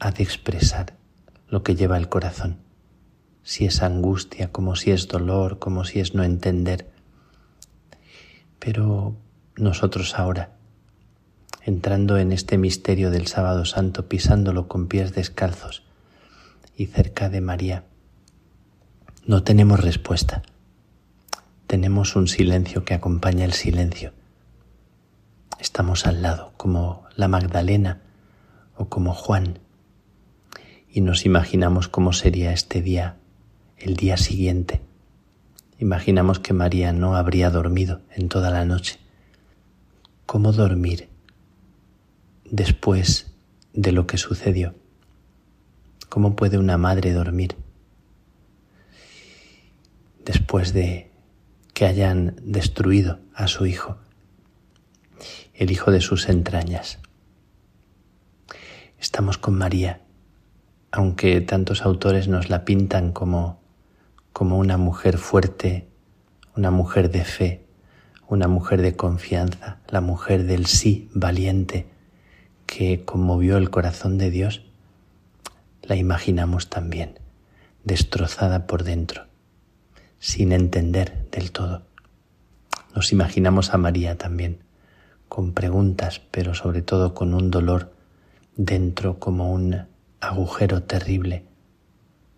[0.00, 0.96] ha de expresar
[1.48, 2.56] lo que lleva el corazón,
[3.42, 6.90] si es angustia, como si es dolor, como si es no entender.
[8.58, 9.14] Pero
[9.56, 10.55] nosotros ahora,
[11.66, 15.82] entrando en este misterio del sábado santo, pisándolo con pies descalzos
[16.76, 17.82] y cerca de María,
[19.26, 20.42] no tenemos respuesta.
[21.66, 24.12] Tenemos un silencio que acompaña el silencio.
[25.58, 28.00] Estamos al lado, como la Magdalena
[28.76, 29.58] o como Juan,
[30.88, 33.16] y nos imaginamos cómo sería este día,
[33.76, 34.82] el día siguiente.
[35.80, 39.00] Imaginamos que María no habría dormido en toda la noche.
[40.26, 41.15] ¿Cómo dormir
[42.50, 43.32] después
[43.72, 44.74] de lo que sucedió?
[46.08, 47.56] ¿Cómo puede una madre dormir
[50.24, 51.10] después de
[51.74, 53.98] que hayan destruido a su hijo,
[55.54, 56.98] el hijo de sus entrañas?
[58.98, 60.00] Estamos con María,
[60.90, 63.60] aunque tantos autores nos la pintan como,
[64.32, 65.88] como una mujer fuerte,
[66.56, 67.66] una mujer de fe,
[68.28, 71.86] una mujer de confianza, la mujer del sí valiente
[72.66, 74.62] que conmovió el corazón de Dios,
[75.82, 77.18] la imaginamos también,
[77.84, 79.26] destrozada por dentro,
[80.18, 81.82] sin entender del todo.
[82.94, 84.58] Nos imaginamos a María también,
[85.28, 87.92] con preguntas, pero sobre todo con un dolor
[88.56, 89.86] dentro como un
[90.20, 91.44] agujero terrible,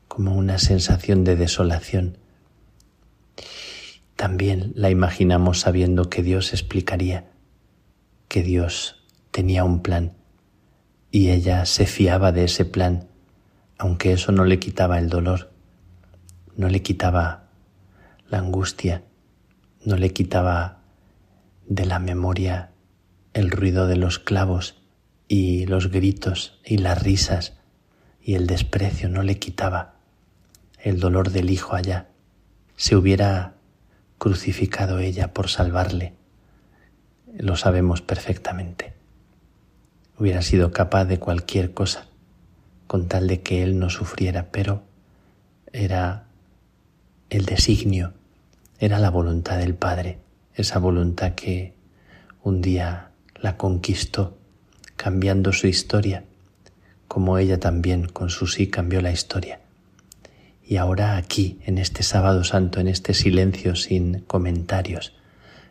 [0.08, 2.18] como una sensación de desolación.
[4.16, 7.30] También la imaginamos sabiendo que Dios explicaría,
[8.26, 8.96] que Dios
[9.30, 10.17] tenía un plan
[11.10, 13.08] y ella se fiaba de ese plan,
[13.78, 15.50] aunque eso no le quitaba el dolor,
[16.56, 17.44] no le quitaba
[18.28, 19.04] la angustia,
[19.84, 20.78] no le quitaba
[21.66, 22.70] de la memoria
[23.32, 24.82] el ruido de los clavos
[25.28, 27.54] y los gritos y las risas
[28.22, 29.94] y el desprecio no le quitaba
[30.82, 32.08] el dolor del hijo allá.
[32.76, 33.54] Se hubiera
[34.18, 36.14] crucificado ella por salvarle.
[37.36, 38.97] Lo sabemos perfectamente.
[40.18, 42.06] Hubiera sido capaz de cualquier cosa
[42.88, 44.82] con tal de que él no sufriera, pero
[45.72, 46.24] era
[47.30, 48.14] el designio,
[48.78, 50.18] era la voluntad del Padre,
[50.54, 51.74] esa voluntad que
[52.42, 54.38] un día la conquistó
[54.96, 56.24] cambiando su historia,
[57.06, 59.60] como ella también con su sí cambió la historia.
[60.64, 65.12] Y ahora aquí, en este sábado santo, en este silencio sin comentarios,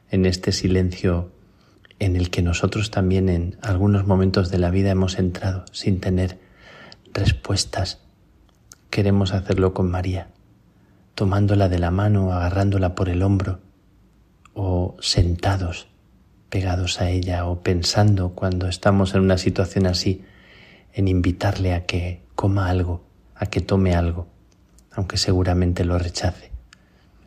[0.10, 1.32] en este silencio
[2.00, 6.40] en el que nosotros también en algunos momentos de la vida hemos entrado sin tener
[7.14, 8.00] respuestas,
[8.90, 10.30] queremos hacerlo con María,
[11.16, 13.60] tomándola de la mano, agarrándola por el hombro,
[14.54, 15.88] o sentados
[16.50, 20.24] pegados a ella o pensando cuando estamos en una situación así
[20.94, 23.04] en invitarle a que coma algo,
[23.36, 24.28] a que tome algo,
[24.92, 26.52] aunque seguramente lo rechace.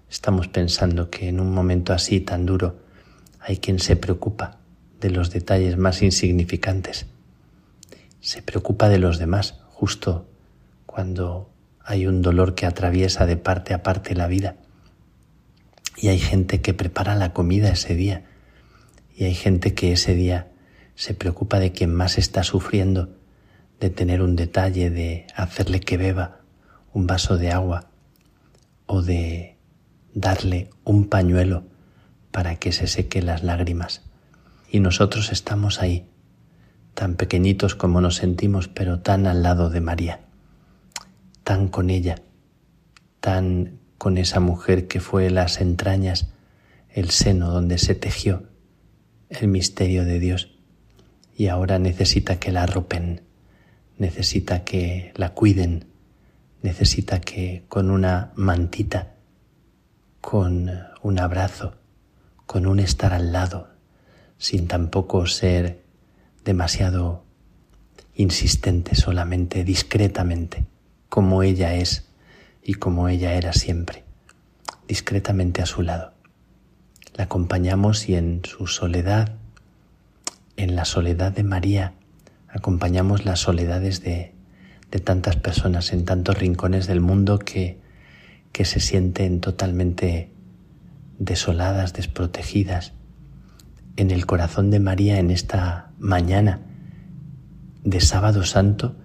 [0.09, 2.81] Estamos pensando que en un momento así tan duro
[3.39, 4.60] hay quien se preocupa
[5.01, 7.07] de los detalles más insignificantes.
[8.21, 10.29] Se preocupa de los demás justo
[10.87, 11.51] cuando
[11.85, 14.57] hay un dolor que atraviesa de parte a parte la vida.
[15.97, 18.25] Y hay gente que prepara la comida ese día.
[19.17, 20.49] Y hay gente que ese día
[20.95, 23.17] se preocupa de quien más está sufriendo,
[23.81, 26.41] de tener un detalle, de hacerle que beba
[26.93, 27.91] un vaso de agua
[28.87, 29.57] o de
[30.15, 31.65] darle un pañuelo
[32.31, 34.10] para que se seque las lágrimas.
[34.71, 36.07] Y nosotros estamos ahí,
[36.95, 40.21] tan pequeñitos como nos sentimos, pero tan al lado de María,
[41.43, 42.23] tan con ella,
[43.21, 46.31] tan con esa mujer que fue las entrañas,
[46.89, 48.45] el seno donde se tejió
[49.29, 50.51] el misterio de Dios
[51.37, 53.23] y ahora necesita que la arropen,
[53.97, 55.87] necesita que la cuiden,
[56.63, 59.15] necesita que con una mantita,
[60.21, 60.71] con
[61.03, 61.77] un abrazo,
[62.45, 63.70] con un estar al lado,
[64.41, 65.85] sin tampoco ser
[66.45, 67.23] demasiado
[68.17, 70.65] insistente, solamente discretamente,
[71.09, 72.09] como ella es
[72.65, 74.03] y como ella era siempre,
[74.89, 76.15] discretamente a su lado.
[77.15, 79.37] La acompañamos y en su soledad
[80.57, 81.93] en la soledad de María
[82.49, 84.35] acompañamos las soledades de,
[85.05, 87.79] tantas personas en tantos rincones del mundo que,
[88.53, 90.31] que se sienten totalmente
[91.19, 92.95] desoladas, desprotegidas.
[93.97, 96.61] En el corazón de María en esta mañana
[97.85, 98.97] de sábado santo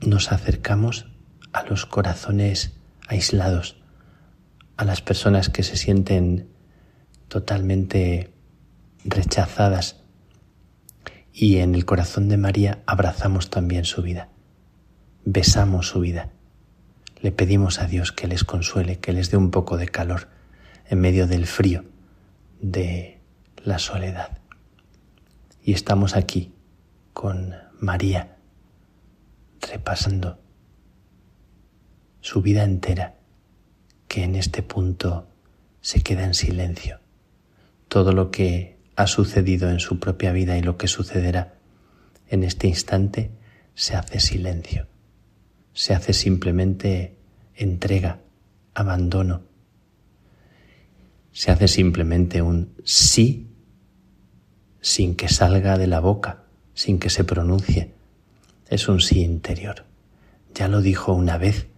[0.00, 1.06] nos acercamos
[1.52, 2.72] a los corazones
[3.08, 3.76] aislados,
[4.76, 6.48] a las personas que se sienten
[7.28, 8.32] totalmente
[9.04, 9.96] rechazadas.
[11.32, 14.28] Y en el corazón de María abrazamos también su vida,
[15.24, 16.30] besamos su vida,
[17.20, 20.28] le pedimos a Dios que les consuele, que les dé un poco de calor
[20.88, 21.84] en medio del frío,
[22.60, 23.20] de
[23.64, 24.38] la soledad.
[25.62, 26.52] Y estamos aquí
[27.12, 28.36] con María
[29.60, 30.38] repasando
[32.20, 33.16] su vida entera,
[34.08, 35.28] que en este punto
[35.80, 37.00] se queda en silencio.
[37.88, 41.54] Todo lo que ha sucedido en su propia vida y lo que sucederá
[42.28, 43.32] en este instante,
[43.74, 44.86] se hace silencio,
[45.72, 47.16] se hace simplemente
[47.54, 48.20] entrega,
[48.74, 49.42] abandono,
[51.32, 53.48] se hace simplemente un sí
[54.80, 56.44] sin que salga de la boca,
[56.74, 57.94] sin que se pronuncie.
[58.68, 59.84] Es un sí interior.
[60.54, 61.68] Ya lo dijo una vez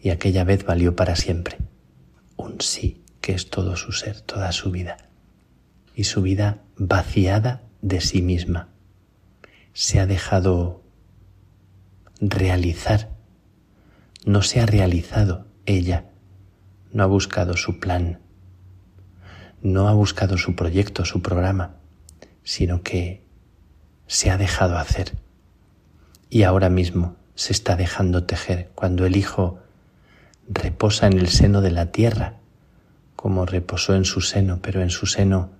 [0.00, 1.58] y aquella vez valió para siempre.
[2.36, 4.96] Un sí que es todo su ser, toda su vida
[5.96, 8.68] y su vida vaciada de sí misma.
[9.72, 10.82] Se ha dejado
[12.20, 13.10] realizar.
[14.24, 16.10] No se ha realizado ella.
[16.92, 18.20] No ha buscado su plan.
[19.64, 21.76] No ha buscado su proyecto, su programa,
[22.42, 23.22] sino que
[24.06, 25.14] se ha dejado hacer.
[26.28, 29.58] Y ahora mismo se está dejando tejer cuando el Hijo
[30.46, 32.34] reposa en el seno de la tierra,
[33.16, 35.52] como reposó en su seno, pero en su seno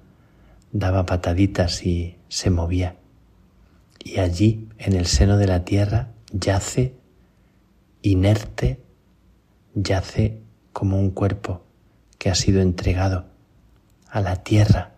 [0.71, 2.97] daba pataditas y se movía.
[4.01, 6.95] Y allí, en el seno de la tierra, yace
[8.03, 8.83] inerte,
[9.75, 10.43] yace
[10.75, 11.65] como un cuerpo
[12.19, 13.33] que ha sido entregado
[14.15, 14.95] a la tierra.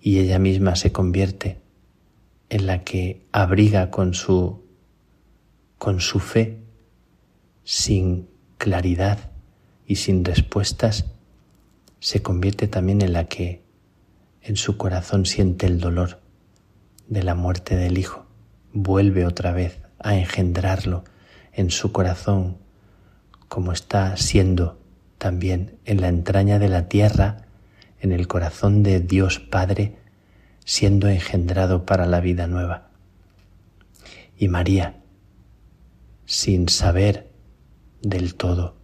[0.00, 1.60] Y ella misma se convierte
[2.50, 4.60] en la que abriga con su
[5.78, 6.58] con su fe
[7.62, 8.28] sin
[8.58, 9.30] claridad
[9.86, 11.04] y sin respuestas
[12.00, 13.62] se convierte también en la que
[14.40, 16.20] en su corazón siente el dolor
[17.06, 18.26] de la muerte del Hijo,
[18.72, 21.04] vuelve otra vez a engendrarlo
[21.52, 22.58] en su corazón
[23.48, 24.81] como está siendo
[25.22, 27.46] también en la entraña de la tierra,
[28.00, 29.94] en el corazón de Dios Padre,
[30.64, 32.88] siendo engendrado para la vida nueva.
[34.36, 34.96] Y María,
[36.26, 37.30] sin saber
[38.02, 38.74] del todo,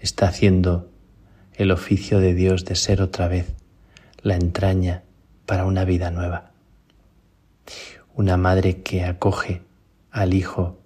[0.00, 0.90] está haciendo
[1.54, 3.54] el oficio de Dios de ser otra vez
[4.20, 5.04] la entraña
[5.46, 6.50] para una vida nueva.
[8.14, 9.62] Una madre que acoge
[10.10, 10.78] al hijo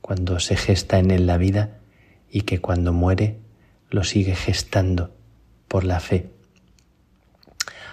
[0.00, 1.78] cuando se gesta en él la vida
[2.28, 3.41] y que cuando muere
[3.92, 5.14] lo sigue gestando
[5.68, 6.30] por la fe.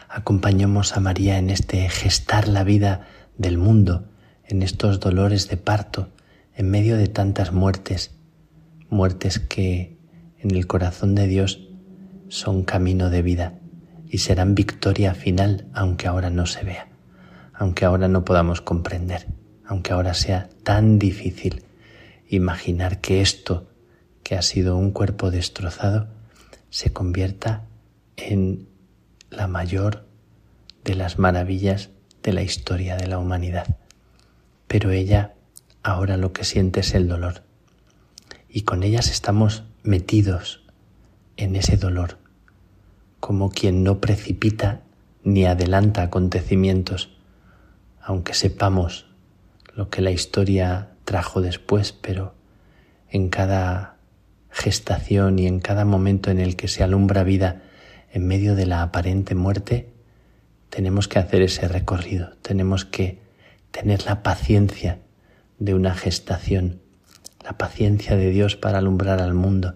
[0.09, 3.07] Acompañemos a María en este gestar la vida
[3.37, 4.09] del mundo,
[4.45, 6.09] en estos dolores de parto,
[6.55, 8.11] en medio de tantas muertes,
[8.89, 9.97] muertes que
[10.39, 11.67] en el corazón de Dios
[12.27, 13.59] son camino de vida
[14.09, 16.87] y serán victoria final aunque ahora no se vea,
[17.53, 19.27] aunque ahora no podamos comprender,
[19.65, 21.63] aunque ahora sea tan difícil
[22.27, 23.68] imaginar que esto,
[24.23, 26.07] que ha sido un cuerpo destrozado,
[26.69, 27.65] se convierta
[28.15, 28.67] en
[29.29, 30.05] la mayor
[30.83, 31.89] de las maravillas
[32.23, 33.77] de la historia de la humanidad.
[34.67, 35.33] Pero ella
[35.83, 37.43] ahora lo que siente es el dolor.
[38.49, 40.63] Y con ellas estamos metidos
[41.37, 42.17] en ese dolor,
[43.19, 44.81] como quien no precipita
[45.23, 47.15] ni adelanta acontecimientos,
[48.01, 49.05] aunque sepamos
[49.75, 52.33] lo que la historia trajo después, pero
[53.09, 53.98] en cada
[54.59, 57.63] gestación y en cada momento en el que se alumbra vida
[58.11, 59.89] en medio de la aparente muerte,
[60.69, 63.19] tenemos que hacer ese recorrido, tenemos que
[63.71, 64.99] tener la paciencia
[65.57, 66.81] de una gestación,
[67.43, 69.75] la paciencia de Dios para alumbrar al mundo.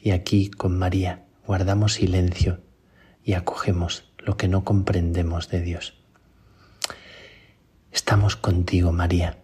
[0.00, 2.60] Y aquí con María guardamos silencio
[3.24, 5.94] y acogemos lo que no comprendemos de Dios.
[7.90, 9.38] Estamos contigo, María.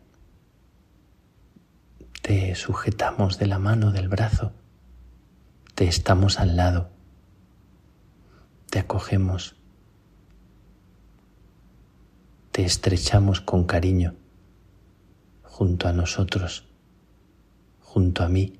[2.23, 4.53] Te sujetamos de la mano, del brazo.
[5.75, 6.89] Te estamos al lado.
[8.71, 9.57] Te acogemos.
[12.53, 14.15] Te estrechamos con cariño
[15.43, 16.69] junto a nosotros,
[17.81, 18.57] junto a mí.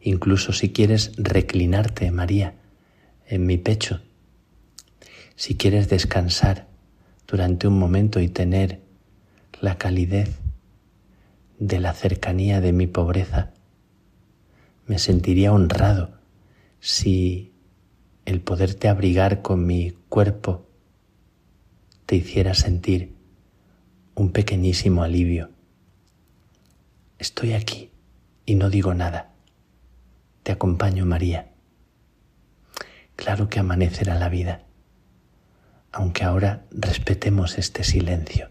[0.00, 2.56] Incluso si quieres reclinarte, María,
[3.24, 4.00] en mi pecho,
[5.36, 6.66] si quieres descansar
[7.28, 8.80] durante un momento y tener
[9.60, 10.40] la calidez
[11.58, 13.52] de la cercanía de mi pobreza,
[14.86, 16.18] me sentiría honrado
[16.80, 17.52] si
[18.24, 20.66] el poderte abrigar con mi cuerpo
[22.06, 23.14] te hiciera sentir
[24.14, 25.50] un pequeñísimo alivio.
[27.18, 27.90] Estoy aquí
[28.44, 29.32] y no digo nada.
[30.42, 31.50] Te acompaño, María.
[33.16, 34.62] Claro que amanecerá la vida,
[35.90, 38.50] aunque ahora respetemos este silencio.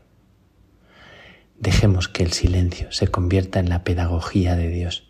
[1.58, 5.08] Dejemos que el silencio se convierta en la pedagogía de Dios,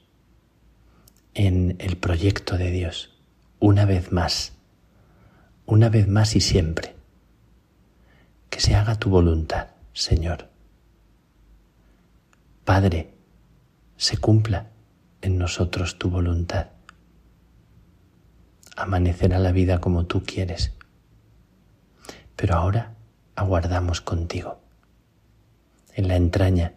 [1.34, 3.18] en el proyecto de Dios,
[3.60, 4.54] una vez más,
[5.66, 6.96] una vez más y siempre.
[8.50, 10.50] Que se haga tu voluntad Señor.
[12.66, 13.14] Padre,
[13.96, 14.72] se cumpla
[15.22, 16.68] en nosotros tu voluntad.
[18.76, 20.74] Amanecerá la vida como tú quieres.
[22.36, 22.96] Pero ahora
[23.38, 24.65] aguardamos contigo
[25.96, 26.76] en la entraña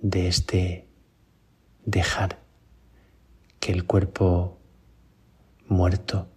[0.00, 0.88] de este
[1.84, 2.38] dejar
[3.58, 4.58] que el cuerpo
[5.66, 6.28] muerto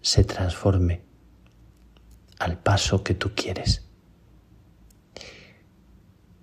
[0.00, 1.02] se transforme
[2.38, 3.86] al paso que tú quieres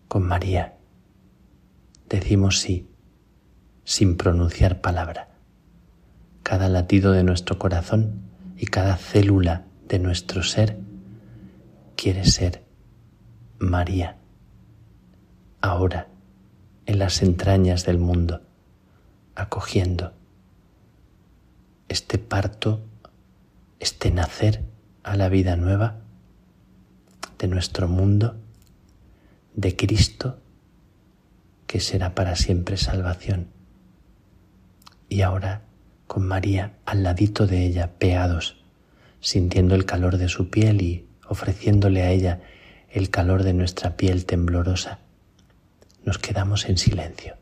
[0.08, 0.78] con María.
[2.08, 2.88] Decimos sí,
[3.84, 5.30] sin pronunciar palabra.
[6.44, 8.22] Cada latido de nuestro corazón
[8.56, 10.78] y cada célula de nuestro ser
[11.96, 12.64] quiere ser
[13.58, 14.18] María,
[15.64, 16.10] ahora
[16.86, 18.42] en las entrañas del mundo,
[19.34, 20.12] acogiendo
[21.88, 22.82] este parto,
[23.80, 24.66] este nacer
[25.04, 26.02] a la vida nueva
[27.40, 28.36] de nuestro mundo
[29.56, 30.38] de Cristo,
[31.66, 33.48] que será para siempre salvación.
[35.08, 35.62] Y ahora
[36.08, 38.62] con María al ladito de ella, peados,
[39.22, 42.42] sintiendo el calor de su piel y ofreciéndole a ella
[42.90, 45.00] el calor de nuestra piel temblorosa,
[46.06, 47.38] nos quedamos en silencio.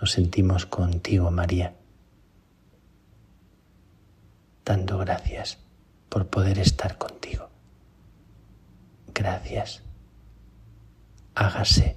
[0.00, 1.74] Nos sentimos contigo, María,
[4.64, 5.58] dando gracias
[6.08, 7.48] por poder estar contigo.
[9.14, 9.82] Gracias
[11.38, 11.96] hágase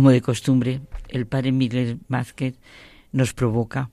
[0.00, 2.58] Como de costumbre, el padre Miguel Vázquez
[3.12, 3.90] nos provoca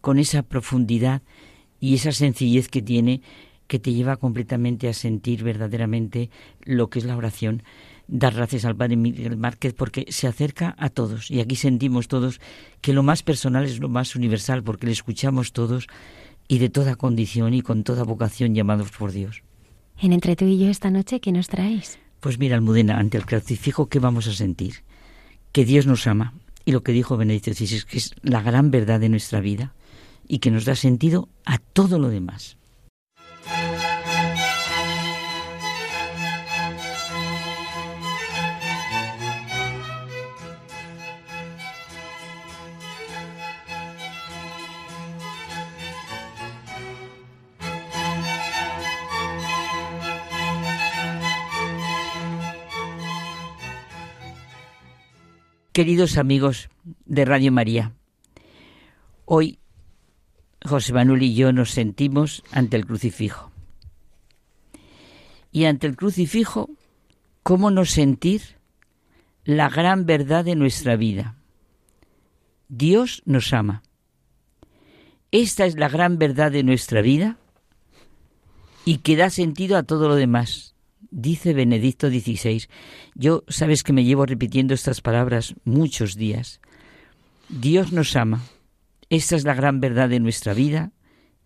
[0.00, 1.22] con esa profundidad
[1.78, 3.20] y esa sencillez que tiene
[3.68, 6.28] que te lleva completamente a sentir verdaderamente
[6.64, 7.62] lo que es la oración.
[8.08, 12.40] Dar gracias al Padre Miguel Márquez porque se acerca a todos y aquí sentimos todos
[12.80, 15.86] que lo más personal es lo más universal porque le escuchamos todos
[16.48, 19.44] y de toda condición y con toda vocación llamados por Dios.
[20.00, 22.00] En Entre tú y yo esta noche, ¿qué nos traéis?
[22.18, 24.82] Pues mira, Almudena, ante el crucifijo, ¿qué vamos a sentir?
[25.54, 28.98] Que Dios nos ama y lo que dijo Benedicto XVI, que es la gran verdad
[28.98, 29.72] de nuestra vida
[30.26, 32.56] y que nos da sentido a todo lo demás.
[55.74, 56.68] Queridos amigos
[57.04, 57.96] de Radio María,
[59.24, 59.58] hoy
[60.64, 63.50] José Manuel y yo nos sentimos ante el crucifijo.
[65.50, 66.70] Y ante el crucifijo,
[67.42, 68.42] ¿cómo no sentir
[69.42, 71.34] la gran verdad de nuestra vida?
[72.68, 73.82] Dios nos ama.
[75.32, 77.36] Esta es la gran verdad de nuestra vida
[78.84, 80.73] y que da sentido a todo lo demás
[81.14, 82.64] dice Benedicto XVI.
[83.14, 86.60] Yo, sabes que me llevo repitiendo estas palabras muchos días.
[87.48, 88.42] Dios nos ama.
[89.10, 90.90] Esta es la gran verdad de nuestra vida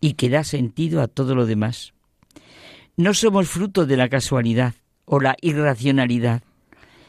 [0.01, 1.93] y que da sentido a todo lo demás.
[2.97, 4.74] No somos fruto de la casualidad
[5.05, 6.43] o la irracionalidad,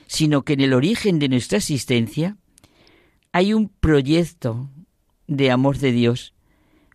[0.07, 2.37] sino que en el origen de nuestra existencia
[3.31, 4.69] hay un proyecto
[5.27, 6.33] de amor de Dios.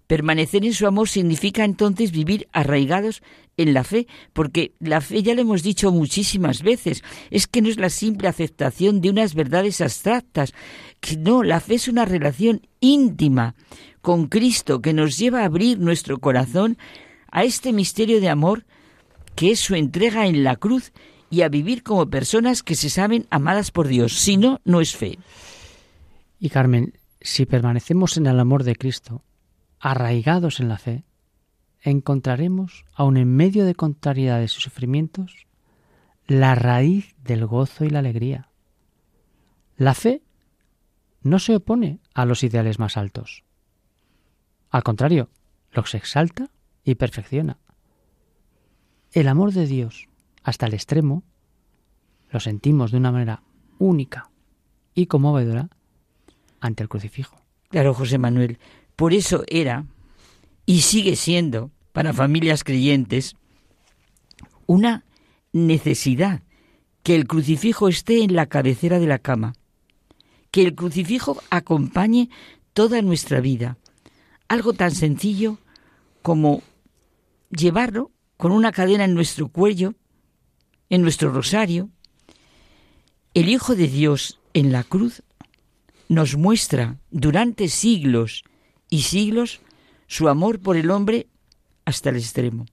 [0.07, 3.23] Permanecer en su amor significa entonces vivir arraigados
[3.57, 7.69] en la fe, porque la fe ya lo hemos dicho muchísimas veces, es que no
[7.69, 10.53] es la simple aceptación de unas verdades abstractas,
[11.01, 13.55] que no, la fe es una relación íntima
[14.01, 16.79] con Cristo que nos lleva a abrir nuestro corazón
[17.31, 18.65] a este misterio de amor
[19.35, 20.93] que es su entrega en la cruz
[21.31, 24.95] y a vivir como personas que se saben amadas por Dios, si no, no es
[24.95, 25.19] fe.
[26.39, 29.25] Y Carmen, si permanecemos en el amor de Cristo,
[29.81, 31.05] arraigados en la fe,
[31.85, 35.47] encontraremos, aun en medio de contrariedades y sufrimientos,
[36.27, 38.49] la raíz del gozo y la alegría.
[39.77, 40.23] La fe
[41.23, 43.45] no se opone a los ideales más altos.
[44.71, 45.29] Al contrario,
[45.73, 46.51] los exalta
[46.85, 47.59] y perfecciona.
[49.13, 50.09] El amor de Dios,
[50.43, 51.23] hasta el extremo,
[52.31, 53.43] lo sentimos de una manera
[53.79, 54.31] única
[54.95, 55.69] y conmovedora
[56.61, 57.37] ante el crucifijo.
[57.69, 58.59] Claro, José Manuel,
[58.97, 59.87] por eso era
[60.67, 63.37] y sigue siendo para familias creyentes
[64.67, 65.05] una
[65.53, 66.43] necesidad
[67.03, 69.55] que el crucifijo esté en la cabecera de la cama,
[70.51, 72.31] que el crucifijo acompañe
[72.73, 73.77] toda nuestra vida.
[74.49, 75.59] Algo tan sencillo
[76.23, 76.63] como
[77.51, 79.95] llevarlo con una cadena en nuestro cuello,
[80.89, 81.91] en nuestro rosario.
[83.35, 85.23] El Hijo de Dios en la cruz
[86.09, 88.45] nos muestra durante siglos
[88.89, 89.61] y siglos
[90.15, 91.27] su amor por el hombre
[91.85, 92.67] hasta el extremo.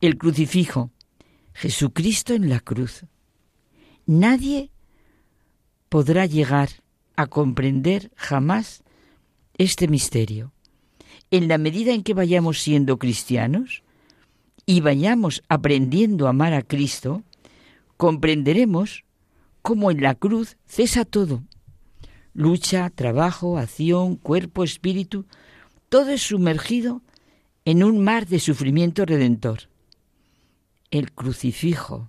[0.00, 0.90] El crucifijo,
[1.52, 3.04] Jesucristo en la cruz.
[4.06, 4.70] Nadie
[5.90, 6.70] podrá llegar
[7.16, 8.82] a comprender jamás
[9.58, 10.54] este misterio.
[11.30, 13.82] En la medida en que vayamos siendo cristianos
[14.64, 17.22] y vayamos aprendiendo a amar a Cristo,
[17.98, 19.04] comprenderemos
[19.60, 21.42] cómo en la cruz cesa todo.
[22.32, 25.26] Lucha, trabajo, acción, cuerpo, espíritu,
[25.92, 27.02] todo es sumergido
[27.66, 29.68] en un mar de sufrimiento redentor.
[30.90, 32.08] El crucifijo,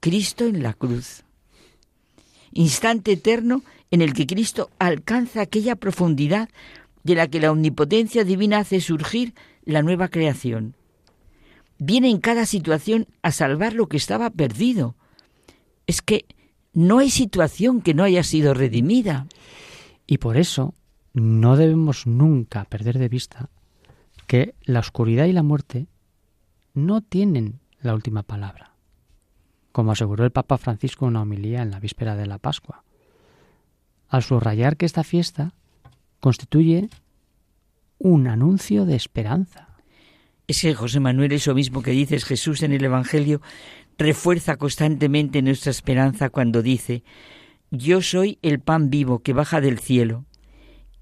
[0.00, 1.22] Cristo en la cruz.
[2.52, 6.48] Instante eterno en el que Cristo alcanza aquella profundidad
[7.04, 9.34] de la que la omnipotencia divina hace surgir
[9.64, 10.74] la nueva creación.
[11.78, 14.96] Viene en cada situación a salvar lo que estaba perdido.
[15.86, 16.24] Es que
[16.72, 19.28] no hay situación que no haya sido redimida.
[20.08, 20.74] Y por eso
[21.14, 23.48] no debemos nunca perder de vista
[24.26, 25.86] que la oscuridad y la muerte
[26.74, 28.74] no tienen la última palabra,
[29.70, 32.82] como aseguró el Papa Francisco en una homilía en la víspera de la Pascua,
[34.08, 35.54] al subrayar que esta fiesta
[36.20, 36.88] constituye
[37.98, 39.68] un anuncio de esperanza.
[40.46, 43.40] Ese José Manuel, eso mismo que dices Jesús en el Evangelio,
[43.98, 47.04] refuerza constantemente nuestra esperanza cuando dice,
[47.70, 50.24] Yo soy el pan vivo que baja del cielo.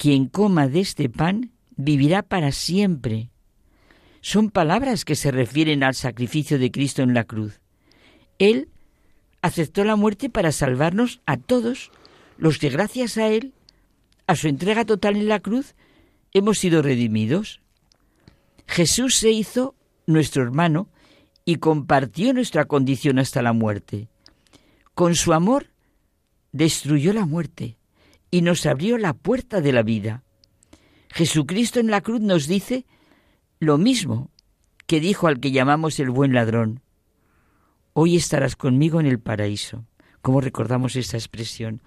[0.02, 3.30] Quien coma de este pan vivirá para siempre.
[4.20, 7.60] Son palabras que se refieren al sacrificio de Cristo en la cruz.
[8.40, 8.68] Él
[9.42, 11.92] aceptó la muerte para salvarnos a todos
[12.36, 13.54] los que gracias a Él,
[14.26, 15.76] a su entrega total en la cruz,
[16.32, 17.60] hemos sido redimidos.
[18.66, 19.76] Jesús se hizo
[20.08, 20.88] nuestro hermano
[21.44, 24.08] y compartió nuestra condición hasta la muerte.
[24.96, 25.68] Con su amor
[26.50, 27.76] destruyó la muerte
[28.32, 30.24] y nos abrió la puerta de la vida.
[31.10, 32.86] Jesucristo en la cruz nos dice
[33.60, 34.30] lo mismo
[34.86, 36.80] que dijo al que llamamos el buen ladrón.
[37.92, 39.84] Hoy estarás conmigo en el paraíso.
[40.22, 41.82] ¿Cómo recordamos esta expresión?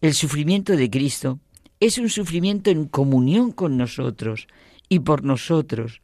[0.00, 1.40] El sufrimiento de Cristo
[1.78, 4.48] es un sufrimiento en comunión con nosotros
[4.88, 6.00] y por nosotros,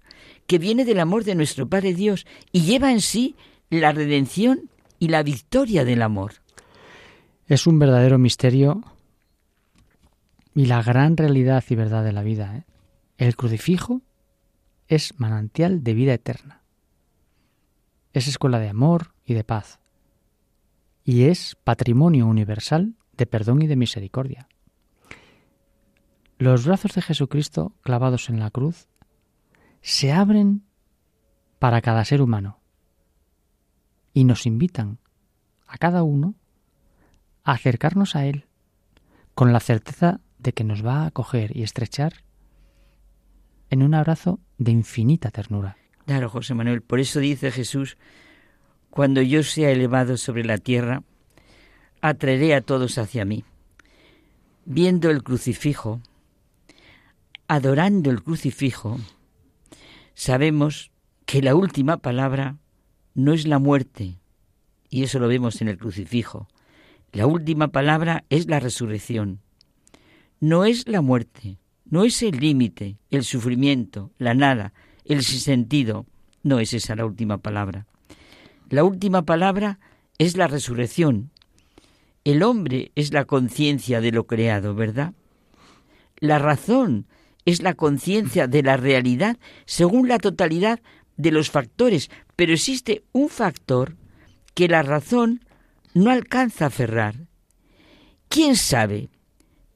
[0.46, 3.36] que viene del amor de nuestro Padre Dios y lleva en sí
[3.70, 4.68] la redención
[4.98, 6.34] y la victoria del amor.
[7.46, 8.82] Es un verdadero misterio
[10.54, 12.56] y la gran realidad y verdad de la vida.
[12.56, 12.64] ¿eh?
[13.18, 14.02] El crucifijo
[14.88, 16.62] es manantial de vida eterna.
[18.12, 19.80] Es escuela de amor y de paz.
[21.04, 24.48] Y es patrimonio universal de perdón y de misericordia.
[26.38, 28.88] Los brazos de Jesucristo clavados en la cruz
[29.80, 30.64] se abren
[31.58, 32.58] para cada ser humano
[34.12, 34.98] y nos invitan
[35.66, 36.34] a cada uno
[37.44, 38.46] a acercarnos a Él
[39.34, 42.24] con la certeza de que nos va a acoger y estrechar
[43.70, 45.76] en un abrazo de infinita ternura.
[46.06, 47.96] Claro, José Manuel, por eso dice Jesús,
[48.90, 51.02] cuando yo sea elevado sobre la tierra,
[52.00, 53.44] atraeré a todos hacia mí.
[54.64, 56.00] Viendo el crucifijo,
[57.48, 59.00] adorando el crucifijo,
[60.14, 60.90] sabemos
[61.24, 62.58] que la última palabra
[63.14, 64.18] no es la muerte,
[64.90, 66.48] y eso lo vemos en el crucifijo.
[67.12, 69.40] La última palabra es la resurrección.
[70.42, 74.72] No es la muerte, no es el límite, el sufrimiento, la nada,
[75.04, 76.04] el sinsentido.
[76.42, 77.86] No es esa la última palabra.
[78.68, 79.78] La última palabra
[80.18, 81.30] es la resurrección.
[82.24, 85.12] El hombre es la conciencia de lo creado, ¿verdad?
[86.18, 87.06] La razón
[87.44, 90.80] es la conciencia de la realidad según la totalidad
[91.16, 93.96] de los factores, pero existe un factor
[94.54, 95.44] que la razón
[95.94, 97.28] no alcanza a aferrar.
[98.28, 99.11] ¿Quién sabe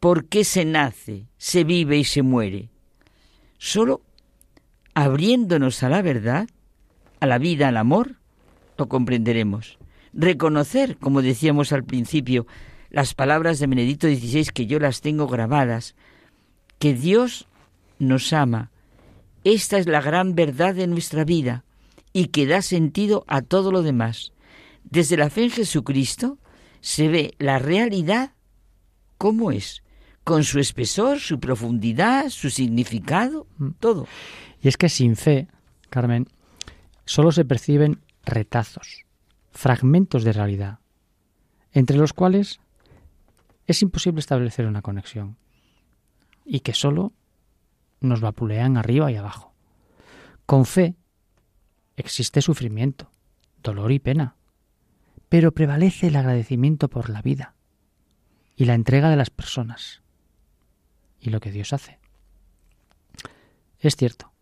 [0.00, 2.70] por qué se nace, se vive y se muere?
[3.58, 4.02] Solo
[4.94, 6.48] abriéndonos a la verdad,
[7.20, 8.16] a la vida, al amor,
[8.78, 9.78] lo comprenderemos.
[10.12, 12.46] Reconocer, como decíamos al principio,
[12.90, 15.94] las palabras de Benedicto XVI que yo las tengo grabadas,
[16.78, 17.46] que Dios
[17.98, 18.70] nos ama.
[19.44, 21.64] Esta es la gran verdad de nuestra vida
[22.12, 24.32] y que da sentido a todo lo demás.
[24.84, 26.38] Desde la fe en Jesucristo
[26.80, 28.32] se ve la realidad
[29.18, 29.82] como es,
[30.26, 33.68] con su espesor, su profundidad, su significado, mm.
[33.78, 34.08] todo.
[34.60, 35.46] Y es que sin fe,
[35.88, 36.26] Carmen,
[37.04, 39.04] solo se perciben retazos,
[39.52, 40.80] fragmentos de realidad,
[41.70, 42.58] entre los cuales
[43.68, 45.36] es imposible establecer una conexión
[46.44, 47.12] y que solo
[48.00, 49.54] nos vapulean arriba y abajo.
[50.44, 50.96] Con fe
[51.96, 53.12] existe sufrimiento,
[53.62, 54.34] dolor y pena,
[55.28, 57.54] pero prevalece el agradecimiento por la vida
[58.56, 60.02] y la entrega de las personas
[61.26, 61.98] y lo que Dios hace.
[63.80, 64.32] Es cierto,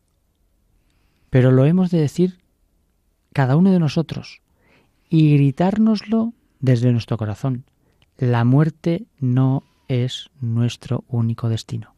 [1.30, 2.38] pero lo hemos de decir
[3.32, 4.42] cada uno de nosotros
[5.08, 7.64] y gritárnoslo desde nuestro corazón.
[8.16, 11.94] La muerte no es nuestro único destino,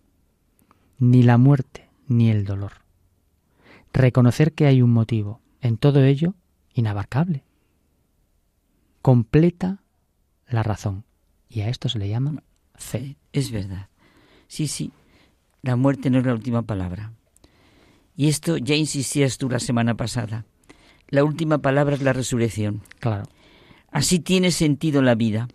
[0.99, 2.73] ni la muerte ni el dolor.
[3.93, 6.35] Reconocer que hay un motivo en todo ello
[6.75, 7.47] inabarcable
[9.07, 9.85] completa
[10.49, 11.05] la razón.
[11.49, 12.43] Y a esto se le llama
[12.75, 13.17] fe.
[13.33, 13.89] Es verdad.
[14.49, 14.93] Sí, sí.
[15.63, 17.13] La muerte no es la última palabra.
[18.17, 20.45] Y esto ya insistías tú la semana pasada.
[21.09, 22.83] La última palabra es la resurrección.
[22.99, 23.25] Claro.
[23.91, 25.49] Así tiene sentido la vida.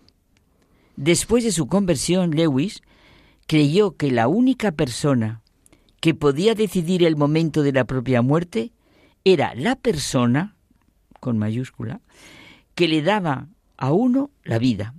[0.96, 2.82] Después de su conversión, Lewis
[3.46, 5.42] creyó que la única persona
[6.00, 8.72] que podía decidir el momento de la propia muerte
[9.24, 10.56] era la persona,
[11.20, 12.00] con mayúscula,
[12.74, 14.94] que le daba a uno la vida.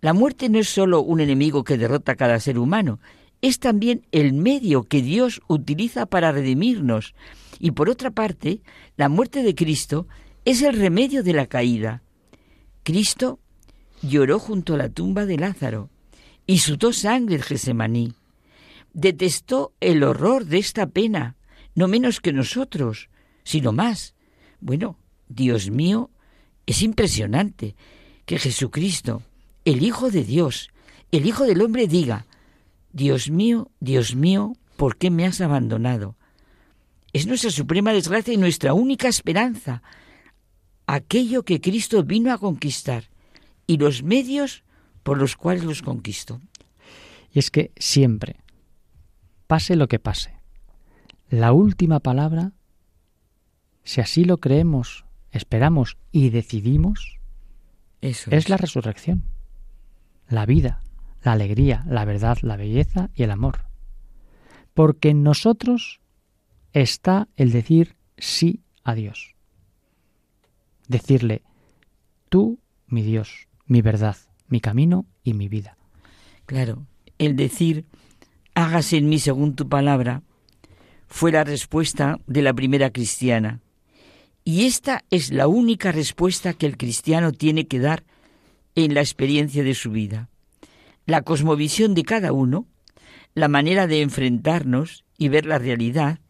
[0.00, 3.00] La muerte no es sólo un enemigo que derrota a cada ser humano,
[3.40, 7.14] es también el medio que Dios utiliza para redimirnos.
[7.58, 8.60] Y por otra parte,
[8.96, 10.06] la muerte de Cristo
[10.44, 12.02] es el remedio de la caída.
[12.82, 13.38] Cristo
[14.02, 15.90] lloró junto a la tumba de Lázaro
[16.46, 18.14] y sudó sangre el Gesemaní.
[18.92, 21.36] Detestó el horror de esta pena,
[21.74, 23.10] no menos que nosotros,
[23.44, 24.14] sino más.
[24.60, 24.98] Bueno,
[25.28, 26.10] Dios mío,
[26.66, 27.76] es impresionante
[28.24, 29.22] que Jesucristo,
[29.70, 30.70] el Hijo de Dios,
[31.12, 32.26] el Hijo del Hombre, diga,
[32.92, 36.16] Dios mío, Dios mío, ¿por qué me has abandonado?
[37.12, 39.82] Es nuestra suprema desgracia y nuestra única esperanza,
[40.86, 43.04] aquello que Cristo vino a conquistar
[43.66, 44.64] y los medios
[45.02, 46.40] por los cuales los conquistó.
[47.32, 48.36] Y es que siempre,
[49.46, 50.32] pase lo que pase,
[51.28, 52.52] la última palabra,
[53.84, 57.18] si así lo creemos esperamos y decidimos,
[58.00, 58.48] Eso es.
[58.48, 59.24] la resurrección,
[60.28, 60.82] la vida,
[61.22, 63.66] la alegría, la verdad, la belleza y el amor.
[64.74, 66.00] Porque en nosotros
[66.72, 69.34] está el decir sí a Dios.
[70.86, 71.42] Decirle,
[72.28, 74.16] tú, mi Dios, mi verdad,
[74.48, 75.76] mi camino y mi vida.
[76.46, 76.86] Claro,
[77.18, 77.84] el decir,
[78.54, 80.22] hágase en mí según tu palabra,
[81.06, 83.60] fue la respuesta de la primera cristiana.
[84.44, 88.04] Y esta es la única respuesta que el cristiano tiene que dar
[88.84, 90.28] en la experiencia de su vida.
[91.04, 92.66] La cosmovisión de cada uno,
[93.34, 96.20] la manera de enfrentarnos y ver la realidad,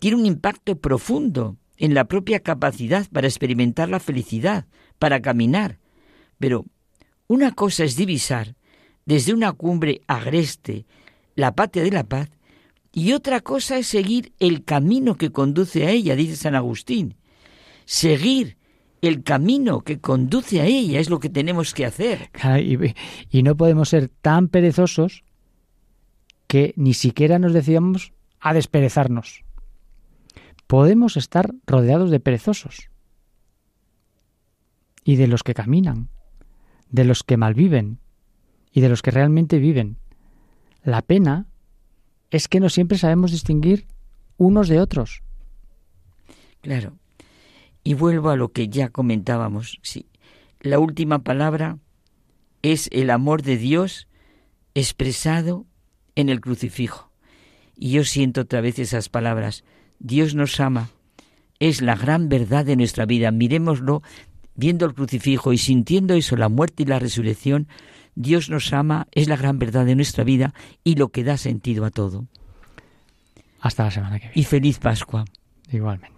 [0.00, 4.66] tiene un impacto profundo en la propia capacidad para experimentar la felicidad,
[4.98, 5.78] para caminar.
[6.38, 6.64] Pero
[7.28, 8.56] una cosa es divisar
[9.06, 10.86] desde una cumbre agreste
[11.36, 12.28] la patria de la paz
[12.92, 17.16] y otra cosa es seguir el camino que conduce a ella, dice San Agustín.
[17.84, 18.56] Seguir
[19.06, 22.30] el camino que conduce a ella es lo que tenemos que hacer.
[23.30, 25.24] Y, no podemos ser tan perezosos
[26.46, 29.44] que ni siquiera nos decidamos a desperezarnos.
[30.66, 32.88] Podemos estar rodeados de perezosos
[35.04, 36.08] y de los que caminan,
[36.90, 37.98] de los que malviven
[38.72, 39.98] y de los que realmente viven.
[40.82, 41.46] La pena
[42.30, 43.86] es que no siempre sabemos distinguir
[44.36, 45.22] unos de otros.
[46.60, 46.98] Claro.
[47.84, 49.78] Y vuelvo a lo que ya comentábamos.
[49.82, 50.06] Sí.
[50.60, 51.78] La última palabra
[52.62, 54.08] es el amor de Dios
[54.74, 55.66] expresado
[56.16, 57.10] en el crucifijo.
[57.76, 59.64] Y yo siento otra vez esas palabras.
[59.98, 60.88] Dios nos ama.
[61.60, 63.30] Es la gran verdad de nuestra vida.
[63.30, 64.02] Miremoslo
[64.54, 67.68] viendo el crucifijo y sintiendo eso, la muerte y la resurrección,
[68.14, 70.54] Dios nos ama, es la gran verdad de nuestra vida
[70.84, 72.26] y lo que da sentido a todo.
[73.60, 74.40] Hasta la semana que viene.
[74.40, 75.24] Y feliz Pascua.
[75.72, 76.13] Igualmente.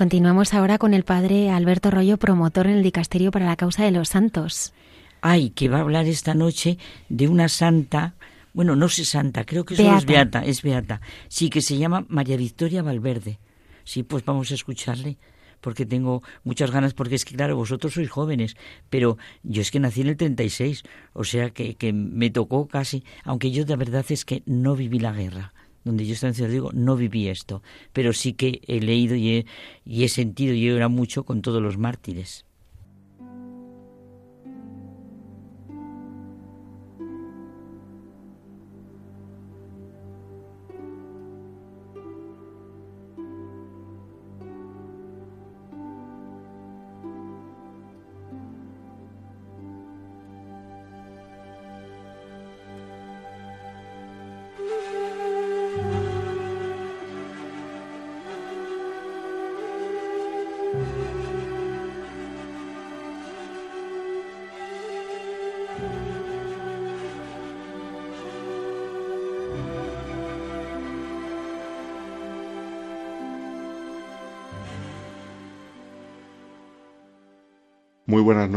[0.00, 3.90] Continuamos ahora con el padre Alberto Rollo, promotor en el Dicasterio para la Causa de
[3.90, 4.72] los Santos.
[5.20, 6.78] Ay, que va a hablar esta noche
[7.10, 8.14] de una santa,
[8.54, 11.02] bueno, no sé santa, creo que es beata, es beata.
[11.28, 13.40] Sí, que se llama María Victoria Valverde.
[13.84, 15.18] Sí, pues vamos a escucharle
[15.60, 18.56] porque tengo muchas ganas, porque es que, claro, vosotros sois jóvenes,
[18.88, 20.82] pero yo es que nací en el 36,
[21.12, 24.98] o sea que, que me tocó casi, aunque yo de verdad es que no viví
[24.98, 25.52] la guerra
[25.84, 27.62] donde yo estaba en Ciudad Digo, no viví esto,
[27.92, 29.46] pero sí que he leído y he,
[29.84, 32.44] y he sentido y era mucho con todos los mártires.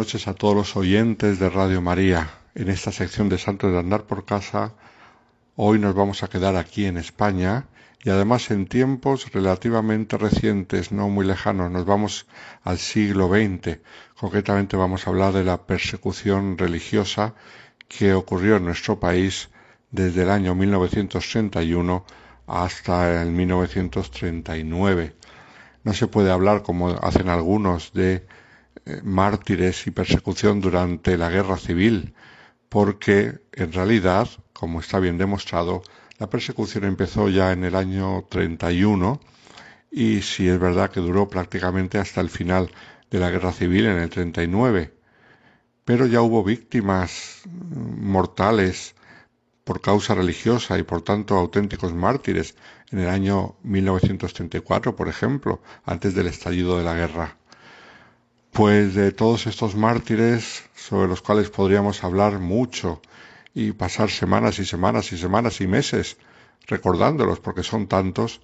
[0.03, 2.29] Noches a todos los oyentes de Radio María.
[2.55, 4.73] En esta sección de Santos de Andar por Casa,
[5.55, 7.67] hoy nos vamos a quedar aquí en España
[8.03, 11.71] y además en tiempos relativamente recientes, no muy lejanos.
[11.71, 12.27] Nos vamos
[12.63, 13.79] al siglo XX.
[14.19, 17.33] Concretamente vamos a hablar de la persecución religiosa
[17.87, 19.51] que ocurrió en nuestro país
[19.89, 22.05] desde el año 1931
[22.45, 25.15] hasta el 1939.
[25.85, 28.27] No se puede hablar, como hacen algunos, de
[29.03, 32.13] mártires y persecución durante la guerra civil,
[32.69, 35.83] porque en realidad, como está bien demostrado,
[36.19, 39.19] la persecución empezó ya en el año 31
[39.91, 42.71] y si es verdad que duró prácticamente hasta el final
[43.11, 44.93] de la guerra civil en el 39.
[45.85, 48.95] Pero ya hubo víctimas mm, mortales
[49.63, 52.55] por causa religiosa y por tanto auténticos mártires
[52.91, 57.37] en el año 1934, por ejemplo, antes del estallido de la guerra.
[58.53, 63.01] Pues de todos estos mártires sobre los cuales podríamos hablar mucho
[63.55, 66.17] y pasar semanas y semanas y semanas y meses
[66.67, 68.41] recordándolos porque son tantos,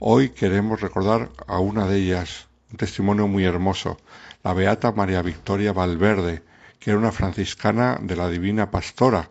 [0.00, 3.96] hoy queremos recordar a una de ellas, un testimonio muy hermoso,
[4.44, 6.42] la Beata María Victoria Valverde,
[6.78, 9.30] que era una franciscana de la Divina Pastora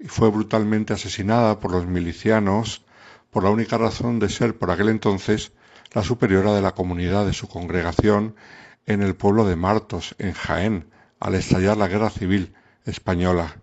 [0.00, 2.84] y fue brutalmente asesinada por los milicianos
[3.30, 5.52] por la única razón de ser por aquel entonces
[5.92, 8.34] la superiora de la comunidad de su congregación
[8.88, 10.88] en el pueblo de Martos, en Jaén,
[11.20, 12.54] al estallar la guerra civil
[12.86, 13.60] española.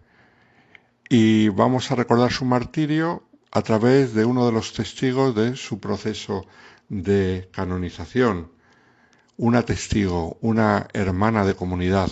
[1.09, 5.79] Y vamos a recordar su martirio a través de uno de los testigos de su
[5.79, 6.45] proceso
[6.89, 8.51] de canonización.
[9.35, 12.11] Una testigo, una hermana de comunidad,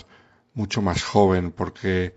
[0.55, 2.15] mucho más joven, porque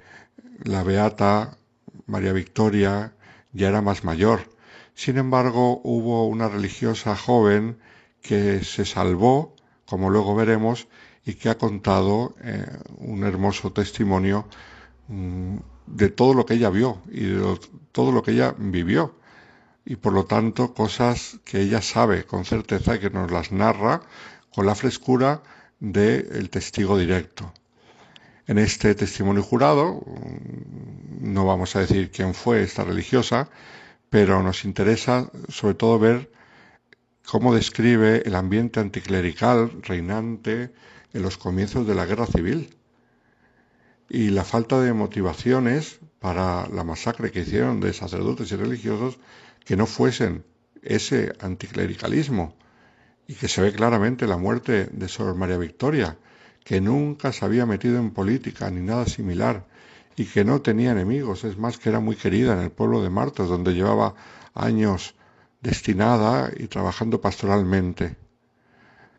[0.64, 1.58] la beata
[2.06, 3.12] María Victoria
[3.52, 4.50] ya era más mayor.
[4.94, 7.78] Sin embargo, hubo una religiosa joven
[8.22, 9.55] que se salvó,
[9.86, 10.88] como luego veremos,
[11.24, 12.64] y que ha contado eh,
[12.98, 14.46] un hermoso testimonio
[15.08, 15.56] mm,
[15.86, 17.58] de todo lo que ella vio y de
[17.92, 19.16] todo lo que ella vivió.
[19.84, 24.02] Y por lo tanto, cosas que ella sabe con certeza y que nos las narra
[24.54, 25.42] con la frescura
[25.80, 27.52] del testigo directo.
[28.46, 33.48] En este testimonio jurado, mm, no vamos a decir quién fue esta religiosa,
[34.10, 36.30] pero nos interesa sobre todo ver
[37.26, 40.72] cómo describe el ambiente anticlerical reinante
[41.12, 42.76] en los comienzos de la guerra civil.
[44.08, 49.18] Y la falta de motivaciones para la masacre que hicieron de sacerdotes y religiosos
[49.64, 50.44] que no fuesen
[50.82, 52.54] ese anticlericalismo.
[53.26, 56.16] Y que se ve claramente la muerte de Sor María Victoria,
[56.62, 59.66] que nunca se había metido en política ni nada similar
[60.16, 63.10] y que no tenía enemigos, es más que era muy querida en el pueblo de
[63.10, 64.14] Martos, donde llevaba
[64.54, 65.14] años
[65.66, 68.16] destinada y trabajando pastoralmente.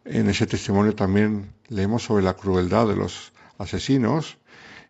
[0.05, 4.37] En ese testimonio también leemos sobre la crueldad de los asesinos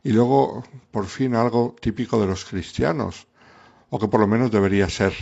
[0.04, 3.28] y luego, por fin, algo típico de los cristianos,
[3.90, 5.14] o que por lo menos debería ser.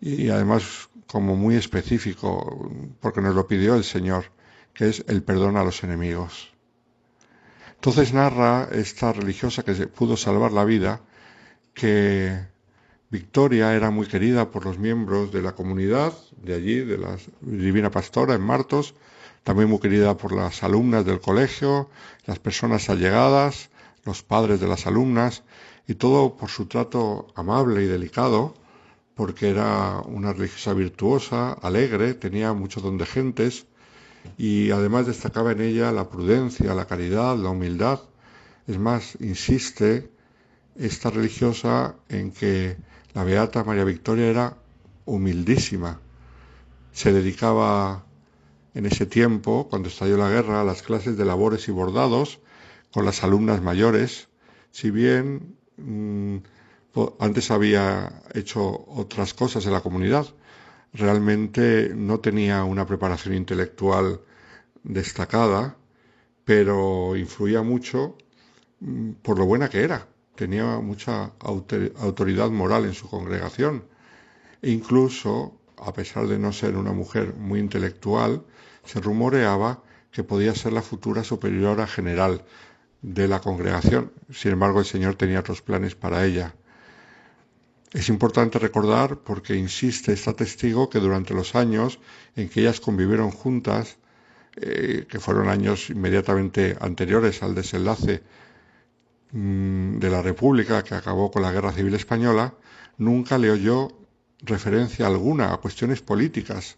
[0.00, 2.70] Y además como muy específico,
[3.00, 4.24] porque nos lo pidió el Señor
[4.74, 6.50] que es el perdón a los enemigos.
[7.74, 11.00] Entonces narra esta religiosa que pudo salvar la vida,
[11.74, 12.51] que
[13.12, 17.90] Victoria era muy querida por los miembros de la comunidad de allí, de la Divina
[17.90, 18.94] Pastora en Martos,
[19.42, 21.90] también muy querida por las alumnas del colegio,
[22.24, 23.68] las personas allegadas,
[24.06, 25.42] los padres de las alumnas,
[25.86, 28.54] y todo por su trato amable y delicado,
[29.14, 33.66] porque era una religiosa virtuosa, alegre, tenía mucho don de gentes,
[34.38, 38.00] y además destacaba en ella la prudencia, la caridad, la humildad.
[38.66, 40.10] Es más, insiste
[40.76, 42.78] esta religiosa en que
[43.14, 44.56] la beata María Victoria era
[45.04, 46.00] humildísima.
[46.92, 48.04] Se dedicaba
[48.74, 52.40] en ese tiempo, cuando estalló la guerra, a las clases de labores y bordados
[52.92, 54.28] con las alumnas mayores,
[54.70, 56.36] si bien mm,
[57.18, 60.26] antes había hecho otras cosas en la comunidad,
[60.92, 64.20] realmente no tenía una preparación intelectual
[64.82, 65.76] destacada,
[66.44, 68.16] pero influía mucho
[68.80, 70.08] mm, por lo buena que era.
[70.42, 73.84] Tenía mucha autoridad moral en su congregación.
[74.60, 78.42] E incluso, a pesar de no ser una mujer muy intelectual,
[78.84, 82.44] se rumoreaba que podía ser la futura superiora general
[83.02, 84.10] de la congregación.
[84.32, 86.56] Sin embargo, el Señor tenía otros planes para ella.
[87.92, 92.00] Es importante recordar, porque insiste esta testigo, que durante los años
[92.34, 93.96] en que ellas convivieron juntas,
[94.56, 98.24] eh, que fueron años inmediatamente anteriores al desenlace
[99.32, 102.54] de la República que acabó con la Guerra Civil Española,
[102.98, 103.88] nunca le oyó
[104.42, 106.76] referencia alguna a cuestiones políticas,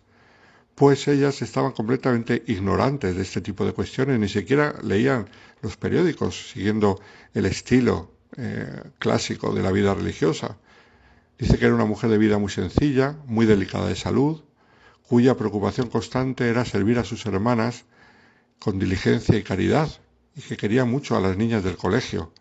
[0.74, 5.28] pues ellas estaban completamente ignorantes de este tipo de cuestiones, ni siquiera leían
[5.62, 7.00] los periódicos siguiendo
[7.32, 10.56] el estilo eh, clásico de la vida religiosa.
[11.38, 14.42] Dice que era una mujer de vida muy sencilla, muy delicada de salud,
[15.02, 17.84] cuya preocupación constante era servir a sus hermanas
[18.58, 19.88] con diligencia y caridad,
[20.36, 22.32] y que quería mucho a las niñas del colegio.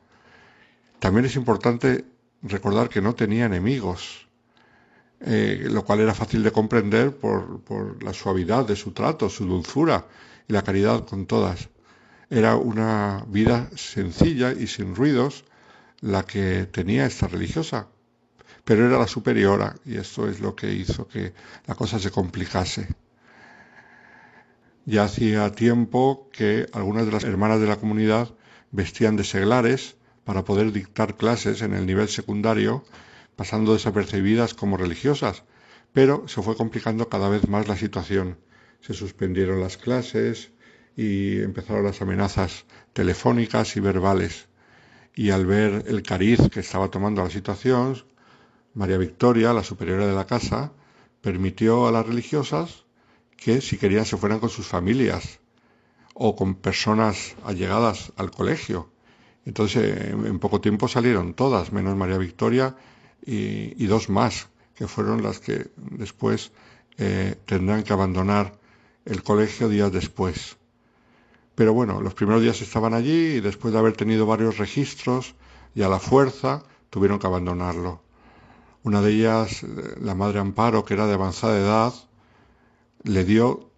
[1.03, 2.05] También es importante
[2.43, 4.25] recordar que no tenía enemigos,
[5.19, 9.45] eh, lo cual era fácil de comprender por, por la suavidad de su trato, su
[9.45, 10.07] dulzura
[10.47, 11.67] y la caridad con todas.
[12.30, 15.43] Era una vida sencilla y sin ruidos
[15.99, 17.89] la que tenía esta religiosa,
[18.63, 21.34] pero era la superiora y esto es lo que hizo que
[21.65, 22.88] la cosa se complicase.
[24.85, 28.30] Ya hacía tiempo que algunas de las hermanas de la comunidad
[28.71, 32.83] vestían de seglares para poder dictar clases en el nivel secundario,
[33.35, 35.43] pasando desapercibidas como religiosas,
[35.91, 38.37] pero se fue complicando cada vez más la situación.
[38.81, 40.51] Se suspendieron las clases
[40.95, 44.47] y empezaron las amenazas telefónicas y verbales.
[45.15, 48.03] Y al ver el cariz que estaba tomando la situación,
[48.73, 50.73] María Victoria, la superiora de la casa,
[51.21, 52.85] permitió a las religiosas
[53.37, 55.39] que si querían se fueran con sus familias
[56.13, 58.93] o con personas allegadas al colegio.
[59.45, 62.76] Entonces en poco tiempo salieron todas, menos María Victoria
[63.26, 66.52] y, dos más, que fueron las que después
[66.98, 68.57] eh, tendrán que abandonar
[69.06, 70.57] el colegio días después.
[71.56, 75.36] Pero bueno, los primeros días estaban allí y después de haber tenido varios registros
[75.76, 78.02] y a la fuerza tuvieron que abandonarlo.
[78.84, 79.68] Una de ellas, eh,
[80.02, 81.94] la madre Amparo, que era de avanzada edad,
[83.03, 83.70] le dio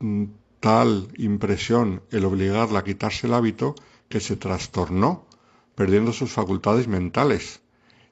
[0.00, 0.24] mm,
[0.60, 3.74] tal impresión el obligarla a quitarse el hábito
[4.08, 5.26] que se trastornó,
[5.74, 7.60] perdiendo sus facultades mentales.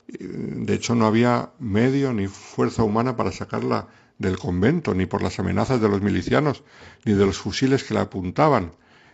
[0.09, 3.89] De hecho, no había medio ni fuerza humana para sacarla
[4.19, 6.65] del convento, ni por las amenazas de los milicianos,
[7.05, 8.73] ni de los fusiles que la apuntaban.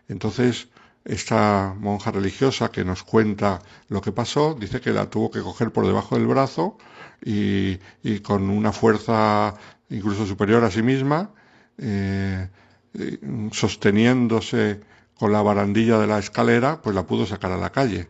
[0.08, 0.68] Entonces,
[1.04, 5.70] esta monja religiosa que nos cuenta lo que pasó, dice que la tuvo que coger
[5.70, 6.76] por debajo del brazo
[7.24, 7.78] y,
[8.20, 9.54] con una fuerza
[9.90, 11.30] incluso superior a sí misma,
[11.78, 12.48] eh,
[12.94, 13.18] eh,
[13.52, 14.80] sosteniéndose
[15.18, 18.08] con la barandilla de la escalera, pues la pudo sacar a la calle.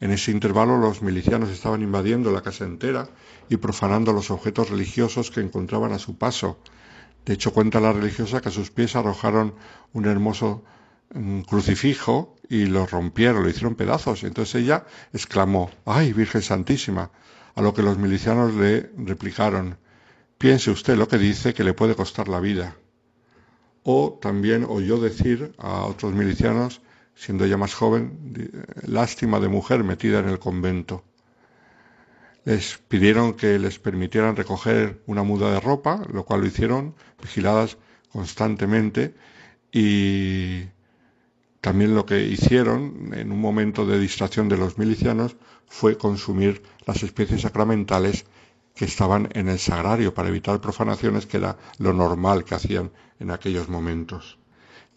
[0.00, 3.08] En ese intervalo los milicianos estaban invadiendo la casa entera
[3.48, 6.58] y profanando los objetos religiosos que encontraban a su paso.
[7.26, 9.54] De hecho, cuenta la religiosa que a sus pies arrojaron
[9.92, 10.62] un hermoso
[11.12, 14.22] mm, crucifijo y lo rompieron, lo hicieron pedazos.
[14.22, 17.10] Entonces ella exclamó, ¡ay, Virgen Santísima!
[17.56, 19.78] A lo que los milicianos le replicaron,
[20.38, 22.76] piense usted lo que dice que le puede costar la vida.
[23.90, 26.82] O también oyó decir a otros milicianos,
[27.14, 28.52] siendo ella más joven,
[28.86, 31.04] lástima de mujer metida en el convento.
[32.44, 37.78] Les pidieron que les permitieran recoger una muda de ropa, lo cual lo hicieron, vigiladas
[38.12, 39.14] constantemente,
[39.72, 40.64] y
[41.62, 45.34] también lo que hicieron en un momento de distracción de los milicianos
[45.66, 48.26] fue consumir las especies sacramentales
[48.74, 53.30] que estaban en el sagrario para evitar profanaciones, que era lo normal que hacían en
[53.30, 54.38] aquellos momentos.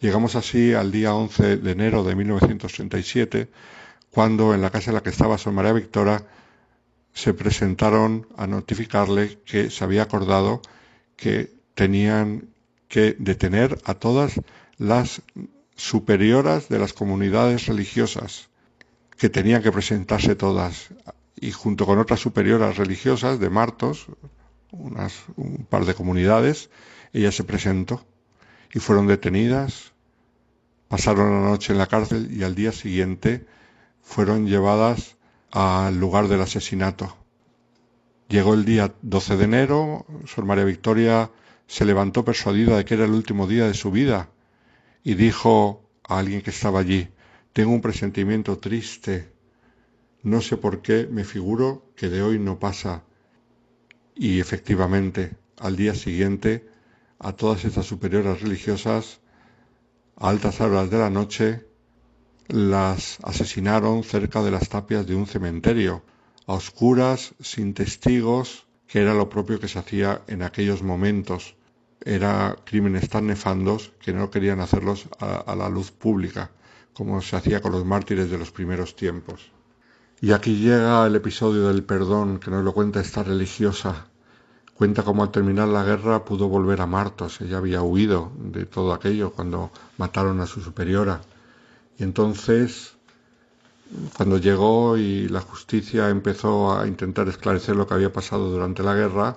[0.00, 3.48] Llegamos así al día 11 de enero de 1937,
[4.10, 6.26] cuando en la casa en la que estaba Sor María Victoria
[7.12, 10.60] se presentaron a notificarle que se había acordado
[11.16, 12.48] que tenían
[12.88, 14.40] que detener a todas
[14.76, 15.22] las
[15.76, 18.48] superioras de las comunidades religiosas,
[19.16, 20.88] que tenían que presentarse todas,
[21.40, 24.06] y junto con otras superioras religiosas de Martos,
[24.72, 26.70] unas, un par de comunidades,
[27.12, 28.04] ella se presentó
[28.72, 29.92] y fueron detenidas,
[30.88, 33.46] pasaron la noche en la cárcel y al día siguiente
[34.02, 35.16] fueron llevadas
[35.50, 37.16] al lugar del asesinato.
[38.28, 41.30] Llegó el día 12 de enero, Sor María Victoria
[41.66, 44.30] se levantó persuadida de que era el último día de su vida
[45.04, 47.08] y dijo a alguien que estaba allí,
[47.52, 49.30] tengo un presentimiento triste,
[50.22, 53.02] no sé por qué me figuro que de hoy no pasa.
[54.14, 56.71] Y efectivamente, al día siguiente,
[57.22, 59.20] a todas estas superioras religiosas,
[60.16, 61.64] a altas horas de la noche,
[62.48, 66.02] las asesinaron cerca de las tapias de un cementerio,
[66.46, 71.54] a oscuras, sin testigos, que era lo propio que se hacía en aquellos momentos.
[72.04, 76.50] Era crímenes tan nefandos que no querían hacerlos a, la luz pública,
[76.92, 79.52] como se hacía con los mártires de los primeros tiempos.
[80.20, 84.08] Y aquí llega el episodio del perdón que nos lo cuenta esta religiosa.
[84.82, 87.40] Cuenta cómo al terminar la guerra pudo volver a Martos.
[87.40, 91.20] Ella había huido de todo aquello cuando mataron a su superiora.
[92.00, 92.94] Y entonces,
[94.16, 98.96] cuando llegó y la justicia empezó a intentar esclarecer lo que había pasado durante la
[98.96, 99.36] guerra,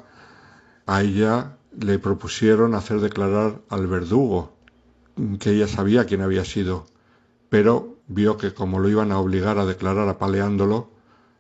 [0.88, 4.58] a ella le propusieron hacer declarar al verdugo,
[5.40, 6.88] que ella sabía quién había sido,
[7.50, 10.90] pero vio que como lo iban a obligar a declarar apaleándolo,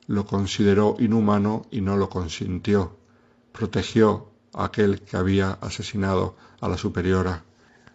[0.06, 3.04] lo consideró inhumano y no lo consintió.
[3.58, 7.44] Protegió a aquel que había asesinado a la superiora.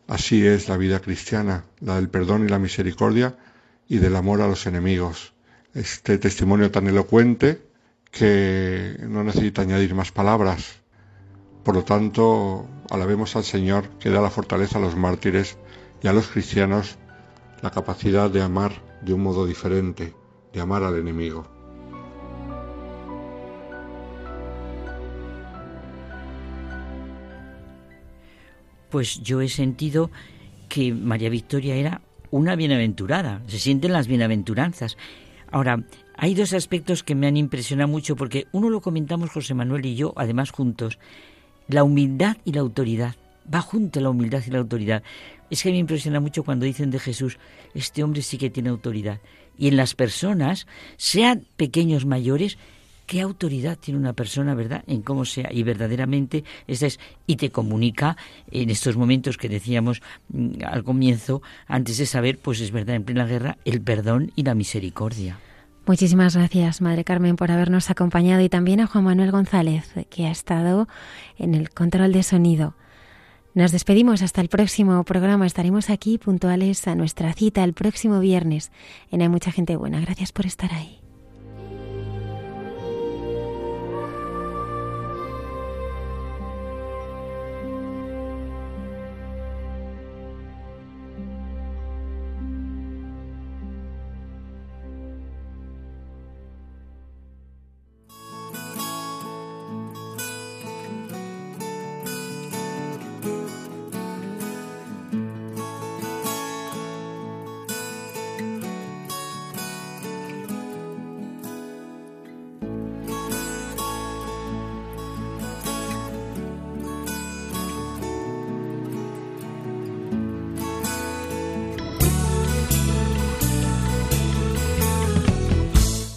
[0.09, 3.37] Así es la vida cristiana, la del perdón y la misericordia
[3.87, 5.35] y del amor a los enemigos.
[5.75, 7.63] Este testimonio tan elocuente
[8.11, 10.81] que no necesita añadir más palabras.
[11.63, 15.59] Por lo tanto, alabemos al Señor que da la fortaleza a los mártires
[16.03, 16.97] y a los cristianos
[17.61, 18.73] la capacidad de amar
[19.03, 20.15] de un modo diferente,
[20.53, 21.60] de amar al enemigo.
[28.91, 30.11] Pues yo he sentido
[30.69, 32.01] que María Victoria era
[32.31, 34.97] una bienaventurada, se sienten las bienaventuranzas.
[35.51, 35.85] Ahora,
[36.17, 39.97] hay dos aspectos que me han impresionado mucho porque uno lo comentamos José Manuel y
[39.97, 40.99] yo, además juntos,
[41.67, 43.17] la humildad y la autoridad.
[43.53, 45.03] Va junto la humildad y la autoridad.
[45.51, 47.39] Es que me impresiona mucho cuando dicen de Jesús,
[47.75, 49.21] este hombre sí que tiene autoridad.
[49.59, 52.59] Y en las personas, sean pequeños, mayores,
[53.11, 54.85] qué autoridad tiene una persona, ¿verdad?
[54.87, 55.49] En cómo sea.
[55.51, 58.17] Y verdaderamente esa es, y te comunica
[58.53, 63.03] en estos momentos que decíamos mm, al comienzo, antes de saber, pues es verdad, en
[63.03, 65.41] plena guerra, el perdón y la misericordia.
[65.87, 70.31] Muchísimas gracias, Madre Carmen, por habernos acompañado y también a Juan Manuel González, que ha
[70.31, 70.87] estado
[71.37, 72.77] en el control de sonido.
[73.55, 75.47] Nos despedimos hasta el próximo programa.
[75.47, 78.71] Estaremos aquí puntuales a nuestra cita el próximo viernes
[79.11, 79.99] en Hay mucha gente buena.
[79.99, 81.00] Gracias por estar ahí.